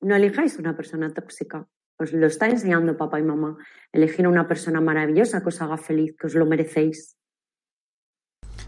no 0.00 0.14
elijáis 0.14 0.58
una 0.58 0.76
persona 0.76 1.12
tóxica. 1.12 1.66
Os 1.98 2.12
lo 2.12 2.26
está 2.26 2.48
enseñando 2.48 2.96
papá 2.96 3.18
y 3.18 3.24
mamá. 3.24 3.56
Elegir 3.92 4.28
una 4.28 4.46
persona 4.46 4.80
maravillosa 4.80 5.40
que 5.40 5.48
os 5.48 5.60
haga 5.60 5.76
feliz, 5.76 6.14
que 6.16 6.28
os 6.28 6.34
lo 6.34 6.46
merecéis. 6.46 7.16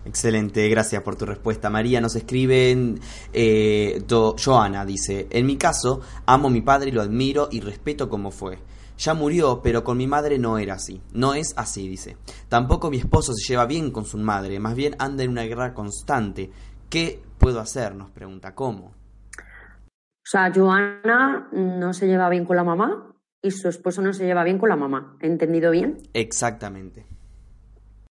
Excelente, 0.05 0.69
gracias 0.69 1.03
por 1.03 1.17
tu 1.17 1.27
respuesta. 1.27 1.69
María 1.69 2.01
nos 2.01 2.17
escribe, 2.17 2.97
eh, 3.33 4.03
Joana 4.09 4.85
dice, 4.87 5.29
en 5.31 5.47
mi 5.47 5.57
caso, 5.57 6.01
amo 6.27 6.49
a 6.49 6.51
mi 6.51 6.63
padre 6.63 6.89
y 6.89 6.93
lo 6.93 7.03
admiro 7.03 7.49
y 7.53 7.61
respeto 7.61 8.09
como 8.09 8.31
fue. 8.31 8.59
Ya 8.99 9.15
murió, 9.15 9.61
pero 9.63 9.83
con 9.83 9.97
mi 9.97 10.07
madre 10.07 10.39
no 10.39 10.59
era 10.59 10.75
así. 10.75 11.01
No 11.13 11.35
es 11.35 11.55
así, 11.57 11.89
dice. 11.89 12.17
Tampoco 12.49 12.91
mi 12.91 12.99
esposo 12.99 13.33
se 13.33 13.47
lleva 13.47 13.65
bien 13.65 13.93
con 13.93 14.05
su 14.05 14.19
madre, 14.19 14.61
más 14.61 14.75
bien 14.75 14.95
anda 14.99 15.23
en 15.23 15.31
una 15.31 15.45
guerra 15.45 15.73
constante. 15.73 16.51
¿Qué 16.91 17.23
puedo 17.39 17.61
hacer? 17.61 17.95
Nos 17.95 18.11
pregunta, 18.11 18.53
¿cómo? 18.57 18.87
O 18.87 20.25
sea, 20.25 20.53
Joana 20.53 21.49
no 21.53 21.93
se 21.93 22.09
lleva 22.09 22.29
bien 22.29 22.45
con 22.45 22.57
la 22.57 22.65
mamá 22.65 23.15
y 23.41 23.53
su 23.53 23.69
esposo 23.69 24.03
no 24.03 24.13
se 24.13 24.27
lleva 24.27 24.43
bien 24.43 24.59
con 24.59 24.69
la 24.69 24.77
mamá. 24.77 25.17
¿He 25.21 25.27
entendido 25.29 25.71
bien? 25.71 25.99
Exactamente. 26.13 27.07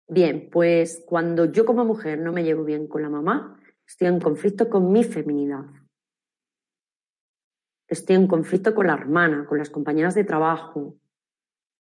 Bien, 0.09 0.49
pues 0.51 1.03
cuando 1.07 1.47
yo 1.47 1.67
como 1.67 1.85
mujer 1.85 2.21
no 2.21 2.33
me 2.33 2.45
llevo 2.45 2.63
bien 2.63 2.87
con 2.87 3.03
la 3.03 3.11
mamá, 3.11 3.61
estoy 3.85 4.07
en 4.07 4.21
conflicto 4.21 4.71
con 4.71 4.93
mi 4.93 5.03
feminidad. 5.03 5.65
Estoy 7.89 8.15
en 8.15 8.29
conflicto 8.29 8.77
con 8.77 8.87
la 8.87 8.95
hermana, 8.95 9.45
con 9.45 9.59
las 9.59 9.71
compañeras 9.71 10.15
de 10.15 10.23
trabajo. 10.23 10.97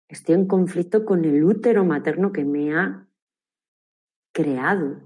Estoy 0.07 0.35
en 0.35 0.47
conflicto 0.47 1.03
con 1.03 1.25
el 1.25 1.43
útero 1.43 1.83
materno 1.83 2.31
que 2.31 2.45
me 2.45 2.73
ha 2.73 3.05
creado 4.31 5.04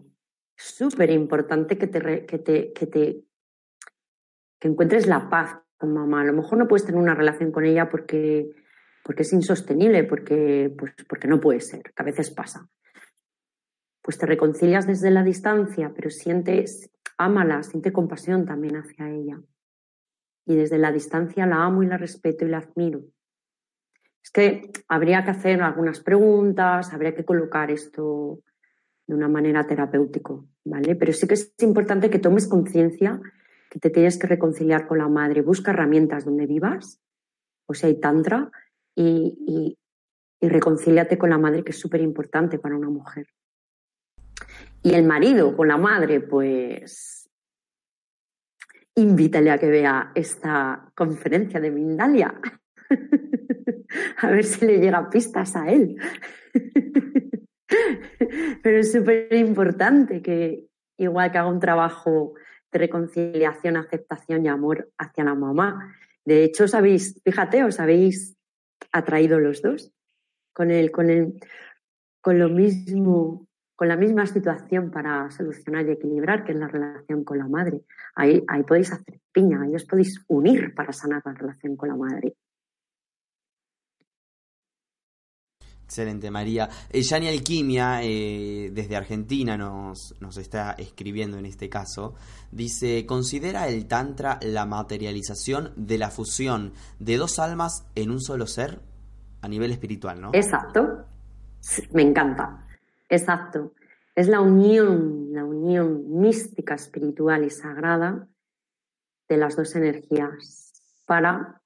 súper 0.60 1.10
importante 1.10 1.78
que 1.78 1.88
te, 1.88 2.26
que 2.26 2.38
te, 2.38 2.74
que 2.74 2.86
te 2.88 3.24
que 4.60 4.68
encuentres 4.68 5.08
la 5.08 5.30
paz 5.30 5.58
con 5.78 5.94
mamá. 5.94 6.22
A 6.22 6.26
lo 6.26 6.34
mejor 6.34 6.58
no 6.58 6.68
puedes 6.68 6.86
tener 6.86 7.02
una 7.02 7.16
relación 7.16 7.52
con 7.52 7.66
ella 7.66 7.90
porque, 7.90 8.50
porque 9.04 9.24
es 9.24 9.34
insostenible, 9.34 10.04
porque, 10.04 10.74
pues, 10.78 10.94
porque 11.08 11.28
no 11.28 11.40
puede 11.40 11.62
ser, 11.62 11.82
que 11.82 11.94
a 11.96 12.04
veces 12.04 12.30
pasa. 12.30 12.68
Pues 14.02 14.18
te 14.18 14.26
reconcilias 14.26 14.86
desde 14.86 15.12
la 15.12 15.24
distancia, 15.24 15.94
pero 15.96 16.10
sientes, 16.10 16.90
ámala, 17.18 17.64
siente 17.64 17.94
compasión 17.94 18.46
también 18.46 18.76
hacia 18.76 19.10
ella. 19.10 19.40
Y 20.46 20.56
desde 20.56 20.78
la 20.78 20.92
distancia 20.92 21.46
la 21.46 21.64
amo 21.64 21.84
y 21.84 21.88
la 21.88 21.98
respeto 21.98 22.46
y 22.46 22.50
la 22.50 22.58
admiro. 22.58 23.02
Es 24.22 24.32
que 24.32 24.72
habría 24.88 25.24
que 25.24 25.32
hacer 25.32 25.62
algunas 25.62 26.02
preguntas, 26.02 26.92
habría 26.94 27.16
que 27.16 27.24
colocar 27.24 27.72
esto 27.72 28.42
de 29.10 29.16
una 29.16 29.28
manera 29.28 29.66
terapéutica, 29.66 30.36
¿vale? 30.66 30.96
Pero 30.96 31.14
sí 31.14 31.28
que 31.28 31.34
es 31.34 31.52
importante 31.62 32.12
que 32.12 32.20
tomes 32.20 32.48
conciencia 32.48 33.20
que 33.72 33.80
te 33.80 33.90
tienes 33.90 34.20
que 34.20 34.28
reconciliar 34.28 34.88
con 34.88 35.00
la 35.00 35.08
madre. 35.08 35.42
Busca 35.42 35.72
herramientas 35.72 36.26
donde 36.26 36.46
vivas, 36.46 37.02
o 37.66 37.74
sea, 37.74 37.90
hay 37.90 38.00
tantra, 38.00 38.52
y, 38.96 39.76
y, 40.42 40.48
reconcíliate 40.48 41.18
con 41.18 41.32
la 41.32 41.40
madre, 41.40 41.64
que 41.64 41.72
es 41.72 41.80
súper 41.80 42.02
importante 42.02 42.60
para 42.60 42.78
una 42.78 42.90
mujer. 42.90 43.28
Y 44.84 44.94
el 44.94 45.06
marido 45.06 45.58
con 45.58 45.68
la 45.68 45.78
madre, 45.78 46.20
pues 46.20 47.30
invítale 48.94 49.50
a 49.50 49.58
que 49.58 49.70
vea 49.70 50.12
esta 50.14 50.92
conferencia 50.96 51.60
de 51.60 51.72
Mindalia. 51.72 52.40
a 54.18 54.30
ver 54.30 54.44
si 54.44 54.66
le 54.68 54.78
llega 54.78 55.10
pistas 55.10 55.56
a 55.56 55.68
él. 55.68 55.98
Pero 58.64 58.78
es 58.78 58.92
súper 58.92 59.34
importante 59.34 60.22
que, 60.22 60.68
igual 60.98 61.32
que 61.32 61.38
haga 61.38 61.50
un 61.50 61.60
trabajo 61.60 62.34
de 62.72 62.80
reconciliación, 62.80 63.78
aceptación 63.78 64.46
y 64.46 64.50
amor 64.50 64.90
hacia 64.98 65.24
la 65.24 65.36
mamá. 65.36 65.96
De 66.26 66.44
hecho, 66.44 66.66
os 66.66 66.74
habéis, 66.74 67.22
fíjate, 67.24 67.64
os 67.64 67.80
habéis 67.80 68.38
atraído 68.92 69.40
los 69.40 69.62
dos 69.62 69.92
con 70.54 70.72
el, 70.72 70.92
con 70.92 71.10
el, 71.10 71.40
con 72.22 72.38
lo 72.38 72.50
mismo, 72.50 73.48
con 73.76 73.88
la 73.88 73.96
misma 73.96 74.26
situación 74.26 74.92
para 74.92 75.32
solucionar 75.32 75.88
y 75.88 75.92
equilibrar, 75.92 76.44
que 76.44 76.52
es 76.52 76.60
la 76.60 76.68
relación 76.68 77.24
con 77.24 77.38
la 77.38 77.48
madre. 77.48 77.82
Ahí, 78.16 78.44
ahí 78.48 78.64
podéis 78.64 78.92
hacer 78.92 79.20
piña, 79.32 79.62
ahí 79.62 79.76
os 79.76 79.86
podéis 79.86 80.24
unir 80.28 80.76
para 80.76 80.94
sanar 80.94 81.22
la 81.26 81.34
relación 81.34 81.76
con 81.76 81.90
la 81.90 81.96
madre. 81.96 82.36
Excelente, 85.90 86.30
María. 86.30 86.70
Eh, 86.92 87.02
Yani 87.02 87.30
Alquimia, 87.30 88.04
eh, 88.04 88.70
desde 88.72 88.96
Argentina, 88.96 89.58
nos, 89.58 90.14
nos 90.20 90.38
está 90.38 90.74
escribiendo 90.74 91.40
en 91.40 91.48
este 91.48 91.68
caso. 91.68 92.14
Dice, 92.52 93.08
¿considera 93.08 93.68
el 93.68 93.88
Tantra 93.88 94.38
la 94.44 94.68
materialización 94.68 95.74
de 95.76 95.98
la 95.98 96.12
fusión 96.12 96.74
de 97.00 97.18
dos 97.18 97.40
almas 97.40 97.88
en 97.96 98.12
un 98.12 98.22
solo 98.22 98.46
ser? 98.46 98.82
A 99.42 99.48
nivel 99.48 99.72
espiritual, 99.72 100.22
¿no? 100.22 100.30
Exacto. 100.34 101.06
Me 101.92 102.04
encanta. 102.04 102.68
Exacto. 103.10 103.74
Es 104.14 104.28
la 104.28 104.42
unión, 104.42 105.34
la 105.34 105.44
unión 105.44 106.20
mística, 106.20 106.76
espiritual 106.76 107.46
y 107.46 107.50
sagrada 107.50 108.28
de 109.28 109.38
las 109.38 109.56
dos 109.56 109.76
energías 109.76 110.72
para 111.08 111.64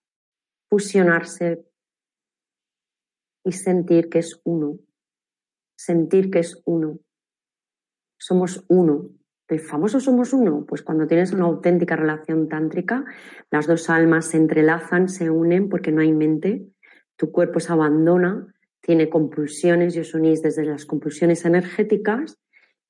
fusionarse 0.70 1.66
y 3.44 3.52
sentir 3.52 4.10
que 4.10 4.20
es 4.20 4.40
uno. 4.44 4.80
Sentir 5.76 6.32
que 6.32 6.40
es 6.40 6.62
uno. 6.66 7.00
Somos 8.18 8.64
uno. 8.70 9.10
¿El 9.50 9.60
famoso 9.60 10.00
somos 10.00 10.34
uno? 10.34 10.66
Pues 10.66 10.82
cuando 10.82 11.06
tienes 11.06 11.32
una 11.32 11.46
auténtica 11.46 11.96
relación 11.96 12.48
tántrica, 12.48 13.06
las 13.52 13.68
dos 13.68 13.90
almas 13.90 14.26
se 14.26 14.38
entrelazan, 14.38 15.10
se 15.10 15.30
unen 15.30 15.70
porque 15.70 15.92
no 15.92 16.02
hay 16.02 16.12
mente, 16.12 16.66
tu 17.16 17.32
cuerpo 17.32 17.60
se 17.60 17.72
abandona, 17.72 18.54
tiene 18.82 19.10
compulsiones 19.10 19.96
y 19.96 20.00
os 20.00 20.14
unís 20.14 20.42
desde 20.42 20.66
las 20.66 20.86
compulsiones 20.86 21.46
energéticas 21.46 22.40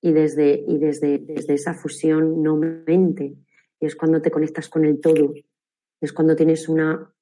y 0.01 0.13
desde, 0.13 0.63
y 0.67 0.77
desde, 0.77 1.17
desde 1.19 1.53
esa 1.55 1.73
fusión 1.73 2.41
no 2.41 2.55
mente. 2.55 3.35
Y 3.79 3.85
es 3.85 3.95
cuando 3.95 4.21
te 4.21 4.31
conectas 4.31 4.69
con 4.69 4.85
el 4.85 5.01
todo. 5.01 5.33
Es 5.99 6.13
cuando 6.13 6.35
tienes 6.35 6.69
una 6.69 7.13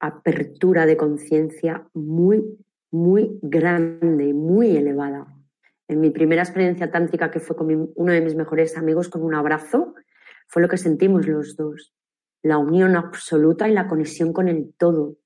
apertura 0.00 0.86
de 0.86 0.96
conciencia 0.96 1.86
muy, 1.92 2.42
muy 2.90 3.38
grande, 3.42 4.32
muy 4.32 4.76
elevada. 4.76 5.34
En 5.88 6.00
mi 6.00 6.10
primera 6.10 6.42
experiencia 6.42 6.90
tántrica, 6.90 7.30
que 7.30 7.40
fue 7.40 7.56
con 7.56 7.92
uno 7.94 8.12
de 8.12 8.20
mis 8.20 8.34
mejores 8.34 8.76
amigos, 8.76 9.08
con 9.08 9.22
un 9.22 9.34
abrazo, 9.34 9.94
fue 10.46 10.62
lo 10.62 10.68
que 10.68 10.76
sentimos 10.76 11.26
los 11.26 11.56
dos. 11.56 11.94
La 12.42 12.58
unión 12.58 12.96
absoluta 12.96 13.68
y 13.68 13.72
la 13.72 13.88
conexión 13.88 14.32
con 14.32 14.48
el 14.48 14.74
todo. 14.76 15.16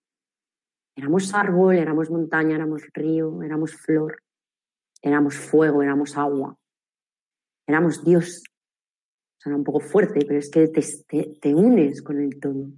Éramos 0.94 1.34
árbol, 1.34 1.76
éramos 1.76 2.10
montaña, 2.10 2.54
éramos 2.54 2.82
río, 2.92 3.42
éramos 3.42 3.74
flor, 3.74 4.22
éramos 5.00 5.36
fuego, 5.36 5.82
éramos 5.82 6.16
agua, 6.16 6.58
éramos 7.66 8.04
Dios. 8.04 8.42
Suena 9.38 9.56
un 9.56 9.64
poco 9.64 9.80
fuerte, 9.80 10.24
pero 10.26 10.38
es 10.38 10.50
que 10.50 10.68
te, 10.68 11.38
te 11.40 11.54
unes 11.54 12.02
con 12.02 12.20
el 12.20 12.38
todo. 12.38 12.68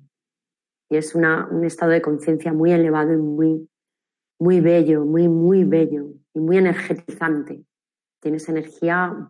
Y 0.89 0.97
es 0.97 1.15
una, 1.15 1.49
un 1.51 1.65
estado 1.65 1.93
de 1.93 2.03
conciencia 2.03 2.53
muy 2.53 2.73
elevado 2.73 3.13
y 3.13 3.17
muy, 3.17 3.69
muy 4.39 4.61
bello, 4.61 5.05
muy, 5.05 5.29
muy 5.29 5.65
bello 5.65 6.07
y 6.33 6.41
muy 6.41 6.59
energetizante. 6.59 7.65
Tienes 8.21 8.49
energía 8.49 9.29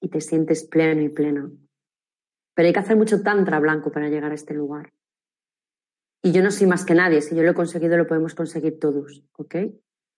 y 0.00 0.08
te 0.08 0.20
sientes 0.20 0.64
pleno 0.64 1.02
y 1.02 1.08
plena. 1.08 1.50
Pero 2.54 2.66
hay 2.66 2.72
que 2.72 2.80
hacer 2.80 2.96
mucho 2.96 3.22
tantra 3.22 3.60
blanco 3.60 3.90
para 3.90 4.08
llegar 4.08 4.32
a 4.32 4.34
este 4.34 4.54
lugar. 4.54 4.92
Y 6.22 6.32
yo 6.32 6.42
no 6.42 6.50
soy 6.50 6.66
más 6.66 6.84
que 6.84 6.94
nadie, 6.94 7.20
si 7.20 7.34
yo 7.34 7.42
lo 7.42 7.50
he 7.50 7.54
conseguido, 7.54 7.96
lo 7.96 8.06
podemos 8.06 8.34
conseguir 8.34 8.78
todos, 8.78 9.24
¿ok? 9.36 9.56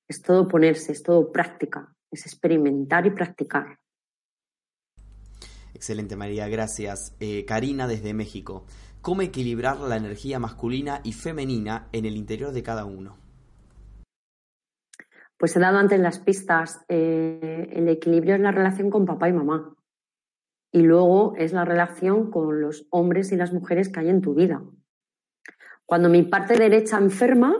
Es 0.06 0.20
todo 0.20 0.46
ponerse, 0.46 0.92
es 0.92 1.02
todo 1.02 1.32
práctica, 1.32 1.96
es 2.10 2.26
experimentar 2.26 3.06
y 3.06 3.10
practicar. 3.10 3.78
Excelente, 5.72 6.14
María, 6.14 6.48
gracias. 6.48 7.16
Eh, 7.20 7.44
Karina 7.46 7.88
desde 7.88 8.12
México. 8.14 8.66
¿Cómo 9.04 9.20
equilibrar 9.20 9.80
la 9.80 9.98
energía 9.98 10.38
masculina 10.38 11.02
y 11.04 11.12
femenina 11.12 11.90
en 11.92 12.06
el 12.06 12.16
interior 12.16 12.52
de 12.52 12.62
cada 12.62 12.86
uno? 12.86 13.18
Pues 15.36 15.54
he 15.54 15.60
dado 15.60 15.76
antes 15.76 16.00
las 16.00 16.20
pistas. 16.20 16.82
Eh, 16.88 17.68
el 17.72 17.86
equilibrio 17.90 18.34
es 18.34 18.40
la 18.40 18.50
relación 18.50 18.88
con 18.88 19.04
papá 19.04 19.28
y 19.28 19.34
mamá. 19.34 19.76
Y 20.72 20.80
luego 20.80 21.34
es 21.36 21.52
la 21.52 21.66
relación 21.66 22.30
con 22.30 22.62
los 22.62 22.86
hombres 22.88 23.30
y 23.30 23.36
las 23.36 23.52
mujeres 23.52 23.90
que 23.90 24.00
hay 24.00 24.08
en 24.08 24.22
tu 24.22 24.32
vida. 24.32 24.64
Cuando 25.84 26.08
mi 26.08 26.22
parte 26.22 26.56
derecha 26.56 26.96
enferma, 26.96 27.54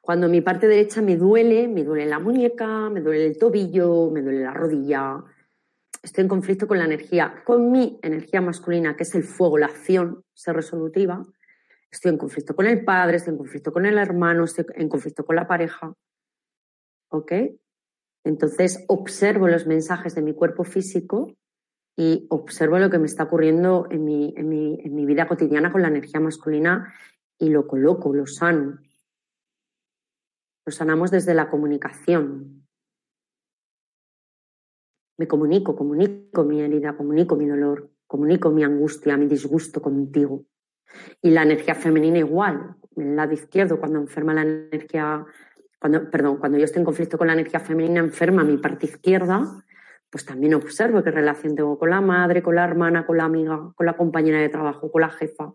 cuando 0.00 0.28
mi 0.28 0.40
parte 0.40 0.66
derecha 0.66 1.00
me 1.00 1.16
duele, 1.16 1.68
me 1.68 1.84
duele 1.84 2.06
la 2.06 2.18
muñeca, 2.18 2.90
me 2.90 3.02
duele 3.02 3.24
el 3.24 3.38
tobillo, 3.38 4.10
me 4.10 4.20
duele 4.20 4.40
la 4.40 4.52
rodilla, 4.52 5.22
estoy 6.02 6.22
en 6.22 6.28
conflicto 6.28 6.66
con 6.66 6.78
la 6.78 6.84
energía, 6.84 7.42
con 7.44 7.70
mi 7.70 7.98
energía 8.02 8.40
masculina, 8.40 8.96
que 8.96 9.02
es 9.02 9.14
el 9.14 9.24
fuego, 9.24 9.58
la 9.58 9.66
acción, 9.66 10.24
ser 10.32 10.56
resolutiva, 10.56 11.24
estoy 11.90 12.12
en 12.12 12.18
conflicto 12.18 12.54
con 12.54 12.66
el 12.66 12.84
padre, 12.84 13.16
estoy 13.16 13.32
en 13.32 13.38
conflicto 13.38 13.72
con 13.72 13.86
el 13.86 13.98
hermano, 13.98 14.44
estoy 14.44 14.66
en 14.74 14.88
conflicto 14.88 15.24
con 15.24 15.36
la 15.36 15.46
pareja. 15.46 15.94
¿Ok? 17.10 17.32
Entonces 18.24 18.84
observo 18.88 19.48
los 19.48 19.66
mensajes 19.66 20.14
de 20.14 20.22
mi 20.22 20.34
cuerpo 20.34 20.64
físico 20.64 21.34
y 21.96 22.26
observo 22.30 22.78
lo 22.78 22.90
que 22.90 22.98
me 22.98 23.06
está 23.06 23.24
ocurriendo 23.24 23.88
en 23.90 24.04
mi, 24.04 24.34
en 24.36 24.48
mi, 24.48 25.06
vida 25.06 25.26
cotidiana 25.26 25.72
con 25.72 25.82
la 25.82 25.88
energía 25.88 26.20
masculina 26.20 26.94
y 27.38 27.48
lo 27.48 27.66
coloco, 27.66 28.14
lo 28.14 28.26
sano. 28.26 28.78
Lo 30.64 30.72
sanamos 30.72 31.10
desde 31.10 31.34
la 31.34 31.48
comunicación. 31.48 32.57
Me 35.18 35.26
comunico, 35.26 35.74
comunico 35.74 36.44
mi 36.44 36.60
herida, 36.60 36.96
comunico 36.96 37.34
mi 37.34 37.46
dolor, 37.46 37.90
comunico 38.06 38.50
mi 38.50 38.62
angustia, 38.62 39.16
mi 39.16 39.26
disgusto 39.26 39.82
contigo. 39.82 40.44
Y 41.20 41.30
la 41.30 41.42
energía 41.42 41.74
femenina 41.74 42.18
igual. 42.18 42.76
El 42.96 43.16
lado 43.16 43.32
izquierdo, 43.32 43.80
cuando 43.80 43.98
enferma 43.98 44.32
la 44.32 44.42
energía, 44.42 45.26
cuando, 45.80 46.08
perdón, 46.08 46.38
cuando 46.38 46.56
yo 46.56 46.64
estoy 46.64 46.80
en 46.80 46.84
conflicto 46.84 47.18
con 47.18 47.26
la 47.26 47.32
energía 47.32 47.58
femenina, 47.58 47.98
enferma 47.98 48.44
mi 48.44 48.58
parte 48.58 48.86
izquierda, 48.86 49.64
pues 50.08 50.24
también 50.24 50.54
observo 50.54 51.02
qué 51.02 51.10
relación 51.10 51.56
tengo 51.56 51.78
con 51.78 51.90
la 51.90 52.00
madre, 52.00 52.42
con 52.42 52.54
la 52.54 52.64
hermana, 52.64 53.04
con 53.04 53.16
la 53.16 53.24
amiga, 53.24 53.72
con 53.74 53.86
la 53.86 53.96
compañera 53.96 54.40
de 54.40 54.48
trabajo, 54.48 54.90
con 54.90 55.02
la 55.02 55.10
jefa, 55.10 55.52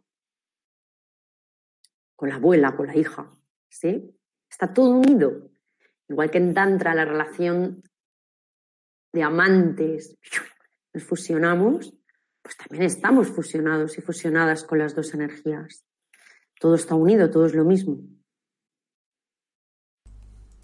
con 2.18 2.30
la 2.30 2.36
abuela, 2.36 2.76
con 2.76 2.88
la 2.88 2.98
hija. 2.98 3.32
¿Sí? 3.70 4.14
Está 4.50 4.74
todo 4.74 4.90
unido. 4.92 5.50
Igual 6.10 6.30
que 6.30 6.38
en 6.38 6.54
Tantra, 6.54 6.94
la 6.94 7.06
relación 7.06 7.82
de 9.14 9.24
amantes, 9.24 10.18
nos 10.94 11.04
fusionamos, 11.04 11.94
pues 12.42 12.58
también 12.58 12.84
estamos 12.84 13.30
fusionados 13.30 13.98
y 13.98 14.02
fusionadas 14.02 14.64
con 14.64 14.80
las 14.80 14.96
dos 14.96 15.14
energías. 15.14 15.86
Todo 16.60 16.76
está 16.76 16.96
unido, 16.96 17.30
todo 17.30 17.46
es 17.46 17.54
lo 17.54 17.64
mismo. 17.64 18.00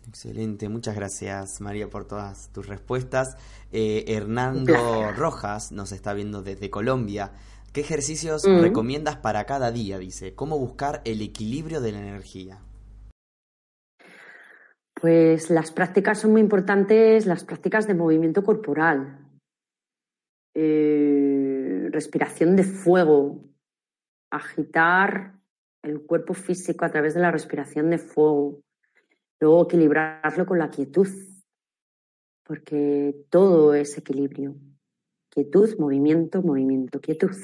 Excelente, 0.07 0.69
muchas 0.69 0.95
gracias 0.95 1.61
María 1.61 1.87
por 1.87 2.07
todas 2.07 2.51
tus 2.51 2.67
respuestas. 2.67 3.37
Eh, 3.71 4.05
Hernando 4.07 5.11
Rojas 5.15 5.71
nos 5.71 5.91
está 5.91 6.13
viendo 6.13 6.41
desde 6.41 6.71
Colombia. 6.71 7.31
¿Qué 7.71 7.81
ejercicios 7.81 8.43
mm. 8.47 8.61
recomiendas 8.61 9.17
para 9.17 9.45
cada 9.45 9.71
día? 9.71 9.99
Dice, 9.99 10.33
¿cómo 10.33 10.57
buscar 10.57 11.01
el 11.05 11.21
equilibrio 11.21 11.79
de 11.79 11.91
la 11.91 11.99
energía? 11.99 12.59
Pues 15.01 15.49
las 15.49 15.71
prácticas 15.71 16.19
son 16.19 16.31
muy 16.31 16.41
importantes, 16.41 17.25
las 17.25 17.43
prácticas 17.43 17.87
de 17.87 17.93
movimiento 17.93 18.43
corporal, 18.43 19.19
eh, 20.55 21.87
respiración 21.91 22.55
de 22.55 22.63
fuego, 22.63 23.43
agitar 24.31 25.39
el 25.83 26.01
cuerpo 26.01 26.33
físico 26.33 26.83
a 26.83 26.91
través 26.91 27.13
de 27.13 27.21
la 27.21 27.31
respiración 27.31 27.89
de 27.89 27.97
fuego, 27.97 28.61
Luego 29.39 29.63
equilibrarlo 29.63 30.45
con 30.45 30.59
la 30.59 30.69
quietud, 30.69 31.07
porque 32.43 33.15
todo 33.29 33.73
es 33.73 33.97
equilibrio. 33.97 34.55
Quietud, 35.29 35.77
movimiento, 35.79 36.41
movimiento, 36.41 36.99
quietud. 36.99 37.35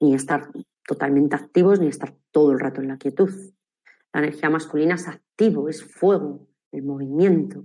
Ni 0.00 0.14
estar 0.14 0.50
totalmente 0.86 1.34
activos 1.34 1.80
ni 1.80 1.88
estar 1.88 2.14
todo 2.30 2.52
el 2.52 2.60
rato 2.60 2.80
en 2.80 2.88
la 2.88 2.98
quietud. 2.98 3.30
La 4.12 4.20
energía 4.20 4.50
masculina 4.50 4.94
es 4.94 5.08
es 5.38 5.82
fuego, 5.82 6.46
el 6.72 6.82
movimiento. 6.82 7.64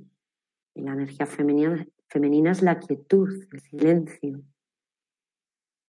Y 0.75 0.81
la 0.81 0.93
energía 0.93 1.25
femenina, 1.25 1.87
femenina 2.07 2.51
es 2.51 2.61
la 2.61 2.79
quietud, 2.79 3.29
el 3.51 3.59
silencio. 3.61 4.41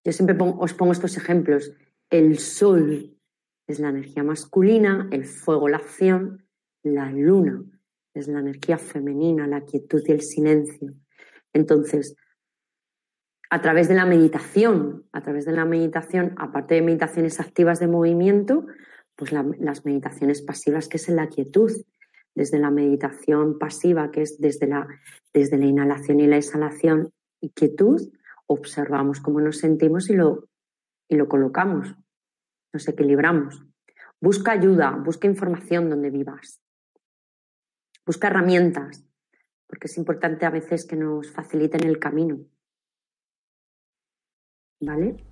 Yo 0.05 0.12
siempre 0.12 0.37
os 0.39 0.74
pongo 0.74 0.93
estos 0.93 1.16
ejemplos. 1.16 1.72
El 2.09 2.39
sol 2.39 3.16
es 3.66 3.78
la 3.78 3.91
energía 3.91 4.22
masculina, 4.22 5.09
el 5.12 5.26
fuego, 5.26 5.68
la 5.68 5.76
acción, 5.76 6.47
la 6.83 7.11
luna 7.11 7.62
es 8.14 8.28
la 8.28 8.41
energía 8.41 8.78
femenina, 8.78 9.47
la 9.47 9.62
quietud 9.62 10.03
y 10.07 10.12
el 10.12 10.22
silencio. 10.22 10.95
Entonces, 11.53 12.16
a 13.51 13.61
través 13.61 13.89
de 13.89 13.95
la 13.95 14.07
meditación, 14.07 15.07
a 15.12 15.22
través 15.22 15.45
de 15.45 15.53
la 15.53 15.64
meditación, 15.64 16.35
aparte 16.37 16.74
de 16.74 16.83
meditaciones 16.83 17.41
activas 17.41 17.81
de 17.81 17.89
movimiento, 17.89 18.66
pues 19.20 19.32
las 19.32 19.84
meditaciones 19.84 20.40
pasivas, 20.40 20.88
que 20.88 20.96
es 20.96 21.06
en 21.10 21.16
la 21.16 21.28
quietud, 21.28 21.70
desde 22.34 22.58
la 22.58 22.70
meditación 22.70 23.58
pasiva, 23.58 24.10
que 24.10 24.22
es 24.22 24.40
desde 24.40 24.66
la, 24.66 24.88
desde 25.34 25.58
la 25.58 25.66
inhalación 25.66 26.20
y 26.20 26.26
la 26.26 26.38
exhalación 26.38 27.12
y 27.38 27.50
quietud, 27.50 28.00
observamos 28.46 29.20
cómo 29.20 29.42
nos 29.42 29.58
sentimos 29.58 30.08
y 30.08 30.14
lo, 30.14 30.48
y 31.06 31.16
lo 31.16 31.28
colocamos, 31.28 31.94
nos 32.72 32.88
equilibramos. 32.88 33.62
Busca 34.22 34.52
ayuda, 34.52 34.92
busca 34.92 35.28
información 35.28 35.90
donde 35.90 36.08
vivas. 36.08 36.62
Busca 38.06 38.28
herramientas, 38.28 39.04
porque 39.66 39.86
es 39.86 39.98
importante 39.98 40.46
a 40.46 40.50
veces 40.50 40.86
que 40.86 40.96
nos 40.96 41.30
faciliten 41.30 41.86
el 41.86 41.98
camino. 41.98 42.40
¿Vale? 44.80 45.30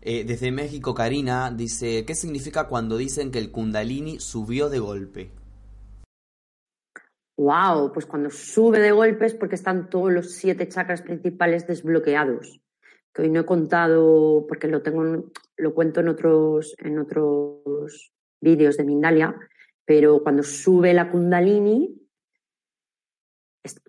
Eh, 0.00 0.24
desde 0.24 0.52
México, 0.52 0.94
Karina 0.94 1.50
dice, 1.50 2.04
¿qué 2.04 2.14
significa 2.14 2.68
cuando 2.68 2.96
dicen 2.96 3.30
que 3.30 3.38
el 3.38 3.50
kundalini 3.50 4.20
subió 4.20 4.68
de 4.68 4.78
golpe? 4.78 5.30
Wow, 7.38 7.92
pues 7.92 8.06
cuando 8.06 8.30
sube 8.30 8.78
de 8.78 8.92
golpe 8.92 9.26
es 9.26 9.34
porque 9.34 9.56
están 9.56 9.90
todos 9.90 10.12
los 10.12 10.32
siete 10.32 10.68
chakras 10.68 11.02
principales 11.02 11.66
desbloqueados. 11.66 12.60
Que 13.12 13.22
hoy 13.22 13.30
no 13.30 13.40
he 13.40 13.46
contado, 13.46 14.46
porque 14.48 14.68
lo 14.68 14.82
tengo, 14.82 15.30
lo 15.56 15.74
cuento 15.74 16.00
en 16.00 16.08
otros, 16.08 16.74
en 16.78 16.98
otros 16.98 18.12
vídeos 18.40 18.76
de 18.76 18.84
Mindalia, 18.84 19.36
pero 19.84 20.22
cuando 20.22 20.42
sube 20.42 20.94
la 20.94 21.10
kundalini, 21.10 22.06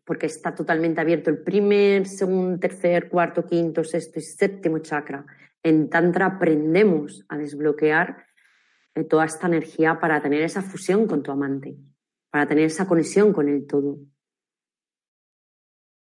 porque 0.05 0.26
está 0.26 0.55
totalmente 0.55 1.01
abierto 1.01 1.30
el 1.30 1.39
primer, 1.39 2.08
segundo, 2.08 2.60
tercer, 2.60 3.10
cuarto, 3.10 3.45
quinto, 3.45 3.84
sexto 3.84 4.20
y 4.20 4.24
séptimo 4.24 4.80
chakra. 4.80 5.26
En 5.64 5.89
Tantra 5.89 6.26
aprendemos 6.26 7.26
a 7.30 7.38
desbloquear 7.38 8.26
eh, 8.95 9.03
toda 9.03 9.26
esta 9.26 9.47
energía 9.47 9.99
para 9.99 10.22
tener 10.22 10.41
esa 10.41 10.62
fusión 10.62 11.08
con 11.08 11.24
tu 11.24 11.32
amante, 11.32 11.78
para 12.30 12.47
tener 12.47 12.66
esa 12.66 12.88
conexión 12.88 13.34
con 13.34 13.49
el 13.49 13.66
todo. 13.68 13.99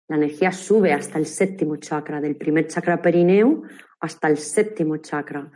La 0.07 0.17
energía 0.17 0.51
sube 0.51 0.93
hasta 0.93 1.17
el 1.17 1.25
séptimo 1.25 1.77
chakra, 1.77 2.19
del 2.19 2.35
primer 2.35 2.67
chakra 2.67 3.01
perineo 3.01 3.63
hasta 3.99 4.27
el 4.27 4.37
séptimo 4.37 4.97
chakra, 4.97 5.51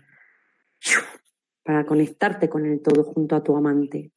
para 1.63 1.85
conectarte 1.85 2.47
con 2.47 2.65
el 2.65 2.81
todo 2.81 3.03
junto 3.03 3.35
a 3.35 3.43
tu 3.43 3.55
amante. 3.57 4.11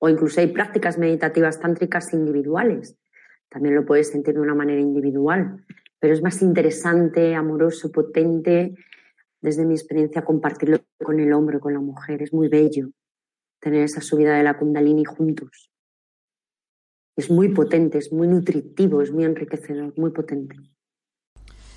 O 0.00 0.08
incluso 0.08 0.40
hay 0.40 0.48
prácticas 0.48 0.96
meditativas 0.96 1.58
tántricas 1.58 2.12
individuales 2.12 2.96
también 3.48 3.74
lo 3.74 3.84
puedes 3.84 4.08
sentir 4.08 4.34
de 4.34 4.40
una 4.40 4.54
manera 4.54 4.80
individual, 4.80 5.64
pero 5.98 6.14
es 6.14 6.22
más 6.22 6.42
interesante, 6.42 7.34
amoroso, 7.34 7.90
potente, 7.90 8.74
desde 9.40 9.64
mi 9.64 9.74
experiencia, 9.74 10.24
compartirlo 10.24 10.78
con 11.02 11.20
el 11.20 11.32
hombre, 11.32 11.60
con 11.60 11.72
la 11.72 11.80
mujer. 11.80 12.22
Es 12.22 12.32
muy 12.32 12.48
bello 12.48 12.90
tener 13.60 13.82
esa 13.82 14.00
subida 14.00 14.36
de 14.36 14.42
la 14.42 14.58
kundalini 14.58 15.04
juntos. 15.04 15.70
Es 17.16 17.30
muy 17.30 17.48
potente, 17.48 17.98
es 17.98 18.12
muy 18.12 18.28
nutritivo, 18.28 19.02
es 19.02 19.10
muy 19.10 19.24
enriquecedor, 19.24 19.92
muy 19.98 20.10
potente. 20.10 20.56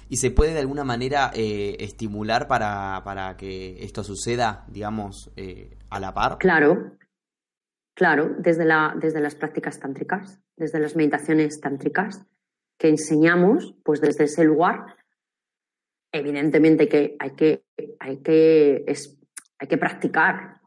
¿Y 0.08 0.18
se 0.18 0.30
puede 0.30 0.54
de 0.54 0.60
alguna 0.60 0.84
manera 0.84 1.32
eh, 1.34 1.78
estimular 1.80 2.48
para, 2.48 3.02
para, 3.04 3.38
que 3.38 3.84
esto 3.84 4.04
suceda, 4.04 4.66
digamos, 4.68 5.32
eh, 5.38 5.78
a 5.90 6.00
la 6.00 6.14
par? 6.14 6.38
Claro, 6.38 6.98
Claro, 7.94 8.34
desde, 8.40 8.66
la, 8.66 8.96
desde 9.00 9.20
las 9.20 9.36
prácticas 9.36 9.80
tántricas, 9.80 10.40
desde 10.56 10.80
las 10.80 10.96
meditaciones 10.96 11.60
tántricas 11.60 12.26
que 12.80 12.90
enseñamos, 12.90 13.76
pues 13.84 14.02
desde 14.02 14.24
ese 14.24 14.44
lugar, 14.44 14.96
evidentemente 16.12 16.88
que 16.88 17.16
hay 17.20 17.32
que, 17.32 17.64
hay 18.00 18.18
que, 18.18 18.84
es, 18.88 19.18
hay 19.58 19.68
que 19.68 19.78
practicar. 19.78 20.62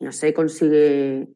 No 0.00 0.12
se 0.12 0.34
consigue 0.34 1.28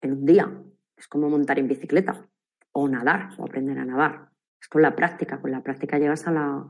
en 0.00 0.12
un 0.12 0.24
día. 0.24 0.62
Es 0.96 1.06
como 1.06 1.30
montar 1.30 1.58
en 1.58 1.68
bicicleta 1.68 2.28
o 2.72 2.88
nadar 2.88 3.30
o 3.38 3.44
aprender 3.44 3.78
a 3.78 3.84
nadar. 3.84 4.30
Es 4.60 4.68
con 4.68 4.82
la 4.82 4.96
práctica. 4.96 5.40
Con 5.40 5.52
la 5.52 5.62
práctica 5.62 5.98
llegas 5.98 6.26
a 6.26 6.32
la, 6.32 6.66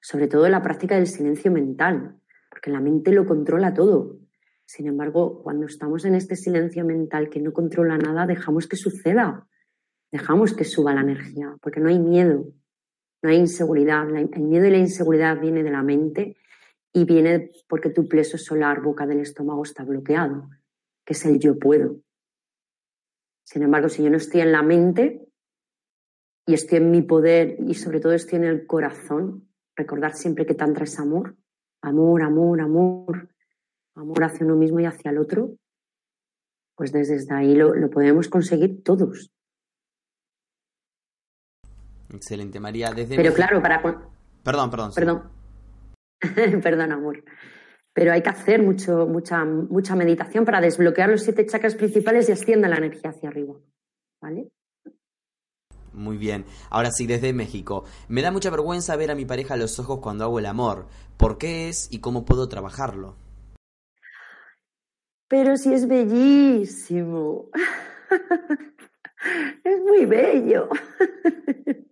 sobre 0.00 0.28
todo 0.28 0.48
la 0.48 0.62
práctica 0.62 0.96
del 0.96 1.06
silencio 1.06 1.50
mental, 1.50 2.16
porque 2.50 2.70
la 2.70 2.80
mente 2.80 3.12
lo 3.12 3.26
controla 3.26 3.74
todo. 3.74 4.18
Sin 4.64 4.86
embargo, 4.86 5.42
cuando 5.42 5.66
estamos 5.66 6.04
en 6.04 6.14
este 6.14 6.36
silencio 6.36 6.84
mental 6.84 7.28
que 7.28 7.40
no 7.40 7.52
controla 7.52 7.98
nada, 7.98 8.26
dejamos 8.26 8.68
que 8.68 8.76
suceda, 8.76 9.46
dejamos 10.12 10.54
que 10.54 10.64
suba 10.64 10.94
la 10.94 11.00
energía, 11.00 11.56
porque 11.60 11.80
no 11.80 11.88
hay 11.88 11.98
miedo, 11.98 12.46
hay 13.28 13.36
inseguridad. 13.36 14.08
El 14.10 14.42
miedo 14.42 14.66
y 14.66 14.70
la 14.70 14.78
inseguridad 14.78 15.40
viene 15.40 15.62
de 15.62 15.70
la 15.70 15.82
mente 15.82 16.36
y 16.92 17.04
viene 17.04 17.50
porque 17.68 17.90
tu 17.90 18.08
pleso 18.08 18.36
solar, 18.38 18.82
boca 18.82 19.06
del 19.06 19.20
estómago, 19.20 19.62
está 19.62 19.84
bloqueado, 19.84 20.50
que 21.04 21.14
es 21.14 21.24
el 21.24 21.38
yo 21.38 21.58
puedo. 21.58 21.96
Sin 23.44 23.62
embargo, 23.62 23.88
si 23.88 24.02
yo 24.02 24.10
no 24.10 24.16
estoy 24.16 24.40
en 24.40 24.52
la 24.52 24.62
mente 24.62 25.26
y 26.46 26.54
estoy 26.54 26.78
en 26.78 26.90
mi 26.90 27.02
poder 27.02 27.56
y 27.60 27.74
sobre 27.74 28.00
todo 28.00 28.12
estoy 28.12 28.38
en 28.38 28.44
el 28.44 28.66
corazón, 28.66 29.48
recordar 29.76 30.14
siempre 30.14 30.46
que 30.46 30.54
tantra 30.54 30.84
es 30.84 30.98
amor, 30.98 31.36
amor, 31.80 32.22
amor, 32.22 32.60
amor, 32.60 33.28
amor 33.94 34.24
hacia 34.24 34.46
uno 34.46 34.56
mismo 34.56 34.80
y 34.80 34.86
hacia 34.86 35.10
el 35.10 35.18
otro, 35.18 35.56
pues 36.76 36.92
desde 36.92 37.34
ahí 37.34 37.54
lo, 37.54 37.90
podemos 37.90 38.28
conseguir 38.28 38.82
todos. 38.82 39.30
Excelente, 42.12 42.60
María. 42.60 42.92
Desde 42.92 43.16
Pero 43.16 43.32
claro, 43.34 43.62
para... 43.62 43.82
Perdón, 44.42 44.70
perdón. 44.70 44.92
Perdón. 44.94 45.30
perdón, 46.62 46.92
amor. 46.92 47.24
Pero 47.92 48.12
hay 48.12 48.22
que 48.22 48.30
hacer 48.30 48.62
mucho, 48.62 49.06
mucha, 49.06 49.44
mucha 49.44 49.96
meditación 49.96 50.44
para 50.44 50.60
desbloquear 50.60 51.10
los 51.10 51.22
siete 51.22 51.46
chakras 51.46 51.74
principales 51.74 52.28
y 52.28 52.32
ascienda 52.32 52.68
la 52.68 52.76
energía 52.76 53.10
hacia 53.10 53.28
arriba. 53.28 53.54
¿Vale? 54.20 54.48
Muy 55.92 56.16
bien. 56.16 56.46
Ahora 56.70 56.90
sí, 56.90 57.06
desde 57.06 57.32
México. 57.32 57.84
Me 58.08 58.22
da 58.22 58.30
mucha 58.30 58.50
vergüenza 58.50 58.96
ver 58.96 59.10
a 59.10 59.14
mi 59.14 59.26
pareja 59.26 59.54
a 59.54 59.58
los 59.58 59.78
ojos 59.78 60.00
cuando 60.00 60.24
hago 60.24 60.38
el 60.38 60.46
amor. 60.46 60.86
¿Por 61.18 61.36
qué 61.38 61.68
es 61.68 61.92
y 61.92 62.00
cómo 62.00 62.24
puedo 62.24 62.48
trabajarlo? 62.48 63.16
pero 65.32 65.56
sí 65.56 65.72
es 65.72 65.88
bellísimo. 65.88 67.48
es 69.64 69.80
muy 69.80 70.04
bello. 70.04 70.68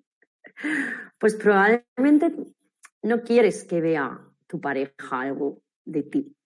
pues 1.18 1.34
probablemente 1.34 2.34
no 3.02 3.22
quieres 3.22 3.64
que 3.64 3.80
vea 3.80 4.20
tu 4.46 4.60
pareja 4.60 5.20
algo 5.20 5.62
de 5.84 6.02
ti. 6.02 6.36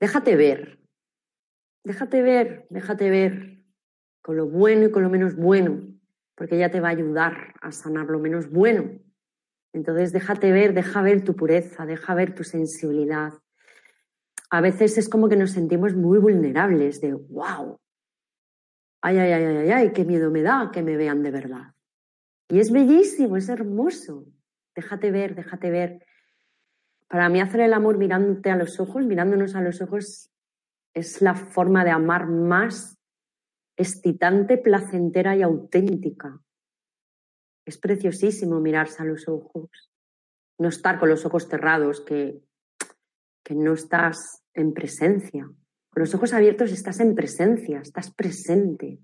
Déjate 0.00 0.36
ver, 0.36 0.80
déjate 1.84 2.22
ver, 2.22 2.66
déjate 2.70 3.10
ver 3.10 3.64
con 4.22 4.36
lo 4.36 4.48
bueno 4.48 4.86
y 4.86 4.90
con 4.90 5.02
lo 5.02 5.10
menos 5.10 5.36
bueno, 5.36 5.82
porque 6.34 6.56
ella 6.56 6.70
te 6.70 6.80
va 6.80 6.88
a 6.88 6.92
ayudar 6.92 7.54
a 7.60 7.72
sanar 7.72 8.06
lo 8.06 8.18
menos 8.18 8.50
bueno. 8.50 9.00
Entonces 9.72 10.12
déjate 10.12 10.52
ver, 10.52 10.74
deja 10.74 11.02
ver 11.02 11.24
tu 11.24 11.34
pureza, 11.34 11.86
deja 11.86 12.14
ver 12.14 12.34
tu 12.34 12.44
sensibilidad, 12.44 13.32
a 14.54 14.60
veces 14.60 14.98
es 14.98 15.08
como 15.08 15.28
que 15.28 15.34
nos 15.34 15.50
sentimos 15.50 15.96
muy 15.96 16.18
vulnerables 16.18 17.00
de, 17.00 17.12
wow, 17.12 17.80
ay, 19.04 19.18
ay, 19.18 19.32
ay, 19.32 19.56
ay, 19.56 19.70
ay, 19.70 19.92
qué 19.92 20.04
miedo 20.04 20.30
me 20.30 20.42
da 20.42 20.70
que 20.72 20.82
me 20.82 20.96
vean 20.96 21.22
de 21.22 21.30
verdad. 21.30 21.74
Y 22.48 22.60
es 22.60 22.70
bellísimo, 22.70 23.36
es 23.36 23.48
hermoso. 23.48 24.26
Déjate 24.74 25.10
ver, 25.10 25.34
déjate 25.34 25.70
ver. 25.70 26.06
Para 27.08 27.28
mí 27.28 27.40
hacer 27.40 27.60
el 27.60 27.72
amor 27.72 27.98
mirándote 27.98 28.50
a 28.50 28.56
los 28.56 28.80
ojos, 28.80 29.04
mirándonos 29.06 29.54
a 29.54 29.60
los 29.60 29.80
ojos, 29.80 30.30
es 30.94 31.22
la 31.22 31.34
forma 31.34 31.84
de 31.84 31.90
amar 31.90 32.26
más 32.26 32.98
excitante, 33.76 34.58
placentera 34.58 35.36
y 35.36 35.42
auténtica. 35.42 36.40
Es 37.64 37.78
preciosísimo 37.78 38.60
mirarse 38.60 39.02
a 39.02 39.06
los 39.06 39.28
ojos. 39.28 39.70
No 40.58 40.68
estar 40.68 40.98
con 40.98 41.08
los 41.08 41.24
ojos 41.24 41.48
cerrados, 41.48 42.00
que 42.00 42.42
que 43.44 43.54
no 43.54 43.74
estás 43.74 44.42
en 44.54 44.72
presencia. 44.72 45.48
Con 45.94 46.00
los 46.00 46.14
ojos 46.16 46.34
abiertos 46.34 46.72
estás 46.72 46.98
en 46.98 47.14
presencia, 47.14 47.78
estás 47.78 48.10
presente. 48.10 48.98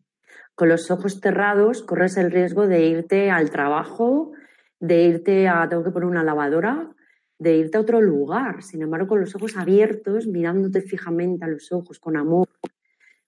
Con 0.56 0.68
los 0.68 0.90
ojos 0.90 1.20
cerrados 1.20 1.84
corres 1.84 2.16
el 2.16 2.32
riesgo 2.32 2.66
de 2.66 2.84
irte 2.84 3.30
al 3.30 3.50
trabajo, 3.50 4.32
de 4.80 5.04
irte 5.04 5.46
a, 5.46 5.68
tengo 5.68 5.84
que 5.84 5.92
poner 5.92 6.08
una 6.08 6.24
lavadora, 6.24 6.92
de 7.38 7.58
irte 7.58 7.78
a 7.78 7.82
otro 7.82 8.00
lugar. 8.00 8.64
Sin 8.64 8.82
embargo, 8.82 9.06
con 9.06 9.20
los 9.20 9.36
ojos 9.36 9.56
abiertos, 9.56 10.26
mirándote 10.26 10.80
fijamente 10.80 11.44
a 11.44 11.48
los 11.48 11.70
ojos, 11.70 12.00
con 12.00 12.16
amor, 12.16 12.48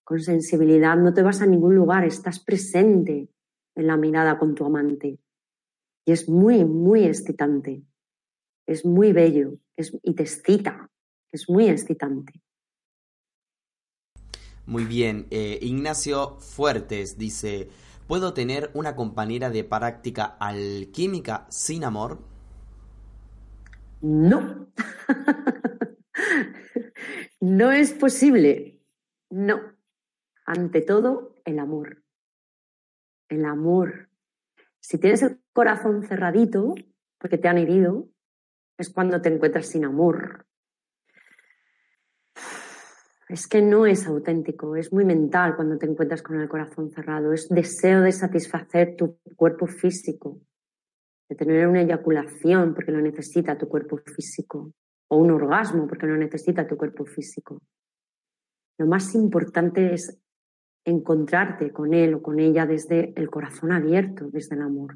con 0.03 0.19
sensibilidad, 0.19 0.97
no 0.97 1.15
te 1.15 1.23
vas 1.23 1.41
a 1.41 1.47
ningún 1.47 1.77
lugar, 1.77 2.05
estás 2.05 2.41
presente 2.41 3.29
en 3.77 3.87
la 3.87 3.97
mirada 3.97 4.41
con 4.41 4.57
tu 4.57 4.65
amante. 4.65 5.21
Y 6.05 6.11
es 6.11 6.29
muy, 6.29 6.65
muy 6.65 7.05
excitante. 7.05 7.85
Es 8.67 8.85
muy 8.85 9.13
bello 9.13 9.59
y 9.77 10.15
te 10.15 10.25
excita. 10.25 10.91
Es 11.31 11.49
muy 11.49 11.69
excitante. 11.69 12.43
Muy 14.73 14.87
bien. 14.87 15.27
Eh, 15.31 15.59
Ignacio 15.61 16.39
Fuertes 16.39 17.19
dice, 17.19 17.69
¿puedo 18.09 18.33
tener 18.33 18.71
una 18.73 18.97
compañera 18.97 19.51
de 19.51 19.65
práctica 19.65 20.25
alquímica 20.41 21.47
sin 21.51 21.85
amor? 21.85 22.21
No. 24.01 24.69
no 27.41 27.71
es 27.71 27.93
posible. 27.93 28.81
No. 29.29 29.61
Ante 30.47 30.81
todo, 30.81 31.35
el 31.45 31.59
amor. 31.59 32.03
El 33.29 33.45
amor. 33.45 34.09
Si 34.81 34.97
tienes 34.97 35.21
el 35.21 35.39
corazón 35.53 36.03
cerradito, 36.05 36.77
porque 37.19 37.37
te 37.37 37.49
han 37.49 37.59
herido, 37.59 38.09
es 38.79 38.89
cuando 38.89 39.21
te 39.21 39.29
encuentras 39.29 39.67
sin 39.67 39.85
amor. 39.85 40.47
Es 43.33 43.49
que 43.49 43.63
no 43.63 43.87
es 43.87 44.07
auténtico, 44.07 44.77
es 44.77 44.93
muy 44.93 45.07
mental 45.07 45.57
cuando 45.57 45.79
te 45.79 45.87
encuentras 45.87 46.21
con 46.21 46.39
el 46.39 46.51
corazón 46.51 46.91
cerrado, 46.91 47.33
es 47.33 47.49
deseo 47.49 48.03
de 48.03 48.13
satisfacer 48.13 48.95
tu 48.95 49.17
cuerpo 49.37 49.67
físico, 49.67 50.39
de 51.31 51.37
tener 51.37 51.67
una 51.67 51.81
eyaculación 51.81 52.75
porque 52.75 52.93
lo 52.93 53.01
necesita 53.01 53.57
tu 53.57 53.69
cuerpo 53.69 53.97
físico, 53.97 54.75
o 55.09 55.17
un 55.17 55.31
orgasmo 55.31 55.87
porque 55.87 56.07
lo 56.07 56.19
necesita 56.19 56.67
tu 56.67 56.77
cuerpo 56.77 57.07
físico. 57.07 57.63
Lo 58.77 58.87
más 58.87 59.15
importante 59.15 59.95
es 59.95 60.21
encontrarte 60.85 61.73
con 61.73 61.95
él 61.95 62.13
o 62.13 62.23
con 62.23 62.39
ella 62.39 62.67
desde 62.67 63.15
el 63.17 63.31
corazón 63.31 63.73
abierto, 63.73 64.29
desde 64.31 64.57
el 64.57 64.61
amor. 64.61 64.95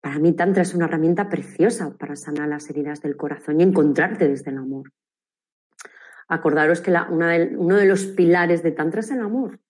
Para 0.00 0.20
mí 0.20 0.32
Tantra 0.36 0.62
es 0.62 0.76
una 0.76 0.84
herramienta 0.84 1.28
preciosa 1.28 1.96
para 1.96 2.14
sanar 2.14 2.46
las 2.46 2.70
heridas 2.70 3.00
del 3.00 3.16
corazón 3.16 3.58
y 3.58 3.64
encontrarte 3.64 4.28
desde 4.28 4.52
el 4.52 4.58
amor. 4.58 4.92
Acordaros 6.32 6.80
que 6.80 6.90
uno 7.10 7.76
de 7.76 7.84
los 7.84 8.06
pilares 8.06 8.62
de 8.62 8.72
Tantra 8.72 9.00
es 9.00 9.10
el 9.10 9.20
amor. 9.20 9.60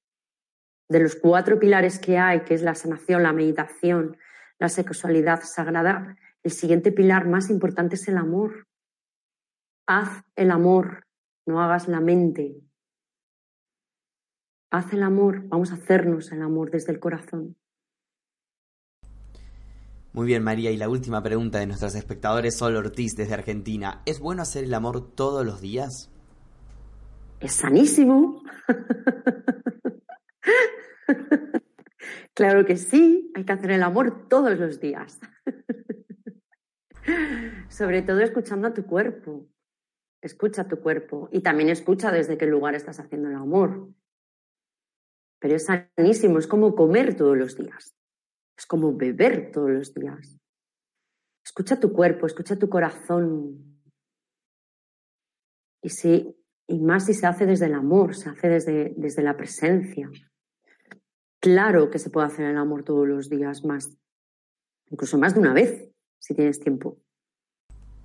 De 0.89 1.01
los 1.01 1.17
cuatro 1.17 1.59
pilares 1.59 1.99
que 1.99 2.19
hay, 2.19 2.43
que 2.43 2.55
es 2.55 2.63
la 2.63 2.77
sanación, 2.77 3.25
la 3.25 3.33
meditación, 3.33 4.17
la 4.61 4.69
sexualidad 4.69 5.43
sagrada, 5.43 6.17
el 6.45 6.53
siguiente 6.53 6.93
pilar 6.93 7.27
más 7.27 7.51
importante 7.51 7.97
es 7.97 8.07
el 8.07 8.17
amor. 8.17 8.69
Haz 9.89 10.23
el 10.37 10.53
amor, 10.53 11.09
no 11.47 11.61
hagas 11.61 11.89
la 11.89 12.01
mente, 12.01 12.63
Haz 14.71 14.93
el 14.93 15.03
amor, 15.03 15.49
vamos 15.49 15.73
a 15.73 15.75
hacernos 15.75 16.31
el 16.31 16.43
amor 16.43 16.71
desde 16.71 16.93
el 16.93 17.01
corazón. 17.01 17.57
Muy 20.13 20.27
bien, 20.27 20.45
María. 20.45 20.71
Y 20.71 20.77
la 20.77 20.89
última 20.89 21.25
pregunta 21.25 21.59
de 21.59 21.67
nuestros 21.67 21.97
espectadores, 21.97 22.57
Sol 22.57 22.77
Ortiz, 22.77 23.17
desde 23.17 23.35
Argentina. 23.35 24.01
¿Es 24.07 24.21
bueno 24.21 24.43
hacer 24.43 24.63
el 24.63 24.75
amor 24.75 25.15
todos 25.15 25.45
los 25.45 25.61
días? 25.61 26.13
Es 27.43 27.53
sanísimo. 27.53 28.43
claro 32.35 32.65
que 32.65 32.77
sí, 32.77 33.31
hay 33.35 33.45
que 33.45 33.53
hacer 33.53 33.73
el 33.73 33.83
amor 33.83 34.29
todos 34.29 34.59
los 34.59 34.81
días. 34.81 35.21
Sobre 37.69 38.03
todo 38.03 38.21
escuchando 38.21 38.69
a 38.69 38.75
tu 38.75 38.87
cuerpo. 38.87 39.49
Escucha 40.21 40.63
a 40.63 40.69
tu 40.69 40.81
cuerpo 40.81 41.29
y 41.33 41.41
también 41.41 41.69
escucha 41.69 42.13
desde 42.13 42.39
qué 42.39 42.47
lugar 42.47 42.77
estás 42.77 43.01
haciendo 43.01 43.29
el 43.29 43.35
amor 43.35 43.93
pero 45.43 45.57
es 45.57 45.67
sanísimo, 45.67 46.39
es 46.39 46.47
como 46.47 46.77
comer 46.77 47.17
todos 47.17 47.37
los 47.37 47.57
días, 47.57 47.97
es 48.57 48.65
como 48.65 48.97
beber 48.97 49.51
todos 49.51 49.71
los 49.71 49.93
días. 49.93 50.39
Escucha 51.45 51.81
tu 51.81 51.93
cuerpo, 51.93 52.27
escucha 52.27 52.57
tu 52.57 52.69
corazón. 52.69 53.81
Y, 55.83 55.89
si, 55.89 56.33
y 56.73 56.79
más 56.79 57.05
si 57.05 57.13
se 57.13 57.27
hace 57.27 57.45
desde 57.45 57.67
el 57.67 57.75
amor, 57.75 58.17
se 58.17 58.31
hace 58.31 58.49
desde, 58.49 58.95
desde 58.97 59.23
la 59.23 59.37
presencia. 59.37 60.11
Claro 61.39 61.91
que 61.91 61.99
se 61.99 62.09
puede 62.09 62.29
hacer 62.29 62.47
el 62.47 62.57
amor 62.57 62.83
todos 62.83 63.07
los 63.07 63.29
días, 63.29 63.63
más, 63.63 63.95
incluso 64.89 65.19
más 65.19 65.35
de 65.35 65.41
una 65.41 65.53
vez, 65.53 65.91
si 66.19 66.35
tienes 66.35 66.61
tiempo. 66.61 66.99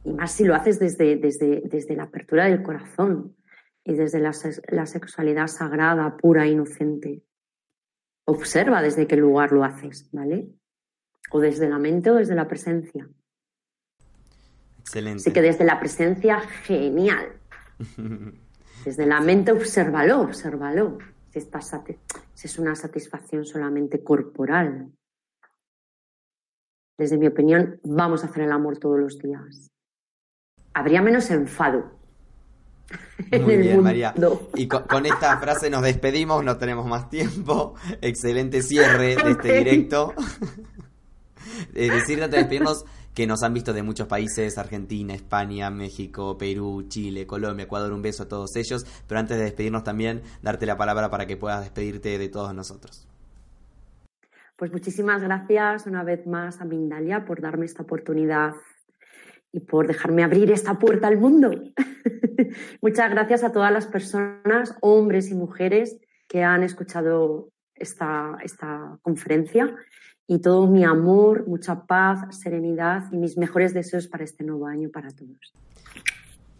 Y 0.03 0.11
más 0.11 0.33
si 0.33 0.43
lo 0.43 0.53
haces 0.53 0.79
desde, 0.79 1.15
desde, 1.15 1.61
desde 1.61 1.95
la 1.95 2.03
apertura 2.03 2.47
del 2.47 2.61
corazón 2.61 3.37
y 3.85 3.93
desde 3.93 4.19
la, 4.19 4.33
la 4.67 4.85
sexualidad 4.85 5.47
sagrada, 5.47 6.17
pura, 6.17 6.45
inocente. 6.45 7.23
Observa 8.25 8.81
desde 8.81 9.07
qué 9.07 9.15
lugar 9.15 9.53
lo 9.53 9.63
haces, 9.63 10.09
¿vale? 10.11 10.49
O 11.31 11.39
desde 11.39 11.69
la 11.69 11.79
mente 11.79 12.11
o 12.11 12.15
desde 12.15 12.35
la 12.35 12.49
presencia. 12.49 13.09
Excelente. 14.79 15.21
Así 15.21 15.31
que 15.31 15.41
desde 15.41 15.63
la 15.63 15.79
presencia, 15.79 16.41
genial. 16.41 17.31
Desde 18.87 19.05
la 19.05 19.19
mente, 19.19 19.51
obsérvalo, 19.51 20.21
obsérvalo. 20.21 20.97
Si, 21.29 21.41
si 21.41 22.47
es 22.47 22.57
una 22.57 22.73
satisfacción 22.73 23.43
solamente 23.43 24.01
corporal. 24.01 24.93
Desde 26.97 27.17
mi 27.17 27.27
opinión, 27.27 27.81
vamos 27.83 28.23
a 28.23 28.27
hacer 28.27 28.43
el 28.43 28.51
amor 28.53 28.77
todos 28.77 28.97
los 28.97 29.19
días. 29.19 29.69
Habría 30.73 31.01
menos 31.01 31.29
enfado, 31.31 31.99
Muy 33.41 33.57
bien, 33.57 33.83
María. 33.83 34.13
Y 34.55 34.69
con, 34.69 35.05
esta 35.05 35.37
frase 35.37 35.69
nos 35.69 35.81
despedimos, 35.81 36.41
no 36.45 36.55
tenemos 36.55 36.85
más 36.85 37.09
tiempo. 37.09 37.75
Excelente 37.99 38.61
cierre 38.61 39.17
de 39.17 39.31
este 39.31 39.51
directo. 39.57 40.13
eh, 41.75 41.91
decirte 41.91 42.23
antes 42.23 42.31
de 42.31 42.37
despedirnos 42.37 42.85
que 43.17 43.25
nos 43.25 43.41
han 43.41 43.55
visto 43.55 43.73
de 43.73 43.81
muchos 43.81 44.05
países, 44.05 44.59
Argentina, 44.59 45.11
España, 45.15 45.71
México, 45.71 46.37
Perú, 46.37 46.85
Chile, 46.87 47.25
Colombia, 47.25 47.63
Ecuador, 47.63 47.91
un 47.91 48.03
beso 48.03 48.21
a 48.21 48.27
todos 48.27 48.55
ellos. 48.55 48.85
Pero 49.07 49.19
antes 49.19 49.37
de 49.37 49.43
despedirnos 49.45 49.83
también, 49.83 50.21
darte 50.43 50.67
la 50.67 50.77
palabra 50.77 51.09
para 51.09 51.25
que 51.25 51.35
puedas 51.35 51.61
despedirte 51.61 52.15
de 52.19 52.29
todos 52.29 52.53
nosotros. 52.53 53.07
Pues 54.55 54.71
muchísimas 54.71 55.23
gracias 55.23 55.87
una 55.87 56.03
vez 56.03 56.27
más 56.27 56.61
a 56.61 56.65
Mindalia 56.65 57.25
por 57.25 57.41
darme 57.41 57.65
esta 57.65 57.81
oportunidad 57.81 58.53
y 59.51 59.61
por 59.61 59.87
dejarme 59.87 60.23
abrir 60.23 60.51
esta 60.51 60.77
puerta 60.77 61.07
al 61.07 61.17
mundo. 61.17 61.49
Muchas 62.83 63.09
gracias 63.09 63.43
a 63.43 63.51
todas 63.51 63.71
las 63.71 63.87
personas, 63.87 64.75
hombres 64.81 65.31
y 65.31 65.33
mujeres, 65.33 65.97
que 66.27 66.43
han 66.43 66.61
escuchado 66.61 67.49
esta, 67.73 68.37
esta 68.43 68.99
conferencia 69.01 69.75
y 70.27 70.39
todo 70.39 70.67
mi 70.67 70.83
amor, 70.83 71.47
mucha 71.47 71.85
paz, 71.85 72.37
serenidad 72.37 73.05
y 73.11 73.17
mis 73.17 73.37
mejores 73.37 73.73
deseos 73.73 74.07
para 74.07 74.25
este 74.25 74.43
nuevo 74.43 74.67
año 74.67 74.89
para 74.89 75.09
todos. 75.11 75.53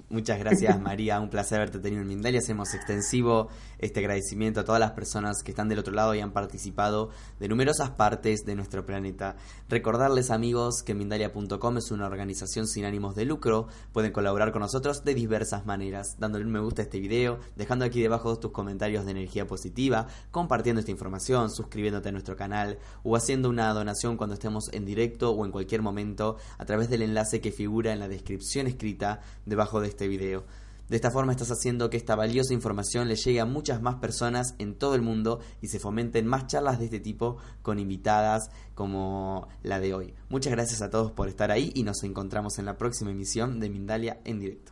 Muchas 0.09 0.39
gracias 0.39 0.79
María, 0.79 1.19
un 1.19 1.29
placer 1.29 1.57
haberte 1.57 1.79
tenido 1.79 2.01
en 2.01 2.07
Mindalia. 2.07 2.39
Hacemos 2.39 2.73
extensivo 2.73 3.49
este 3.77 3.99
agradecimiento 3.99 4.61
a 4.61 4.63
todas 4.63 4.79
las 4.79 4.91
personas 4.91 5.43
que 5.43 5.51
están 5.51 5.67
del 5.67 5.79
otro 5.79 5.93
lado 5.93 6.15
y 6.15 6.21
han 6.21 6.31
participado 6.31 7.09
de 7.41 7.49
numerosas 7.49 7.89
partes 7.89 8.45
de 8.45 8.55
nuestro 8.55 8.85
planeta. 8.85 9.35
Recordarles 9.67 10.31
amigos 10.31 10.81
que 10.81 10.93
Mindalia.com 10.93 11.77
es 11.77 11.91
una 11.91 12.07
organización 12.07 12.69
sin 12.69 12.85
ánimos 12.85 13.15
de 13.15 13.25
lucro. 13.25 13.67
Pueden 13.91 14.13
colaborar 14.13 14.53
con 14.53 14.61
nosotros 14.61 15.03
de 15.03 15.13
diversas 15.13 15.65
maneras, 15.65 16.15
dándole 16.17 16.45
un 16.45 16.53
me 16.53 16.61
gusta 16.61 16.83
a 16.83 16.85
este 16.85 17.01
video, 17.01 17.41
dejando 17.57 17.83
aquí 17.83 18.01
debajo 18.01 18.39
tus 18.39 18.51
comentarios 18.51 19.03
de 19.03 19.11
energía 19.11 19.45
positiva, 19.45 20.07
compartiendo 20.31 20.79
esta 20.79 20.91
información, 20.91 21.49
suscribiéndote 21.49 22.07
a 22.07 22.13
nuestro 22.13 22.37
canal 22.37 22.79
o 23.03 23.17
haciendo 23.17 23.49
una 23.49 23.73
donación 23.73 24.15
cuando 24.15 24.35
estemos 24.35 24.69
en 24.71 24.85
directo 24.85 25.31
o 25.31 25.43
en 25.43 25.51
cualquier 25.51 25.81
momento 25.81 26.37
a 26.57 26.63
través 26.63 26.89
del 26.89 27.01
enlace 27.01 27.41
que 27.41 27.51
figura 27.51 27.91
en 27.91 27.99
la 27.99 28.07
descripción 28.07 28.67
escrita 28.67 29.19
debajo 29.45 29.81
de 29.81 29.96
este 29.96 29.96
este 29.97 30.07
video. 30.07 30.45
De 30.89 30.95
esta 30.95 31.11
forma 31.11 31.33
estás 31.33 31.51
haciendo 31.51 31.89
que 31.89 31.97
esta 31.97 32.15
valiosa 32.15 32.53
información 32.53 33.09
le 33.09 33.15
llegue 33.15 33.41
a 33.41 33.45
muchas 33.45 33.81
más 33.81 33.95
personas 33.95 34.55
en 34.57 34.75
todo 34.75 34.95
el 34.95 35.01
mundo 35.01 35.41
y 35.59 35.67
se 35.67 35.79
fomenten 35.79 36.25
más 36.27 36.47
charlas 36.47 36.79
de 36.79 36.85
este 36.85 37.01
tipo 37.01 37.37
con 37.61 37.77
invitadas 37.77 38.49
como 38.73 39.49
la 39.63 39.81
de 39.81 39.93
hoy. 39.93 40.13
Muchas 40.29 40.53
gracias 40.53 40.81
a 40.81 40.89
todos 40.89 41.11
por 41.11 41.27
estar 41.27 41.51
ahí 41.51 41.71
y 41.75 41.83
nos 41.83 42.03
encontramos 42.03 42.57
en 42.57 42.65
la 42.65 42.77
próxima 42.77 43.11
emisión 43.11 43.59
de 43.59 43.69
Mindalia 43.69 44.21
en 44.23 44.39
directo. 44.39 44.71